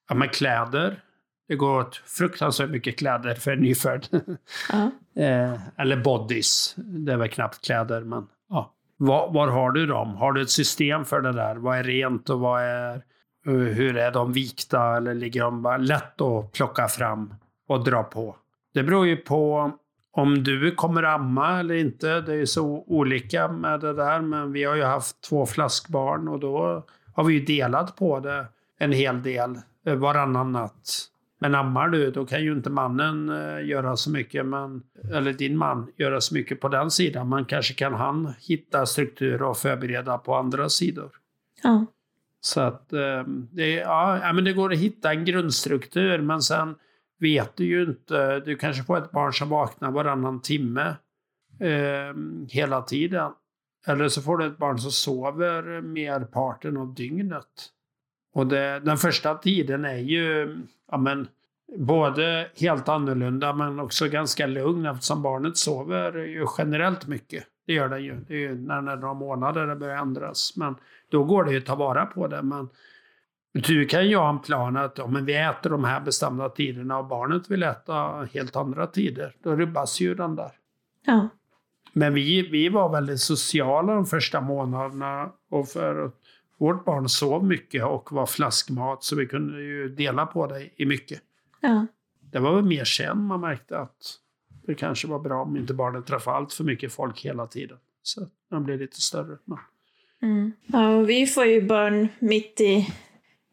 ja, 0.09 0.15
med 0.15 0.31
kläder. 0.31 1.03
Det 1.47 1.55
går 1.55 1.79
åt 1.79 1.95
fruktansvärt 2.05 2.69
mycket 2.69 2.99
kläder 2.99 3.33
för 3.35 3.51
en 3.51 3.59
nyfödd. 3.59 4.07
Ja. 4.71 4.91
eh, 5.23 5.53
eller 5.77 5.97
bodies. 6.03 6.73
Det 6.77 7.13
är 7.13 7.17
väl 7.17 7.29
knappt 7.29 7.65
kläder, 7.65 8.01
men 8.01 8.27
ja. 8.49 8.73
Var, 8.97 9.31
var 9.33 9.47
har 9.47 9.71
du 9.71 9.85
dem? 9.85 10.15
Har 10.15 10.33
du 10.33 10.41
ett 10.41 10.49
system 10.49 11.05
för 11.05 11.21
det 11.21 11.31
där? 11.31 11.55
Vad 11.55 11.77
är 11.77 11.83
rent 11.83 12.29
och 12.29 12.39
vad 12.39 12.61
är... 12.61 12.95
eh, 12.95 13.01
Hur 13.53 13.97
är 13.97 14.11
de 14.11 14.33
vikta 14.33 14.97
eller 14.97 15.13
ligger 15.13 15.41
de 15.41 15.61
bara 15.61 15.77
lätt 15.77 16.21
att 16.21 16.51
plocka 16.51 16.87
fram 16.87 17.33
och 17.67 17.83
dra 17.83 18.03
på? 18.03 18.35
Det 18.73 18.83
beror 18.83 19.07
ju 19.07 19.17
på 19.17 19.71
om 20.11 20.43
du 20.43 20.71
kommer 20.75 21.03
amma 21.03 21.59
eller 21.59 21.75
inte. 21.75 22.21
Det 22.21 22.31
är 22.31 22.37
ju 22.37 22.47
så 22.47 22.83
olika 22.87 23.47
med 23.47 23.79
det 23.79 23.93
där. 23.93 24.21
Men 24.21 24.51
vi 24.51 24.63
har 24.63 24.75
ju 24.75 24.83
haft 24.83 25.21
två 25.21 25.45
flaskbarn 25.45 26.27
och 26.27 26.39
då 26.39 26.85
har 27.15 27.23
vi 27.23 27.33
ju 27.33 27.45
delat 27.45 27.95
på 27.95 28.19
det 28.19 28.45
en 28.79 28.91
hel 28.91 29.23
del 29.23 29.59
eh, 29.85 29.95
varannan 29.95 30.51
natt. 30.51 31.07
Men 31.39 31.55
ammar 31.55 31.89
du, 31.89 32.11
då 32.11 32.25
kan 32.25 32.43
ju 32.43 32.51
inte 32.51 32.69
mannen 32.69 33.29
eh, 33.29 33.65
göra 33.65 33.97
så 33.97 34.11
mycket, 34.11 34.45
men, 34.45 34.83
eller 35.13 35.33
din 35.33 35.57
man, 35.57 35.91
göra 35.97 36.21
så 36.21 36.33
mycket 36.33 36.61
på 36.61 36.67
den 36.67 36.91
sidan. 36.91 37.29
Men 37.29 37.45
kanske 37.45 37.73
kan 37.73 37.93
han 37.93 38.33
hitta 38.39 38.85
struktur 38.85 39.41
och 39.41 39.57
förbereda 39.57 40.17
på 40.17 40.35
andra 40.35 40.69
sidor. 40.69 41.11
Ja. 41.63 41.85
Så 42.41 42.61
att 42.61 42.93
eh, 42.93 43.23
det, 43.51 43.73
ja, 43.73 44.33
men 44.33 44.43
det 44.43 44.53
går 44.53 44.73
att 44.73 44.79
hitta 44.79 45.11
en 45.11 45.25
grundstruktur, 45.25 46.21
men 46.21 46.41
sen 46.41 46.75
vet 47.19 47.55
du 47.55 47.65
ju 47.65 47.83
inte. 47.83 48.39
Du 48.39 48.55
kanske 48.55 48.83
får 48.83 48.97
ett 48.97 49.11
barn 49.11 49.33
som 49.33 49.49
vaknar 49.49 49.91
varannan 49.91 50.41
timme 50.41 50.95
eh, 51.59 52.15
hela 52.49 52.81
tiden. 52.81 53.31
Eller 53.87 54.09
så 54.09 54.21
får 54.21 54.37
du 54.37 54.45
ett 54.45 54.57
barn 54.57 54.79
som 54.79 54.91
sover 54.91 55.81
merparten 55.81 56.77
av 56.77 56.93
dygnet. 56.93 57.69
Och 58.33 58.47
det, 58.47 58.79
den 58.79 58.97
första 58.97 59.35
tiden 59.35 59.85
är 59.85 59.97
ju 59.97 60.57
ja, 60.91 60.97
men, 60.97 61.27
både 61.77 62.49
helt 62.55 62.89
annorlunda 62.89 63.53
men 63.53 63.79
också 63.79 64.07
ganska 64.07 64.47
lugn 64.47 64.85
eftersom 64.85 65.21
barnet 65.21 65.57
sover 65.57 66.17
ju 66.17 66.45
generellt 66.57 67.07
mycket. 67.07 67.43
Det 67.67 67.73
gör 67.73 67.89
det 67.89 67.99
ju. 67.99 68.15
Det 68.27 68.33
är 68.33 68.39
ju 68.39 68.55
när 68.55 68.81
det 68.81 68.91
är 68.91 68.95
några 68.95 69.13
månader 69.13 69.67
det 69.67 69.75
börjar 69.75 69.97
ändras. 69.97 70.53
Men 70.55 70.75
då 71.09 71.23
går 71.23 71.43
det 71.43 71.51
ju 71.51 71.57
att 71.57 71.65
ta 71.65 71.75
vara 71.75 72.05
på 72.05 72.27
det. 72.27 72.41
Men 72.41 72.69
du 73.53 73.85
kan 73.85 74.07
ju 74.07 74.15
ha 74.15 74.29
en 74.29 74.39
plan 74.39 74.77
att 74.77 74.97
ja, 74.97 75.07
men 75.07 75.25
vi 75.25 75.35
äter 75.35 75.69
de 75.69 75.83
här 75.83 75.99
bestämda 75.99 76.49
tiderna 76.49 76.97
och 76.97 77.05
barnet 77.05 77.51
vill 77.51 77.63
äta 77.63 78.27
helt 78.33 78.55
andra 78.55 78.87
tider. 78.87 79.35
Då 79.43 79.55
rubbas 79.55 79.99
ju 79.99 80.15
den 80.15 80.35
där. 80.35 80.51
Ja. 81.05 81.27
Men 81.93 82.13
vi, 82.13 82.49
vi 82.49 82.69
var 82.69 82.89
väldigt 82.89 83.19
sociala 83.19 83.93
de 83.93 84.05
första 84.05 84.41
månaderna. 84.41 85.29
Och 85.49 85.67
för 85.67 86.11
vårt 86.57 86.85
barn 86.85 87.09
sov 87.09 87.45
mycket 87.45 87.83
och 87.83 88.11
var 88.11 88.25
flaskmat 88.25 89.03
så 89.03 89.15
vi 89.15 89.25
kunde 89.25 89.61
ju 89.61 89.89
dela 89.89 90.25
på 90.25 90.47
det 90.47 90.69
i 90.75 90.85
mycket. 90.85 91.21
Ja. 91.61 91.87
Det 92.31 92.39
var 92.39 92.55
väl 92.55 92.65
mer 92.65 92.85
sen 92.85 93.23
man 93.23 93.41
märkte 93.41 93.79
att 93.79 94.19
det 94.65 94.75
kanske 94.75 95.07
var 95.07 95.19
bra 95.19 95.41
om 95.41 95.57
inte 95.57 95.73
barnen 95.73 96.03
träffade 96.03 96.37
allt 96.37 96.53
för 96.53 96.63
mycket 96.63 96.93
folk 96.93 97.25
hela 97.25 97.47
tiden. 97.47 97.77
Så 98.03 98.27
de 98.49 98.63
blev 98.63 98.79
lite 98.79 99.01
större. 99.01 99.37
Men, 99.45 99.57
Mm. 100.21 100.51
Ja, 100.65 100.89
och 100.89 101.09
vi 101.09 101.27
får 101.27 101.45
ju 101.45 101.61
barn 101.61 102.07
mitt 102.19 102.61
i 102.61 102.93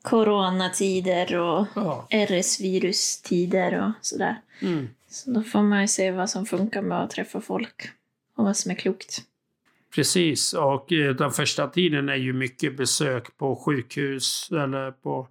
coronatider 0.03 1.37
och 1.37 1.67
ja. 1.75 2.07
RS-virustider 2.11 3.87
och 3.87 3.93
sådär. 4.01 4.41
Mm. 4.63 4.89
Så 5.09 5.31
då 5.31 5.43
får 5.43 5.63
man 5.63 5.81
ju 5.81 5.89
se 5.89 6.11
vad 6.11 6.31
som 6.31 6.47
funkar 6.47 6.83
med 6.83 7.03
att 7.03 7.11
träffa 7.11 7.41
folk 7.41 7.91
och 8.37 8.45
vad 8.45 8.57
som 8.57 8.71
är 8.71 8.75
klokt. 8.75 9.23
Precis, 9.95 10.53
och 10.53 10.93
eh, 10.93 11.15
den 11.15 11.31
första 11.31 11.67
tiden 11.67 12.09
är 12.09 12.17
ju 12.17 12.33
mycket 12.33 12.77
besök 12.77 13.37
på 13.37 13.57
sjukhus 13.57 14.49
eller 14.53 14.91
på 14.91 15.29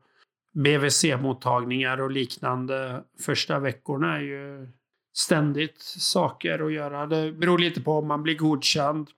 BVC-mottagningar 0.54 2.02
och 2.02 2.12
liknande. 2.12 3.04
Första 3.26 3.60
veckorna 3.60 4.16
är 4.16 4.22
ju 4.22 4.68
ständigt 5.14 5.82
saker 5.82 6.66
att 6.66 6.74
göra. 6.74 7.06
Det 7.06 7.32
beror 7.32 7.60
lite 7.60 7.82
på 7.82 7.92
om 7.92 8.08
man 8.08 8.24
blir 8.24 8.36
godkänd 8.36 9.10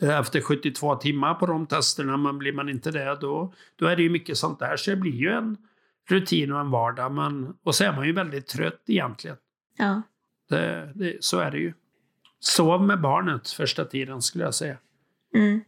efter 0.00 0.40
72 0.40 0.96
timmar 0.96 1.34
på 1.34 1.46
de 1.46 1.66
testerna, 1.66 2.16
men 2.16 2.38
blir 2.38 2.52
man 2.52 2.68
inte 2.68 2.90
det 2.90 3.18
då, 3.20 3.52
då 3.76 3.86
är 3.86 3.96
det 3.96 4.02
ju 4.02 4.10
mycket 4.10 4.36
sånt 4.36 4.58
där. 4.58 4.76
Så 4.76 4.90
det 4.90 4.96
blir 4.96 5.12
ju 5.12 5.30
en 5.30 5.56
rutin 6.08 6.52
och 6.52 6.60
en 6.60 6.70
vardag. 6.70 7.12
Men, 7.12 7.54
och 7.62 7.74
så 7.74 7.84
är 7.84 7.92
man 7.92 8.06
ju 8.06 8.12
väldigt 8.12 8.46
trött 8.46 8.82
egentligen. 8.86 9.36
Ja. 9.78 10.02
Det, 10.48 10.92
det, 10.94 11.24
så 11.24 11.38
är 11.38 11.50
det 11.50 11.58
ju. 11.58 11.72
Sov 12.44 12.82
med 12.82 13.00
barnet 13.00 13.50
första 13.50 13.84
tiden 13.84 14.22
skulle 14.22 14.44
jag 14.44 14.54
säga. 14.54 14.76
Mm. 15.34 15.60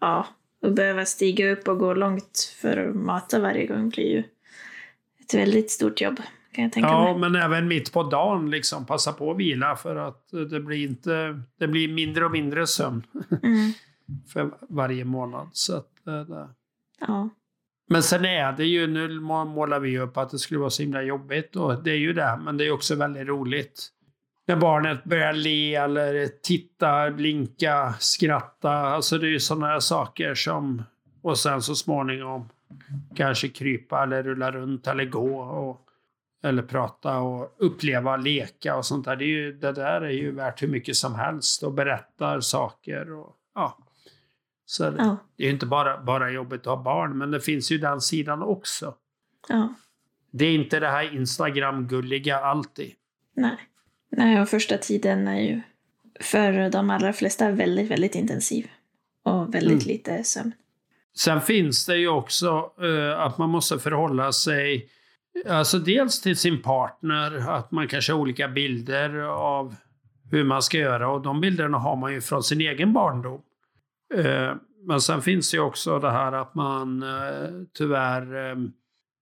Ja, 0.00 0.26
och 0.62 0.72
behöva 0.72 1.04
stiga 1.04 1.52
upp 1.52 1.68
och 1.68 1.78
gå 1.78 1.94
långt 1.94 2.54
för 2.60 2.76
att 2.76 2.94
mata 2.94 3.40
varje 3.40 3.66
gång 3.66 3.88
blir 3.88 4.04
ju 4.10 4.18
ett 5.20 5.34
väldigt 5.34 5.70
stort 5.70 6.00
jobb. 6.00 6.20
Kan 6.52 6.64
jag 6.64 6.72
tänka 6.72 6.88
Ja, 6.88 7.04
mig. 7.04 7.30
men 7.30 7.42
även 7.42 7.68
mitt 7.68 7.92
på 7.92 8.02
dagen 8.02 8.50
liksom 8.50 8.86
passa 8.86 9.12
på 9.12 9.30
att 9.30 9.36
vila 9.36 9.76
för 9.76 9.96
att 9.96 10.28
det 10.50 10.60
blir 10.60 10.86
inte, 10.88 11.40
det 11.58 11.66
blir 11.68 11.88
mindre 11.92 12.24
och 12.24 12.30
mindre 12.30 12.66
sömn 12.66 13.02
Mm. 13.42 13.72
för 14.32 14.50
varje 14.68 15.04
månad. 15.04 15.48
Så 15.52 15.76
att, 15.76 16.06
eh. 16.06 16.46
Ja. 17.00 17.28
Men 17.88 18.02
sen 18.02 18.24
är 18.24 18.52
det 18.52 18.64
ju, 18.64 18.86
nu 18.86 19.20
må- 19.20 19.44
målar 19.44 19.80
vi 19.80 19.98
upp 19.98 20.16
att 20.16 20.30
det 20.30 20.38
skulle 20.38 20.60
vara 20.60 20.70
så 20.70 20.82
himla 20.82 21.02
jobbigt 21.02 21.56
och 21.56 21.82
det 21.84 21.90
är 21.90 21.96
ju 21.98 22.12
det, 22.12 22.40
men 22.44 22.56
det 22.56 22.66
är 22.66 22.70
också 22.70 22.94
väldigt 22.94 23.26
roligt. 23.28 23.88
När 24.50 24.56
barnet 24.56 25.04
börjar 25.04 25.32
le 25.32 25.74
eller 25.74 26.26
titta, 26.42 27.10
blinka, 27.10 27.94
skratta. 27.98 28.72
Alltså 28.72 29.18
det 29.18 29.26
är 29.26 29.30
ju 29.30 29.40
sådana 29.40 29.66
här 29.66 29.80
saker 29.80 30.34
som... 30.34 30.82
Och 31.22 31.38
sen 31.38 31.62
så 31.62 31.74
småningom 31.74 32.48
kanske 33.16 33.48
krypa 33.48 34.02
eller 34.02 34.22
rulla 34.22 34.52
runt 34.52 34.86
eller 34.86 35.04
gå. 35.04 35.40
Och, 35.40 35.80
eller 36.42 36.62
prata 36.62 37.18
och 37.18 37.54
uppleva, 37.58 38.16
leka 38.16 38.76
och 38.76 38.86
sånt 38.86 39.04
där. 39.04 39.16
Det, 39.16 39.24
är 39.24 39.26
ju, 39.26 39.52
det 39.52 39.72
där 39.72 40.00
är 40.00 40.10
ju 40.10 40.32
värt 40.32 40.62
hur 40.62 40.68
mycket 40.68 40.96
som 40.96 41.14
helst 41.14 41.62
och 41.62 41.72
berättar 41.72 42.40
saker. 42.40 43.12
Och, 43.12 43.36
ja. 43.54 43.78
Så 44.64 44.90
det, 44.90 44.96
Ja. 44.98 45.16
det 45.36 45.42
är 45.42 45.46
ju 45.46 45.52
inte 45.52 45.66
bara, 45.66 46.02
bara 46.02 46.30
jobbigt 46.30 46.60
att 46.60 46.66
ha 46.76 46.82
barn, 46.82 47.18
men 47.18 47.30
det 47.30 47.40
finns 47.40 47.72
ju 47.72 47.78
den 47.78 48.00
sidan 48.00 48.42
också. 48.42 48.94
Ja. 49.48 49.74
Det 50.30 50.44
är 50.44 50.54
inte 50.54 50.80
det 50.80 50.88
här 50.88 51.14
Instagram-gulliga 51.14 52.36
alltid. 52.36 52.92
Nej. 53.36 53.56
Nej, 54.10 54.40
och 54.40 54.48
första 54.48 54.78
tiden 54.78 55.28
är 55.28 55.40
ju 55.40 55.60
för 56.20 56.70
de 56.70 56.90
allra 56.90 57.12
flesta 57.12 57.50
väldigt, 57.50 57.90
väldigt 57.90 58.14
intensiv. 58.14 58.70
Och 59.24 59.54
väldigt 59.54 59.82
Mm. 59.82 59.88
lite 59.88 60.24
sömn. 60.24 60.52
Sen 61.16 61.40
finns 61.40 61.86
det 61.86 61.96
ju 61.96 62.08
också 62.08 62.72
eh, 62.82 63.20
att 63.20 63.38
man 63.38 63.50
måste 63.50 63.78
förhålla 63.78 64.32
sig, 64.32 64.88
alltså 65.48 65.78
dels 65.78 66.20
till 66.20 66.36
sin 66.36 66.62
partner, 66.62 67.48
att 67.50 67.70
man 67.70 67.88
kanske 67.88 68.12
har 68.12 68.20
olika 68.20 68.48
bilder 68.48 69.18
av 69.28 69.74
hur 70.30 70.44
man 70.44 70.62
ska 70.62 70.78
göra 70.78 71.08
och 71.10 71.22
de 71.22 71.40
bilderna 71.40 71.78
har 71.78 71.96
man 71.96 72.12
ju 72.12 72.20
från 72.20 72.42
sin 72.42 72.60
egen 72.60 72.92
barndom. 72.92 73.40
Eh, 74.14 74.54
men 74.86 75.00
sen 75.00 75.22
finns 75.22 75.50
det 75.50 75.56
ju 75.56 75.62
också 75.62 75.98
det 75.98 76.10
här 76.10 76.32
att 76.32 76.54
man 76.54 77.02
eh, 77.02 77.48
tyvärr 77.74 78.56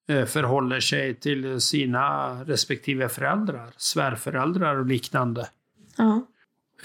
förhåller 0.08 0.80
sig 0.80 1.14
till 1.14 1.60
sina 1.60 2.34
respektive 2.44 3.08
föräldrar, 3.08 3.70
svärföräldrar 3.76 4.76
och 4.76 4.86
liknande. 4.86 5.48
Ja. 5.96 6.26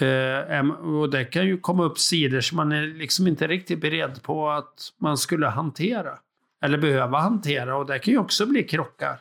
Eh, 0.06 0.70
och 0.70 1.10
det 1.10 1.24
kan 1.24 1.46
ju 1.46 1.58
komma 1.58 1.84
upp 1.84 1.98
sidor 1.98 2.40
som 2.40 2.56
man 2.56 2.72
är 2.72 2.86
liksom 2.86 3.26
inte 3.26 3.46
riktigt 3.46 3.80
beredd 3.80 4.22
på 4.22 4.50
att 4.50 4.92
man 4.98 5.18
skulle 5.18 5.46
hantera. 5.46 6.18
Eller 6.64 6.78
behöva 6.78 7.18
hantera. 7.18 7.76
Och 7.76 7.86
det 7.86 7.98
kan 7.98 8.12
ju 8.12 8.18
också 8.18 8.46
bli 8.46 8.62
krockar. 8.62 9.20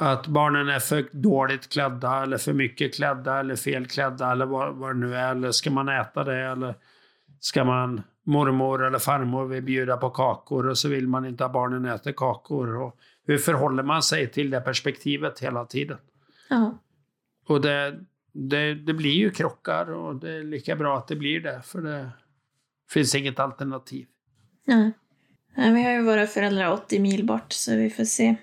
Att 0.00 0.26
barnen 0.26 0.68
är 0.68 0.78
för 0.78 1.08
dåligt 1.12 1.68
klädda 1.68 2.22
eller 2.22 2.38
för 2.38 2.52
mycket 2.52 2.94
klädda 2.94 3.40
eller 3.40 3.56
fel 3.56 3.86
klädda 3.86 4.32
eller 4.32 4.46
vad, 4.46 4.74
vad 4.74 4.90
det 4.90 4.98
nu 4.98 5.16
är. 5.16 5.30
Eller 5.30 5.50
ska 5.50 5.70
man 5.70 5.88
äta 5.88 6.24
det 6.24 6.44
eller 6.44 6.74
ska 7.40 7.64
man 7.64 8.02
mormor 8.26 8.86
eller 8.86 8.98
farmor 8.98 9.46
vill 9.46 9.62
bjuda 9.62 9.96
på 9.96 10.10
kakor 10.10 10.68
och 10.68 10.78
så 10.78 10.88
vill 10.88 11.08
man 11.08 11.26
inte 11.26 11.44
att 11.44 11.52
barnen 11.52 11.84
äter 11.84 12.12
kakor. 12.12 12.76
Och 12.76 12.96
hur 13.28 13.38
förhåller 13.38 13.82
man 13.82 14.02
sig 14.02 14.30
till 14.30 14.50
det 14.50 14.60
perspektivet 14.60 15.40
hela 15.40 15.64
tiden? 15.64 15.98
Ja. 16.50 16.78
Och 17.46 17.60
det, 17.60 18.00
det, 18.32 18.74
det 18.74 18.94
blir 18.94 19.12
ju 19.12 19.30
krockar 19.30 19.90
och 19.90 20.16
det 20.16 20.32
är 20.32 20.42
lika 20.42 20.76
bra 20.76 20.98
att 20.98 21.08
det 21.08 21.16
blir 21.16 21.40
det. 21.40 21.62
För 21.64 21.80
det 21.80 22.10
finns 22.90 23.14
inget 23.14 23.38
alternativ. 23.38 24.06
Nej. 24.64 24.92
Nej, 25.54 25.72
vi 25.72 25.82
har 25.82 25.90
ju 25.90 26.02
våra 26.02 26.26
föräldrar 26.26 26.72
80 26.72 26.98
mil 26.98 27.26
bort 27.26 27.52
så 27.52 27.76
vi 27.76 27.90
får 27.90 28.04
se 28.04 28.36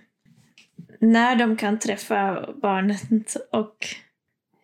när 1.00 1.36
de 1.36 1.58
kan 1.58 1.80
träffa 1.80 2.50
barnet 2.62 3.36
och 3.52 3.88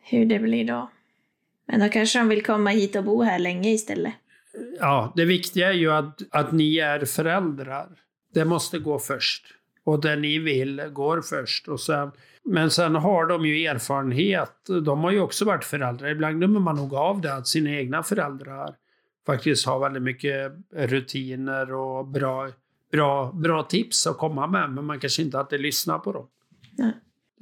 hur 0.03 0.25
det 0.25 0.39
blir 0.39 0.65
då. 0.65 0.91
Men 1.67 1.79
då 1.79 1.89
kanske 1.89 2.19
de 2.19 2.27
vill 2.27 2.45
komma 2.45 2.69
hit 2.69 2.95
och 2.95 3.03
bo 3.03 3.21
här 3.21 3.39
länge 3.39 3.69
istället. 3.69 4.13
Ja, 4.79 5.13
det 5.15 5.25
viktiga 5.25 5.69
är 5.69 5.73
ju 5.73 5.91
att, 5.91 6.21
att 6.29 6.51
ni 6.51 6.77
är 6.77 7.05
föräldrar. 7.05 7.89
Det 8.33 8.45
måste 8.45 8.79
gå 8.79 8.99
först. 8.99 9.60
Och 9.83 10.01
det 10.01 10.15
ni 10.15 10.39
vill 10.39 10.81
går 10.93 11.21
först. 11.21 11.67
Och 11.67 11.79
sen, 11.79 12.11
men 12.43 12.71
sen 12.71 12.95
har 12.95 13.25
de 13.25 13.45
ju 13.45 13.65
erfarenhet. 13.65 14.55
De 14.85 14.99
har 14.99 15.11
ju 15.11 15.19
också 15.19 15.45
varit 15.45 15.63
föräldrar. 15.63 16.07
Ibland 16.07 16.37
glömmer 16.37 16.59
man 16.59 16.75
nog 16.75 16.93
av 16.95 17.21
det, 17.21 17.33
att 17.33 17.47
sina 17.47 17.69
egna 17.71 18.03
föräldrar 18.03 18.75
faktiskt 19.25 19.65
har 19.65 19.79
väldigt 19.79 20.03
mycket 20.03 20.51
rutiner 20.73 21.73
och 21.73 22.07
bra, 22.07 22.49
bra, 22.91 23.31
bra 23.31 23.63
tips 23.63 24.07
att 24.07 24.17
komma 24.17 24.47
med. 24.47 24.71
Men 24.71 24.85
man 24.85 24.99
kanske 24.99 25.21
inte 25.21 25.39
alltid 25.39 25.61
lyssnar 25.61 25.99
på 25.99 26.11
dem. 26.11 26.27
Nej. 26.77 26.93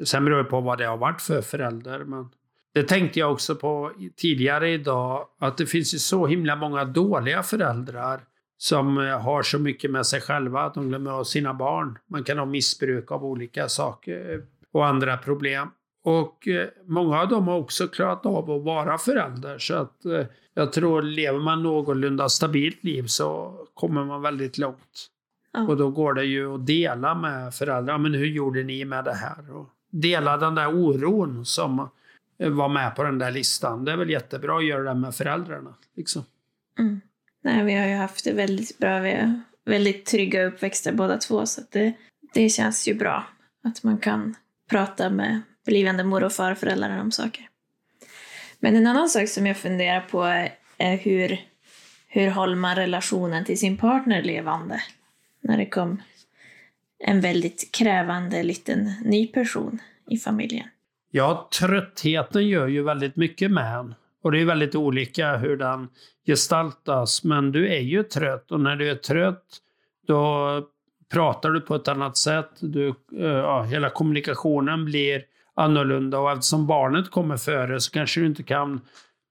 Sen 0.04 0.26
beror 0.26 0.38
det 0.38 0.44
på 0.44 0.62
vad 0.62 0.78
det 0.78 0.86
har 0.86 0.98
varit 0.98 1.22
för 1.22 1.42
förälder. 1.42 2.04
Men 2.04 2.30
det 2.74 2.84
tänkte 2.84 3.20
jag 3.20 3.32
också 3.32 3.56
på 3.56 3.92
tidigare 4.16 4.72
idag, 4.72 5.28
att 5.40 5.58
det 5.58 5.66
finns 5.66 5.94
ju 5.94 5.98
så 5.98 6.28
himla 6.28 6.56
många 6.56 6.86
dåliga 6.86 7.44
föräldrar 7.44 8.22
som 8.62 8.98
eh, 8.98 9.20
har 9.20 9.44
så 9.44 9.60
mycket 9.60 9.92
med 9.92 10.06
sig 10.06 10.22
själva 10.22 10.62
att 10.62 10.74
de 10.74 10.90
glömmer 10.90 11.12
av 11.12 11.24
sina 11.24 11.54
barn. 11.54 11.98
Man 12.08 12.24
kan 12.24 12.38
ha 12.38 12.46
missbruk 12.46 13.12
av 13.12 13.26
olika 13.26 13.70
saker 13.70 14.34
eh, 14.34 14.40
och 14.72 14.86
andra 14.86 15.18
problem. 15.18 15.68
Och 16.04 16.48
eh, 16.48 16.68
många 16.86 17.22
av 17.22 17.28
dem 17.28 17.48
har 17.48 17.58
också 17.58 17.88
klarat 17.88 18.26
av 18.26 18.52
att 18.52 18.64
vara 18.64 18.98
förälder. 18.98 19.58
Så 19.58 19.76
att 19.76 19.96
jag 20.54 20.74
tror, 20.74 21.02
lever 21.02 21.40
man 21.40 21.64
någorlunda 21.64 22.30
stabilt 22.30 22.84
liv 22.84 23.04
så 23.08 23.56
kommer 23.74 24.06
man 24.06 24.22
väldigt 24.22 24.58
långt. 24.58 25.08
Ja. 25.54 25.68
Och 25.68 25.78
då 25.78 25.90
går 25.90 26.14
det 26.14 26.24
ju 26.24 26.56
att 26.56 26.66
dela 26.66 27.16
med 27.16 27.54
föräldrar. 27.54 27.98
Men 27.98 28.14
hur 28.14 28.26
gjorde 28.26 28.64
ni 28.64 28.86
med 28.86 29.06
det 29.06 29.14
här? 29.14 29.56
Och 29.56 29.70
dela 29.90 30.38
den 30.38 30.56
där 30.56 30.68
oron 30.68 31.46
som 31.46 31.90
var 32.38 32.70
med 32.70 32.96
på 32.96 33.04
den 33.04 33.20
där 33.20 33.32
listan. 33.32 33.86
Det 33.86 33.92
är 33.92 33.98
väl 33.98 34.10
jättebra 34.10 34.58
att 34.58 34.66
göra 34.66 34.84
det 34.84 35.00
med 35.00 35.16
föräldrarna. 35.16 35.74
Liksom. 35.96 36.24
Mm. 36.80 37.02
Nej, 37.42 37.64
vi 37.64 37.74
har 37.74 37.88
ju 37.88 37.96
haft 37.96 38.26
det 38.26 38.34
väldigt 38.34 38.78
bra. 38.78 39.00
Vi 39.00 39.12
har 39.12 39.42
väldigt 39.66 40.06
trygga 40.06 40.46
uppväxter 40.46 40.92
båda 40.92 41.18
två 41.18 41.46
så 41.46 41.62
att 41.62 41.72
det, 41.72 41.94
det 42.34 42.50
känns 42.50 42.88
ju 42.88 42.94
bra 42.94 43.26
att 43.64 43.84
man 43.84 43.98
kan 43.98 44.36
prata 44.70 45.10
med 45.10 45.42
blivande 45.66 46.04
mor 46.04 46.24
och 46.24 46.34
farföräldrar 46.34 47.02
om 47.02 47.12
saker. 47.12 47.50
Men 48.60 48.76
en 48.76 48.88
annan 48.88 49.10
sak 49.10 49.30
som 49.30 49.48
jag 49.48 49.58
funderar 49.58 50.02
på 50.02 50.24
är, 50.24 50.54
är 50.78 50.98
hur, 50.98 51.42
hur 52.08 52.30
håller 52.30 52.56
man 52.56 52.76
relationen 52.76 53.46
till 53.46 53.60
sin 53.60 53.78
partner 53.78 54.22
levande 54.22 54.82
när 55.42 55.58
det 55.58 55.66
kom 55.66 56.02
en 57.00 57.22
väldigt 57.22 57.72
krävande 57.72 58.44
liten 58.44 58.94
ny 59.06 59.28
person 59.28 59.80
i 60.10 60.18
familjen. 60.18 60.68
Ja, 61.12 61.50
tröttheten 61.60 62.48
gör 62.48 62.68
ju 62.68 62.84
väldigt 62.84 63.16
mycket 63.16 63.52
med 63.52 63.76
en. 63.76 63.96
Och 64.24 64.32
det 64.32 64.42
är 64.42 64.46
väldigt 64.46 64.76
olika 64.76 65.38
hur 65.38 65.58
den 65.58 65.88
gestaltas. 66.28 67.24
Men 67.24 67.52
du 67.52 67.74
är 67.74 67.80
ju 67.80 68.04
trött 68.04 68.52
och 68.52 68.60
när 68.60 68.76
du 68.76 68.90
är 68.90 68.96
trött 68.96 69.46
då 70.08 70.62
pratar 71.14 71.52
du 71.52 71.62
på 71.62 71.76
ett 71.76 71.88
annat 71.88 72.18
sätt. 72.18 72.50
Du, 72.60 72.88
eh, 72.88 73.26
ja, 73.26 73.64
hela 73.64 73.90
kommunikationen 73.90 74.86
blir 74.86 75.24
annorlunda 75.56 76.20
och 76.20 76.32
eftersom 76.32 76.68
barnet 76.68 77.12
kommer 77.12 77.38
före 77.38 77.80
så 77.80 77.92
kanske 77.92 78.20
du 78.20 78.26
inte 78.26 78.44
kan 78.44 78.82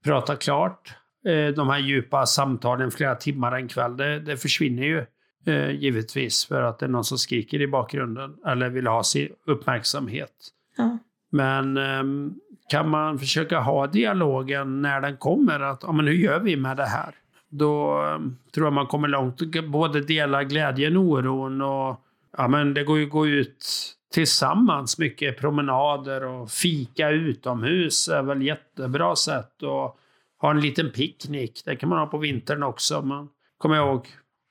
prata 0.04 0.36
klart 0.36 0.94
eh, 1.26 1.54
de 1.54 1.68
här 1.68 1.78
djupa 1.78 2.26
samtalen 2.26 2.90
flera 2.90 3.14
timmar 3.14 3.52
en 3.52 3.68
kväll. 3.68 3.96
Det, 3.96 4.20
det 4.20 4.36
försvinner 4.36 4.82
ju 4.82 5.04
eh, 5.46 5.70
givetvis 5.70 6.46
för 6.46 6.62
att 6.62 6.78
det 6.78 6.86
är 6.86 6.90
någon 6.90 7.04
som 7.04 7.18
skriker 7.18 7.60
i 7.60 7.66
bakgrunden 7.66 8.36
eller 8.46 8.68
vill 8.68 8.86
ha 8.86 9.02
sin 9.02 9.28
uppmärksamhet. 9.46 10.32
Ja. 10.76 10.98
Men 11.30 11.76
ehm, 11.76 12.34
kan 12.68 12.88
man 12.88 13.18
försöka 13.18 13.60
ha 13.60 13.86
dialogen 13.86 14.82
när 14.82 15.00
den 15.00 15.16
kommer, 15.16 15.60
att 15.60 15.82
ja, 15.82 15.92
men 15.92 16.06
hur 16.06 16.14
gör 16.14 16.40
vi 16.40 16.56
med 16.56 16.76
det 16.76 16.86
här? 16.86 17.14
Då 17.48 18.02
ehm, 18.02 18.36
tror 18.54 18.66
jag 18.66 18.72
man 18.72 18.86
kommer 18.86 19.08
långt. 19.08 19.40
Både 19.64 20.00
dela 20.00 20.44
glädjen 20.44 20.96
och 20.96 21.02
oron 21.02 21.62
och 21.62 22.00
ja, 22.36 22.48
men 22.48 22.74
det 22.74 22.84
går 22.84 22.98
ju 22.98 23.04
att 23.04 23.10
gå 23.10 23.26
ut 23.26 23.64
tillsammans. 24.12 24.98
Mycket 24.98 25.38
promenader 25.38 26.24
och 26.24 26.50
fika 26.50 27.10
utomhus 27.10 28.08
är 28.08 28.22
väl 28.22 28.42
jättebra 28.42 29.16
sätt. 29.16 29.62
Och 29.62 29.98
ha 30.40 30.50
en 30.50 30.60
liten 30.60 30.90
picknick, 30.90 31.62
det 31.64 31.76
kan 31.76 31.88
man 31.88 31.98
ha 31.98 32.06
på 32.06 32.18
vintern 32.18 32.62
också. 32.62 33.02
Man 33.02 33.28
kommer 33.58 33.76
jag 33.76 33.86
ihåg 33.86 34.06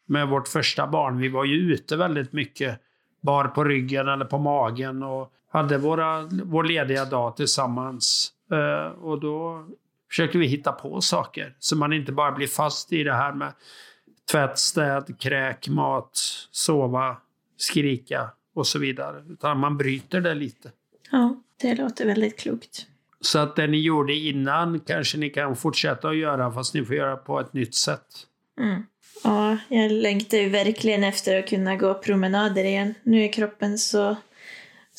med 0.08 0.28
vårt 0.28 0.48
första 0.48 0.88
barn, 0.88 1.18
vi 1.18 1.30
var 1.30 1.46
ju 1.46 1.56
ute 1.56 1.96
väldigt 1.96 2.34
mycket. 2.34 2.80
Bar 3.22 3.46
på 3.46 3.64
ryggen 3.64 4.08
eller 4.08 4.26
på 4.26 4.38
magen 4.38 5.04
och 5.04 5.34
hade 5.50 5.78
våra, 5.78 6.30
vår 6.44 6.64
lediga 6.64 7.06
dag 7.06 7.36
tillsammans. 7.36 8.32
Eh, 8.52 9.04
och 9.04 9.20
då 9.20 9.68
försökte 10.10 10.38
vi 10.38 10.48
hitta 10.48 10.72
på 10.72 11.02
saker. 11.02 11.56
Så 11.60 11.76
man 11.76 11.94
inte 11.94 12.12
bara 12.12 12.32
blir 12.32 12.48
fast 12.48 12.94
i 12.94 13.04
det 13.04 13.14
här 13.14 13.34
med 13.34 13.54
tvätt, 14.32 14.60
städ, 14.60 15.20
kräk, 15.20 15.68
mat, 15.68 16.18
sova, 16.52 17.18
skrika 17.58 18.30
och 18.56 18.68
så 18.68 18.80
vidare. 18.80 19.24
Utan 19.30 19.60
man 19.60 19.78
bryter 19.78 20.22
det 20.22 20.34
lite. 20.34 20.72
Ja, 21.12 21.42
det 21.62 21.76
låter 21.76 22.06
väldigt 22.06 22.40
klokt. 22.40 22.86
Så 23.22 23.40
att 23.40 23.56
det 23.56 23.68
ni 23.68 23.82
gjorde 23.82 24.14
innan 24.14 24.80
kanske 24.80 25.18
ni 25.18 25.30
kan 25.30 25.56
fortsätta 25.56 26.10
att 26.10 26.18
göra 26.18 26.52
fast 26.52 26.74
ni 26.74 26.86
får 26.86 26.96
göra 26.96 27.18
på 27.18 27.40
ett 27.40 27.54
nytt 27.54 27.76
sätt. 27.76 28.06
Mm. 28.60 28.84
Ja, 29.24 29.58
jag 29.68 29.92
längtar 29.92 30.38
ju 30.38 30.50
verkligen 30.50 31.04
efter 31.04 31.40
att 31.40 31.50
kunna 31.50 31.76
gå 31.76 31.94
promenader 31.94 32.64
igen. 32.64 32.94
Nu 33.04 33.24
är 33.24 33.34
kroppen 33.34 33.78
så, 33.78 34.16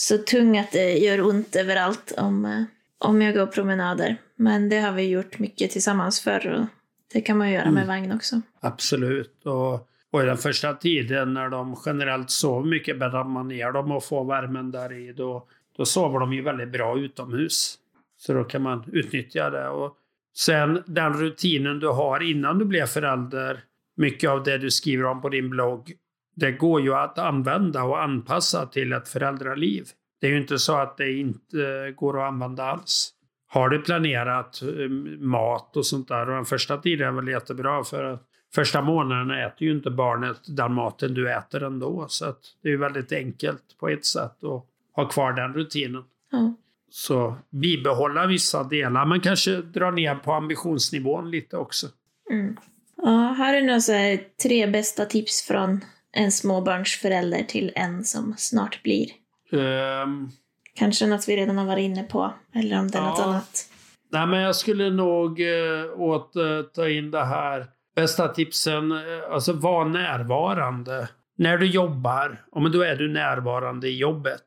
så 0.00 0.18
tung 0.18 0.58
att 0.58 0.72
det 0.72 0.92
gör 0.98 1.20
ont 1.20 1.56
överallt 1.56 2.12
om, 2.18 2.44
eh, 2.44 2.62
om 2.98 3.22
jag 3.22 3.34
går 3.34 3.46
promenader. 3.46 4.16
Men 4.36 4.68
det 4.68 4.80
har 4.80 4.92
vi 4.92 5.02
gjort 5.08 5.38
mycket 5.38 5.70
tillsammans 5.70 6.20
förr 6.20 6.46
och 6.60 6.66
det 7.12 7.20
kan 7.20 7.38
man 7.38 7.50
göra 7.50 7.70
med 7.70 7.82
Mm. 7.84 7.86
vagn 7.88 8.12
också. 8.12 8.40
Absolut. 8.60 9.46
Och, 9.46 9.88
och 10.10 10.22
i 10.22 10.26
den 10.26 10.36
första 10.36 10.74
tiden 10.74 11.34
när 11.34 11.48
de 11.48 11.76
generellt 11.86 12.30
sover 12.30 12.66
mycket 12.70 12.98
bäddar 12.98 13.24
man 13.24 13.48
ner 13.48 13.72
dem 13.72 13.92
och 13.92 14.04
får 14.04 14.24
värmen 14.24 14.70
där 14.70 14.92
i, 14.92 15.12
då, 15.12 15.46
då 15.76 15.84
sover 15.84 16.18
de 16.20 16.32
ju 16.32 16.42
väldigt 16.42 16.68
bra 16.72 16.98
utomhus. 16.98 17.78
Så 18.18 18.32
då 18.32 18.44
kan 18.44 18.62
man 18.62 18.84
utnyttja 18.92 19.50
det. 19.50 19.68
Och 19.68 19.96
sen 20.36 20.82
den 20.86 21.12
rutinen 21.12 21.80
du 21.80 21.88
har 21.88 22.20
innan 22.30 22.58
du 22.58 22.64
blev 22.64 22.86
förälder, 22.86 23.60
mycket 23.96 24.30
av 24.30 24.42
det 24.44 24.58
du 24.58 24.70
skriver 24.70 25.04
om 25.04 25.20
på 25.22 25.28
din 25.28 25.50
blogg, 25.50 25.92
det 26.38 26.52
går 26.52 26.80
ju 26.80 26.94
att 26.94 27.18
använda 27.18 27.82
och 27.82 28.02
anpassa 28.02 28.66
till 28.66 28.92
ett 28.92 29.08
föräldraliv. 29.08 29.84
Det 30.20 30.26
är 30.26 30.30
ju 30.30 30.40
inte 30.40 30.58
så 30.58 30.76
att 30.76 30.96
det 30.96 31.12
inte 31.12 31.92
går 31.96 32.20
att 32.20 32.28
använda 32.28 32.64
alls. 32.64 33.10
Har 33.48 33.68
du 33.68 33.82
planerat 33.82 34.62
eh, 34.62 34.88
mat 35.18 35.76
och 35.76 35.86
sånt 35.86 36.08
där, 36.08 36.28
och 36.28 36.34
den 36.34 36.44
första 36.44 36.76
tiden 36.76 37.08
är 37.08 37.12
väl 37.12 37.28
jättebra 37.28 37.84
för 37.84 38.04
att 38.04 38.22
första 38.54 38.82
månaden 38.82 39.30
äter 39.30 39.62
ju 39.62 39.72
inte 39.72 39.90
barnet 39.90 40.36
den 40.46 40.72
maten 40.72 41.14
du 41.14 41.32
äter 41.32 41.62
ändå. 41.62 42.06
Så 42.08 42.26
att 42.26 42.38
det 42.62 42.68
är 42.68 42.72
ju 42.72 42.78
väldigt 42.78 43.12
enkelt 43.12 43.62
på 43.80 43.88
ett 43.88 44.06
sätt 44.06 44.44
att 44.44 44.64
ha 44.92 45.08
kvar 45.08 45.32
den 45.32 45.54
rutinen. 45.54 46.04
Ja. 46.30 46.54
Så 46.90 47.36
bibehålla 47.50 48.26
vissa 48.26 48.64
delar, 48.64 49.06
men 49.06 49.20
kanske 49.20 49.56
dra 49.56 49.90
ner 49.90 50.14
på 50.14 50.32
ambitionsnivån 50.32 51.30
lite 51.30 51.56
också. 51.56 51.86
Mm. 52.30 52.56
Ja, 52.96 53.34
har 53.38 53.52
du 53.52 53.60
några 53.60 53.98
här 53.98 54.20
tre 54.42 54.66
bästa 54.66 55.04
tips 55.04 55.46
från 55.46 55.80
en 56.16 56.32
småbarnsförälder 56.32 57.42
till 57.42 57.72
en 57.74 58.04
som 58.04 58.34
snart 58.38 58.82
blir? 58.82 59.06
Ehm, 59.52 60.28
Kanske 60.74 61.06
något 61.06 61.28
vi 61.28 61.36
redan 61.36 61.58
har 61.58 61.64
varit 61.66 61.82
inne 61.82 62.02
på, 62.02 62.32
eller 62.54 62.78
om 62.78 62.88
det 62.90 62.98
är 62.98 63.02
något 63.02 63.18
Ja. 63.18 63.24
annat. 63.24 63.64
Nej, 64.12 64.26
men 64.26 64.40
jag 64.40 64.56
skulle 64.56 64.90
nog 64.90 65.40
eh, 65.40 66.00
åter 66.00 66.62
ta 66.62 66.88
in 66.88 67.10
det 67.10 67.24
här 67.24 67.66
bästa 67.96 68.28
tipsen. 68.28 68.92
Eh, 68.92 68.98
alltså 69.32 69.52
var 69.52 69.84
närvarande. 69.84 71.08
När 71.38 71.58
du 71.58 71.66
jobbar, 71.66 72.44
ja, 72.52 72.60
men 72.60 72.72
då 72.72 72.82
är 72.82 72.96
du 72.96 73.08
närvarande 73.12 73.88
i 73.88 73.96
jobbet. 73.98 74.42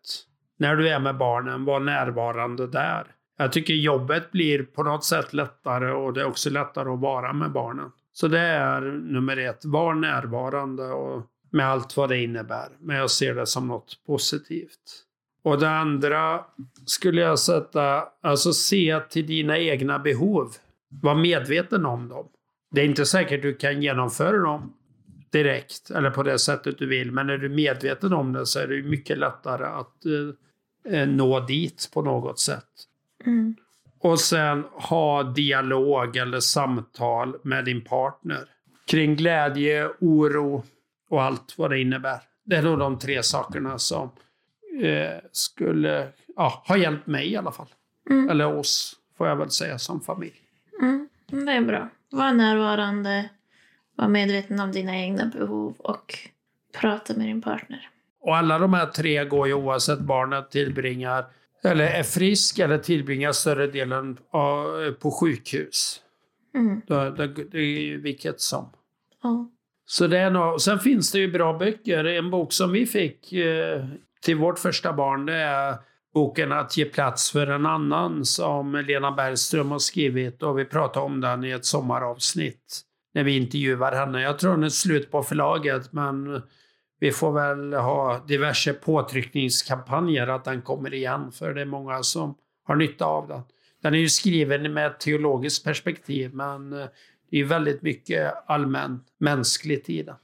När 0.59 0.75
du 0.75 0.89
är 0.89 0.99
med 0.99 1.17
barnen, 1.17 1.65
var 1.65 1.79
närvarande 1.79 2.67
där. 2.67 3.03
Jag 3.37 3.51
tycker 3.51 3.73
jobbet 3.73 4.31
blir 4.31 4.63
på 4.63 4.83
något 4.83 5.05
sätt 5.05 5.33
lättare 5.33 5.91
och 5.91 6.13
det 6.13 6.21
är 6.21 6.25
också 6.27 6.49
lättare 6.49 6.89
att 6.89 6.99
vara 6.99 7.33
med 7.33 7.51
barnen. 7.51 7.91
Så 8.13 8.27
det 8.27 8.39
är 8.39 8.81
nummer 8.81 9.37
ett. 9.37 9.65
Var 9.65 9.93
närvarande 9.93 10.83
och 10.83 11.23
med 11.51 11.65
allt 11.65 11.97
vad 11.97 12.09
det 12.09 12.23
innebär. 12.23 12.69
Men 12.79 12.95
jag 12.95 13.11
ser 13.11 13.35
det 13.35 13.45
som 13.45 13.67
något 13.67 13.99
positivt. 14.05 15.05
Och 15.43 15.59
det 15.59 15.69
andra 15.69 16.45
skulle 16.85 17.21
jag 17.21 17.39
sätta, 17.39 18.03
alltså 18.21 18.53
se 18.53 18.99
till 19.09 19.27
dina 19.27 19.57
egna 19.57 19.99
behov. 19.99 20.51
Var 21.01 21.15
medveten 21.15 21.85
om 21.85 22.09
dem. 22.09 22.27
Det 22.71 22.81
är 22.81 22.85
inte 22.85 23.05
säkert 23.05 23.41
du 23.41 23.53
kan 23.53 23.81
genomföra 23.81 24.37
dem 24.37 24.73
direkt 25.31 25.89
eller 25.91 26.09
på 26.09 26.23
det 26.23 26.39
sättet 26.39 26.77
du 26.77 26.87
vill. 26.87 27.11
Men 27.11 27.29
är 27.29 27.37
du 27.37 27.49
medveten 27.49 28.13
om 28.13 28.33
det 28.33 28.45
så 28.45 28.59
är 28.59 28.67
det 28.67 28.83
mycket 28.83 29.17
lättare 29.17 29.65
att 29.65 30.05
eh, 30.05 30.93
eh, 30.93 31.07
nå 31.07 31.39
dit 31.39 31.89
på 31.93 32.01
något 32.01 32.39
sätt. 32.39 32.69
Mm. 33.25 33.55
Och 33.99 34.19
sen 34.19 34.63
ha 34.71 35.23
dialog 35.23 36.15
eller 36.17 36.39
samtal 36.39 37.35
med 37.43 37.65
din 37.65 37.81
partner. 37.81 38.45
Kring 38.87 39.15
glädje, 39.15 39.89
oro 39.99 40.63
och 41.11 41.23
allt 41.23 41.57
vad 41.57 41.69
det 41.71 41.79
innebär. 41.79 42.19
Det 42.43 42.55
är 42.55 42.61
nog 42.61 42.79
de 42.79 42.99
tre 42.99 43.23
sakerna 43.23 43.79
som 43.79 44.09
eh, 44.81 45.19
skulle 45.31 46.07
ja, 46.35 46.63
ha 46.67 46.77
hjälpt 46.77 47.07
mig 47.07 47.31
i 47.31 47.37
alla 47.37 47.51
fall. 47.51 47.67
Mm. 48.09 48.29
Eller 48.29 48.57
oss, 48.57 48.95
får 49.17 49.27
jag 49.27 49.35
väl 49.35 49.49
säga, 49.49 49.79
som 49.79 50.01
familj. 50.01 50.41
Mm. 50.81 51.09
Det 51.25 51.51
är 51.51 51.61
bra. 51.61 51.89
Var 52.11 52.33
närvarande, 52.33 53.29
var 53.95 54.07
medveten 54.07 54.59
om 54.59 54.71
dina 54.71 54.97
egna 54.97 55.25
behov 55.25 55.75
och 55.77 56.17
prata 56.79 57.13
med 57.17 57.27
din 57.27 57.41
partner. 57.41 57.89
Och 58.19 58.37
alla 58.37 58.59
de 58.59 58.73
här 58.73 58.85
tre 58.85 59.25
går 59.25 59.47
ju 59.47 59.53
oavsett 59.53 59.99
barnet 59.99 60.51
tillbringar, 60.51 61.25
eller 61.63 61.85
är 61.85 62.03
frisk 62.03 62.59
eller 62.59 62.77
tillbringar 62.77 63.31
större 63.31 63.67
delen 63.67 64.17
av, 64.29 64.91
på 64.91 65.11
sjukhus. 65.11 66.01
Mm. 66.55 66.81
Det, 66.87 67.11
det, 67.11 67.27
det 67.27 67.57
är 67.57 67.81
ju 67.81 68.01
vilket 68.01 68.41
som. 68.41 68.69
Ja. 69.23 69.49
Så 69.91 70.07
det 70.07 70.17
är 70.17 70.31
nog, 70.31 70.61
sen 70.61 70.79
finns 70.79 71.11
det 71.11 71.19
ju 71.19 71.31
bra 71.31 71.57
böcker. 71.57 72.05
En 72.05 72.29
bok 72.29 72.53
som 72.53 72.71
vi 72.71 72.85
fick 72.85 73.33
eh, 73.33 73.85
till 74.21 74.37
vårt 74.37 74.59
första 74.59 74.93
barn, 74.93 75.25
det 75.25 75.35
är 75.35 75.75
boken 76.13 76.51
Att 76.51 76.77
ge 76.77 76.85
plats 76.85 77.31
för 77.31 77.47
en 77.47 77.65
annan 77.65 78.25
som 78.25 78.75
Lena 78.75 79.11
Bergström 79.11 79.71
har 79.71 79.79
skrivit 79.79 80.43
och 80.43 80.59
vi 80.59 80.65
pratade 80.65 81.05
om 81.05 81.21
den 81.21 81.43
i 81.43 81.51
ett 81.51 81.65
sommaravsnitt 81.65 82.81
när 83.13 83.23
vi 83.23 83.37
intervjuar 83.37 83.91
henne. 83.91 84.21
Jag 84.21 84.39
tror 84.39 84.51
den 84.51 84.63
är 84.63 84.69
slut 84.69 85.11
på 85.11 85.23
förlaget 85.23 85.93
men 85.93 86.41
vi 86.99 87.11
får 87.11 87.31
väl 87.31 87.73
ha 87.73 88.19
diverse 88.27 88.73
påtryckningskampanjer 88.73 90.27
att 90.27 90.43
den 90.43 90.61
kommer 90.61 90.93
igen 90.93 91.31
för 91.31 91.53
det 91.53 91.61
är 91.61 91.65
många 91.65 92.03
som 92.03 92.35
har 92.63 92.75
nytta 92.75 93.05
av 93.05 93.27
den. 93.27 93.41
Den 93.81 93.93
är 93.93 93.99
ju 93.99 94.09
skriven 94.09 94.73
med 94.73 94.87
ett 94.87 94.99
teologiskt 94.99 95.63
perspektiv 95.63 96.33
men 96.33 96.73
eh, 96.73 96.87
det 97.31 97.39
är 97.39 97.43
väldigt 97.43 97.81
mycket 97.81 98.33
allmän 98.45 98.99
mänskligt 99.17 99.89
i 99.89 100.03
den. 100.03 100.15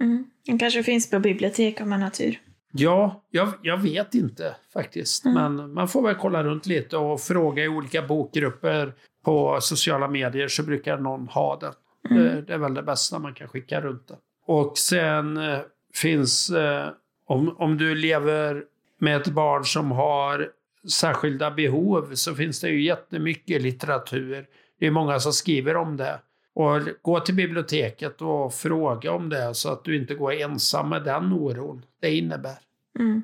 Mm. 0.00 0.24
Den 0.46 0.58
kanske 0.58 0.82
finns 0.82 1.10
på 1.10 1.18
bibliotek 1.18 1.80
om 1.80 1.90
man 1.90 2.02
har 2.02 2.10
tur. 2.10 2.40
Ja, 2.72 3.24
jag, 3.30 3.48
jag 3.62 3.76
vet 3.76 4.14
inte 4.14 4.56
faktiskt. 4.72 5.24
Mm. 5.24 5.54
Men 5.56 5.72
man 5.72 5.88
får 5.88 6.02
väl 6.02 6.14
kolla 6.14 6.44
runt 6.44 6.66
lite 6.66 6.96
och 6.96 7.20
fråga 7.20 7.64
i 7.64 7.68
olika 7.68 8.02
bokgrupper 8.02 8.92
på 9.24 9.58
sociala 9.60 10.08
medier 10.08 10.48
så 10.48 10.62
brukar 10.62 10.98
någon 10.98 11.28
ha 11.28 11.58
den. 11.58 11.72
Mm. 12.10 12.24
Det, 12.24 12.42
det 12.42 12.54
är 12.54 12.58
väl 12.58 12.74
det 12.74 12.82
bästa 12.82 13.18
man 13.18 13.34
kan 13.34 13.48
skicka 13.48 13.80
runt 13.80 14.08
den. 14.08 14.16
Och 14.46 14.78
sen 14.78 15.36
eh, 15.36 15.58
finns, 15.94 16.50
eh, 16.50 16.88
om, 17.26 17.56
om 17.58 17.78
du 17.78 17.94
lever 17.94 18.64
med 18.98 19.16
ett 19.16 19.28
barn 19.28 19.64
som 19.64 19.90
har 19.90 20.50
särskilda 20.90 21.50
behov 21.50 22.14
så 22.14 22.34
finns 22.34 22.60
det 22.60 22.68
ju 22.68 22.82
jättemycket 22.82 23.62
litteratur. 23.62 24.46
Det 24.80 24.86
är 24.86 24.90
många 24.90 25.20
som 25.20 25.32
skriver 25.32 25.76
om 25.76 25.96
det. 25.96 26.20
Och 26.54 26.80
gå 27.02 27.20
till 27.20 27.34
biblioteket 27.34 28.22
och 28.22 28.54
fråga 28.54 29.12
om 29.12 29.28
det 29.28 29.54
så 29.54 29.72
att 29.72 29.84
du 29.84 29.96
inte 29.96 30.14
går 30.14 30.32
ensam 30.32 30.88
med 30.88 31.04
den 31.04 31.32
oron 31.32 31.84
det 32.00 32.16
innebär. 32.16 32.56
Mm. 32.98 33.22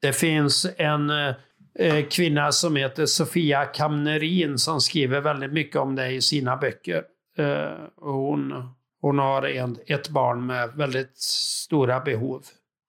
Det 0.00 0.12
finns 0.12 0.66
en 0.76 1.10
eh, 1.78 2.04
kvinna 2.10 2.52
som 2.52 2.76
heter 2.76 3.06
Sofia 3.06 3.64
Kamnerin 3.64 4.58
som 4.58 4.80
skriver 4.80 5.20
väldigt 5.20 5.52
mycket 5.52 5.76
om 5.76 5.94
det 5.94 6.10
i 6.10 6.20
sina 6.20 6.56
böcker. 6.56 7.02
Eh, 7.38 7.84
och 7.96 8.12
hon, 8.12 8.70
hon 9.00 9.18
har 9.18 9.42
en, 9.42 9.78
ett 9.86 10.08
barn 10.08 10.46
med 10.46 10.70
väldigt 10.74 11.16
stora 11.16 12.00
behov. 12.00 12.42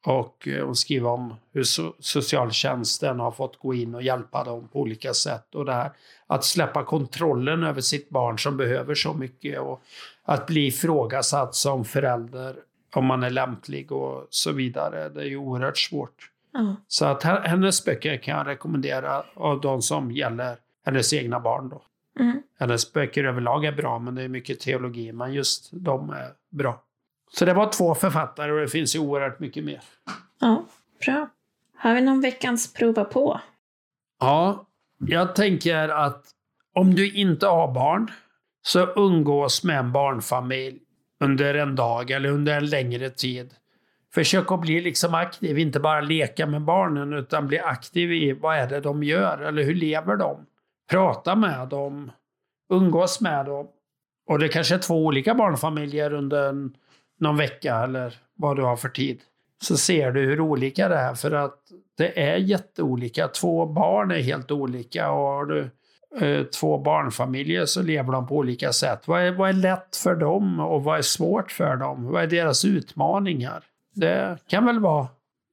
Och 0.08 0.48
eh, 0.48 0.66
hon 0.66 0.76
skriver 0.76 1.10
om 1.10 1.36
hur 1.54 1.64
so 1.64 1.94
socialtjänsten 2.00 3.20
har 3.20 3.32
fått 3.32 3.58
gå 3.60 3.74
in 3.74 3.96
och 3.96 4.02
hjälpa 4.02 4.44
dem 4.44 4.68
på 4.68 4.80
olika 4.80 5.14
sätt. 5.14 5.56
Och 5.56 5.66
det 5.66 5.74
här 5.74 5.92
att 6.28 6.44
släppa 6.46 6.84
kontrollen 6.84 7.64
över 7.64 7.82
sitt 7.82 8.10
barn 8.10 8.40
som 8.40 8.58
behöver 8.58 8.96
så 8.96 9.14
mycket. 9.14 9.60
Och 9.60 9.82
att 10.24 10.48
bli 10.48 10.68
ifrågasatt 10.68 11.56
som 11.56 11.86
förälder 11.86 12.56
om 12.96 13.06
man 13.06 13.24
är 13.24 13.30
lämplig 13.30 13.92
och 13.92 14.28
så 14.30 14.52
vidare. 14.52 15.10
Det 15.10 15.22
är 15.22 15.26
ju 15.26 15.38
oerhört 15.38 15.78
svårt. 15.78 16.32
Ja. 16.54 16.76
Så 16.88 17.06
att 17.06 17.24
he- 17.24 17.48
hennes 17.48 17.86
böcker 17.86 18.18
kan 18.18 18.38
jag 18.38 18.48
rekommendera 18.48 19.24
av 19.34 19.62
de 19.62 19.82
som 19.82 20.12
gäller 20.12 20.56
hennes 20.86 21.14
egna 21.14 21.40
barn. 21.40 21.70
Då. 21.70 21.82
Mm. 22.20 22.42
Hennes 22.60 22.94
böcker 22.94 23.24
överlag 23.24 23.66
är 23.66 23.72
bra, 23.72 24.00
men 24.00 24.16
det 24.16 24.24
är 24.24 24.28
mycket 24.28 24.60
teologi. 24.60 25.12
Men 25.12 25.34
just 25.34 25.70
de 25.72 26.10
är 26.10 26.30
bra. 26.50 26.82
Så 27.34 27.46
det 27.46 27.54
var 27.54 27.72
två 27.72 27.96
författare 27.96 28.52
och 28.52 28.60
det 28.60 28.68
finns 28.68 28.96
ju 28.96 29.00
oerhört 29.00 29.40
mycket 29.40 29.64
mer. 29.64 29.82
ja, 30.40 30.66
bra. 31.06 31.30
Har 31.76 31.94
vi 31.94 32.02
någon 32.02 32.22
veckans 32.22 32.74
prova 32.74 33.04
på? 33.04 33.42
Ja, 34.20 34.66
jag 35.00 35.36
tänker 35.36 35.90
att 35.90 36.26
om 36.74 36.96
du 36.96 37.12
inte 37.12 37.48
har 37.48 37.74
barn, 37.74 38.12
så 38.62 38.94
umgås 38.96 39.64
med 39.64 39.80
en 39.80 39.92
barnfamilj 39.92 40.80
under 41.20 41.54
en 41.54 41.76
dag 41.76 42.12
eller 42.12 42.30
under 42.30 42.58
en 42.58 42.66
längre 42.66 43.10
tid. 43.10 43.54
Försök 44.14 44.52
att 44.52 44.62
bli 44.62 44.82
liksom 44.82 45.14
aktiv, 45.14 45.60
inte 45.60 45.80
bara 45.80 46.02
leka 46.02 46.46
med 46.46 46.62
barnen, 46.62 47.14
utan 47.14 47.48
bli 47.48 47.60
aktiv 47.60 48.12
i 48.12 48.34
vad 48.34 48.58
är 48.58 48.68
det 48.68 48.80
de 48.80 49.04
gör, 49.04 49.38
eller 49.38 49.64
hur 49.64 49.76
lever 49.76 50.16
de? 50.16 50.46
Prata 50.90 51.36
med 51.36 51.68
dem, 51.68 52.12
umgås 52.74 53.22
med 53.22 53.46
dem. 53.46 53.68
Och 54.30 54.40
det 54.40 54.48
kanske 54.48 54.76
är 54.76 54.80
två 54.80 55.06
olika 55.06 55.36
barnfamiljer 55.36 56.14
under 56.14 56.50
en, 56.50 56.78
någon 57.20 57.38
vecka 57.38 57.76
eller 57.76 58.14
vad 58.36 58.56
du 58.56 58.64
har 58.64 58.76
för 58.76 58.90
tid. 58.90 59.22
så 59.62 59.78
ser 59.78 60.12
du 60.12 60.22
hur 60.26 60.40
olika 60.40 60.90
det 60.90 60.96
är. 60.96 61.14
För 61.16 61.32
att 61.32 61.60
det 61.98 62.22
är 62.22 62.38
jätteolika. 62.38 63.28
Två 63.28 63.66
barn 63.66 64.12
är 64.12 64.22
helt 64.22 64.52
olika. 64.52 65.12
Och 65.12 65.28
har 65.28 65.46
du 65.46 65.70
eh, 66.22 66.44
två 66.44 66.78
barnfamiljer 66.78 67.66
så 67.66 67.82
lever 67.82 68.12
de 68.14 68.28
på 68.28 68.36
olika 68.36 68.74
sätt. 68.74 69.08
Vad 69.08 69.22
är, 69.22 69.32
vad 69.32 69.50
är 69.50 69.54
lätt 69.54 69.96
för 69.96 70.16
dem 70.16 70.60
och 70.60 70.84
vad 70.84 70.98
är 70.98 71.02
svårt 71.02 71.52
för 71.52 71.76
dem? 71.76 72.06
Vad 72.06 72.24
är 72.24 72.28
deras 72.28 72.66
utmaningar? 72.66 73.64
Det 73.96 74.38
kan 74.48 74.66
väl 74.66 74.80
vara... 74.80 75.08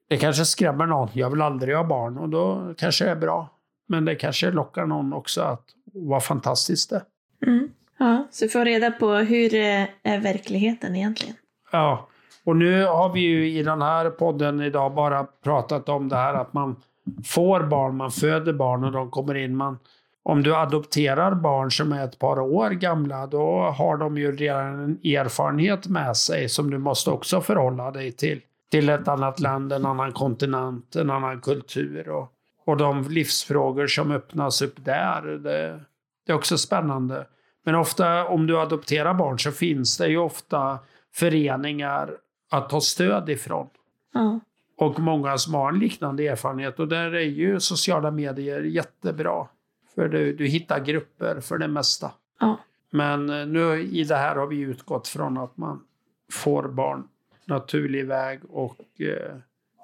Det 0.09 0.17
kanske 0.17 0.45
skrämmer 0.45 0.87
någon. 0.87 1.09
Jag 1.13 1.31
vill 1.31 1.43
aldrig 1.43 1.77
ha 1.77 1.85
barn 1.85 2.19
och 2.19 2.29
då 2.29 2.75
kanske 2.79 3.05
det 3.05 3.11
är 3.11 3.17
bra. 3.17 3.51
Men 3.89 4.05
det 4.05 4.15
kanske 4.15 4.51
lockar 4.51 4.87
någon 4.87 5.13
också 5.13 5.43
att 5.43 5.65
vad 5.93 6.25
fantastiskt 6.25 6.91
det 6.91 7.03
Mm. 7.47 7.71
Ja, 7.99 8.29
så 8.31 8.49
får 8.49 8.65
reda 8.65 8.91
på 8.91 9.13
hur 9.13 9.55
eh, 9.55 9.87
är 10.03 10.21
verkligheten 10.21 10.97
egentligen. 10.97 11.37
Ja, 11.75 12.09
och 12.45 12.57
nu 12.57 12.87
har 12.87 13.13
vi 13.13 13.21
ju 13.21 13.51
i 13.51 13.63
den 13.63 13.83
här 13.83 14.11
podden 14.11 14.61
idag 14.61 14.95
bara 14.95 15.27
pratat 15.45 15.89
om 15.89 16.09
det 16.09 16.17
här 16.17 16.35
att 16.35 16.53
man 16.53 16.77
får 17.25 17.61
barn, 17.63 17.97
man 17.97 18.11
föder 18.11 18.53
barn 18.53 18.85
och 18.85 18.93
de 18.93 19.11
kommer 19.11 19.35
in. 19.35 19.57
Man, 19.57 19.79
om 20.23 20.43
du 20.43 20.57
adopterar 20.57 21.35
barn 21.35 21.71
som 21.71 21.93
är 21.93 22.05
ett 22.05 22.19
par 22.19 22.41
år 22.41 22.71
gamla, 22.71 23.27
då 23.27 23.61
har 23.61 23.97
de 23.97 24.19
ju 24.19 24.37
redan 24.37 24.67
en 24.67 24.99
erfarenhet 25.05 25.87
med 25.87 26.17
sig 26.17 26.49
som 26.49 26.71
du 26.71 26.79
måste 26.79 27.11
också 27.11 27.41
förhålla 27.41 27.91
dig 27.91 28.13
till. 28.13 28.41
Till 28.71 28.89
ett 28.89 29.09
annat 29.09 29.41
land, 29.41 29.73
en 29.73 29.87
annan 29.87 30.13
kontinent, 30.13 30.97
en 30.97 31.11
annan 31.11 31.41
kultur. 31.41 32.09
Och, 32.09 32.33
och 32.65 32.77
de 32.77 33.09
livsfrågor 33.09 33.87
som 33.87 34.11
öppnas 34.11 34.63
upp 34.63 34.85
där, 34.85 35.23
det, 35.23 35.81
det 36.27 36.33
är 36.33 36.37
också 36.37 36.59
spännande. 36.59 37.27
Men 37.65 37.75
ofta 37.75 38.27
om 38.27 38.47
du 38.47 38.59
adopterar 38.59 39.15
barn 39.15 39.39
så 39.39 39.53
finns 39.53 39.99
det 39.99 40.09
ju 40.09 40.19
ofta 40.19 40.79
föreningar 41.15 42.17
att 42.51 42.69
ta 42.69 42.81
stöd 42.81 43.29
ifrån. 43.29 43.69
Ja. 44.13 44.41
Och 44.77 45.01
många 45.01 45.39
som 45.39 45.55
har 45.55 45.73
en 45.73 45.79
liknande 45.79 46.27
erfarenhet. 46.29 46.81
Och 46.81 46.89
där 46.89 47.15
är 47.15 47.21
ju 47.21 47.61
sociala 47.61 48.11
medier 48.11 48.61
jättebra. 48.61 49.49
För 49.95 50.09
du, 50.09 50.37
du 50.37 50.47
hittar 50.47 50.85
grupper 50.85 51.41
för 51.41 51.59
det 51.59 51.69
mesta. 51.69 52.13
Ja. 52.41 52.59
Men 52.91 53.31
eh, 53.31 53.47
nu 53.47 53.83
i 53.83 54.05
det 54.05 54.17
här 54.17 54.37
har 54.37 54.47
vi 54.47 54.61
utgått 54.61 55.09
från 55.09 55.39
att 55.39 55.57
man 55.57 55.85
får 56.33 56.69
barn 56.69 57.09
naturlig 57.45 58.07
väg 58.07 58.41
och 58.49 58.81
eh, 58.99 59.37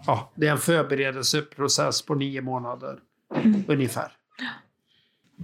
ja, 0.06 0.30
det 0.34 0.46
är 0.46 0.52
en 0.52 0.58
förberedelseprocess 0.58 2.02
på 2.02 2.14
nio 2.14 2.40
månader 2.40 2.98
ungefär. 3.68 4.12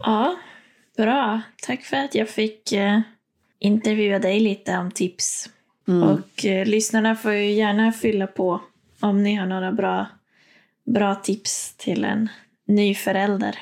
ja, 0.01 0.37
bra. 0.97 1.41
Tack 1.63 1.83
för 1.83 1.97
att 1.97 2.15
jag 2.15 2.29
fick 2.29 2.73
eh, 2.73 3.01
intervjua 3.59 4.19
dig 4.19 4.41
lite 4.41 4.77
om 4.77 4.91
tips. 4.91 5.51
Mm. 5.89 6.03
Och 6.03 6.45
eh, 6.45 6.67
lyssnarna 6.67 7.17
får 7.17 7.33
ju 7.33 7.51
gärna 7.51 7.93
fylla 7.93 8.27
på 8.27 8.61
om 9.01 9.23
ni 9.23 9.35
har 9.35 9.47
några 9.47 9.73
bra, 9.73 10.07
bra 10.85 11.15
tips 11.15 11.75
till 11.77 12.05
en 12.05 12.29
ny 12.67 12.95
förälder. 12.95 13.59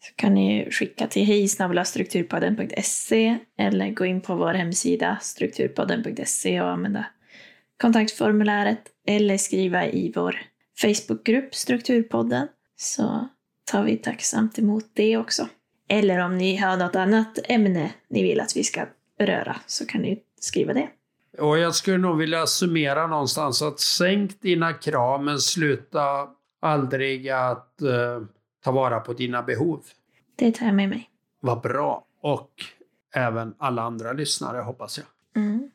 Så 0.00 0.14
kan 0.14 0.34
ni 0.34 0.58
ju 0.58 0.70
skicka 0.70 1.06
till 1.06 1.24
hejsnabelastrukturpodden.se 1.24 3.38
eller 3.58 3.90
gå 3.90 4.06
in 4.06 4.20
på 4.20 4.34
vår 4.34 4.54
hemsida 4.54 5.18
strukturpodden.se 5.20 6.60
och 6.60 6.70
använda 6.70 7.04
kontaktformuläret 7.76 8.82
eller 9.06 9.36
skriva 9.36 9.86
i 9.86 10.12
vår 10.14 10.40
Facebookgrupp 10.80 11.54
Strukturpodden 11.54 12.48
så 12.76 13.28
tar 13.64 13.84
vi 13.84 13.96
tacksamt 13.96 14.58
emot 14.58 14.90
det 14.92 15.16
också. 15.16 15.48
Eller 15.88 16.18
om 16.18 16.38
ni 16.38 16.56
har 16.56 16.76
något 16.76 16.96
annat 16.96 17.38
ämne 17.44 17.90
ni 18.08 18.22
vill 18.22 18.40
att 18.40 18.56
vi 18.56 18.64
ska 18.64 18.86
beröra 19.18 19.56
så 19.66 19.86
kan 19.86 20.02
ni 20.02 20.22
skriva 20.40 20.72
det. 20.72 20.88
Och 21.38 21.58
jag 21.58 21.74
skulle 21.74 21.98
nog 21.98 22.18
vilja 22.18 22.46
summera 22.46 23.06
någonstans 23.06 23.62
att 23.62 23.80
sänk 23.80 24.40
dina 24.40 24.72
krav 24.72 25.24
men 25.24 25.38
sluta 25.38 26.28
aldrig 26.60 27.28
att 27.28 27.82
eh, 27.82 28.22
ta 28.64 28.70
vara 28.70 29.00
på 29.00 29.12
dina 29.12 29.42
behov. 29.42 29.82
Det 30.36 30.52
tar 30.52 30.66
jag 30.66 30.74
med 30.74 30.88
mig. 30.88 31.10
Vad 31.40 31.60
bra. 31.60 32.04
Och 32.22 32.50
även 33.14 33.54
alla 33.58 33.82
andra 33.82 34.12
lyssnare 34.12 34.58
hoppas 34.58 34.98
jag. 34.98 35.06
Mm. 35.42 35.70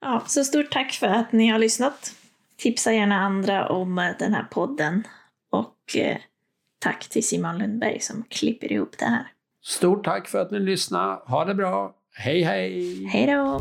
Ja, 0.00 0.22
så 0.26 0.44
stort 0.44 0.70
tack 0.70 0.92
för 0.92 1.06
att 1.06 1.32
ni 1.32 1.48
har 1.48 1.58
lyssnat. 1.58 2.14
Tipsa 2.56 2.92
gärna 2.92 3.20
andra 3.20 3.68
om 3.68 3.98
eh, 3.98 4.10
den 4.18 4.34
här 4.34 4.46
podden. 4.50 5.02
Och 5.50 5.96
eh, 5.96 6.16
tack 6.78 7.08
till 7.08 7.26
Simon 7.26 7.58
Lundberg 7.58 8.00
som 8.00 8.24
klipper 8.28 8.72
ihop 8.72 8.98
det 8.98 9.04
här. 9.04 9.26
Stort 9.62 10.04
tack 10.04 10.28
för 10.28 10.38
att 10.38 10.50
ni 10.50 10.58
lyssnade. 10.58 11.20
Ha 11.26 11.44
det 11.44 11.54
bra. 11.54 11.94
Hej 12.12 12.42
hej! 12.42 13.04
Hej 13.04 13.26
då! 13.26 13.60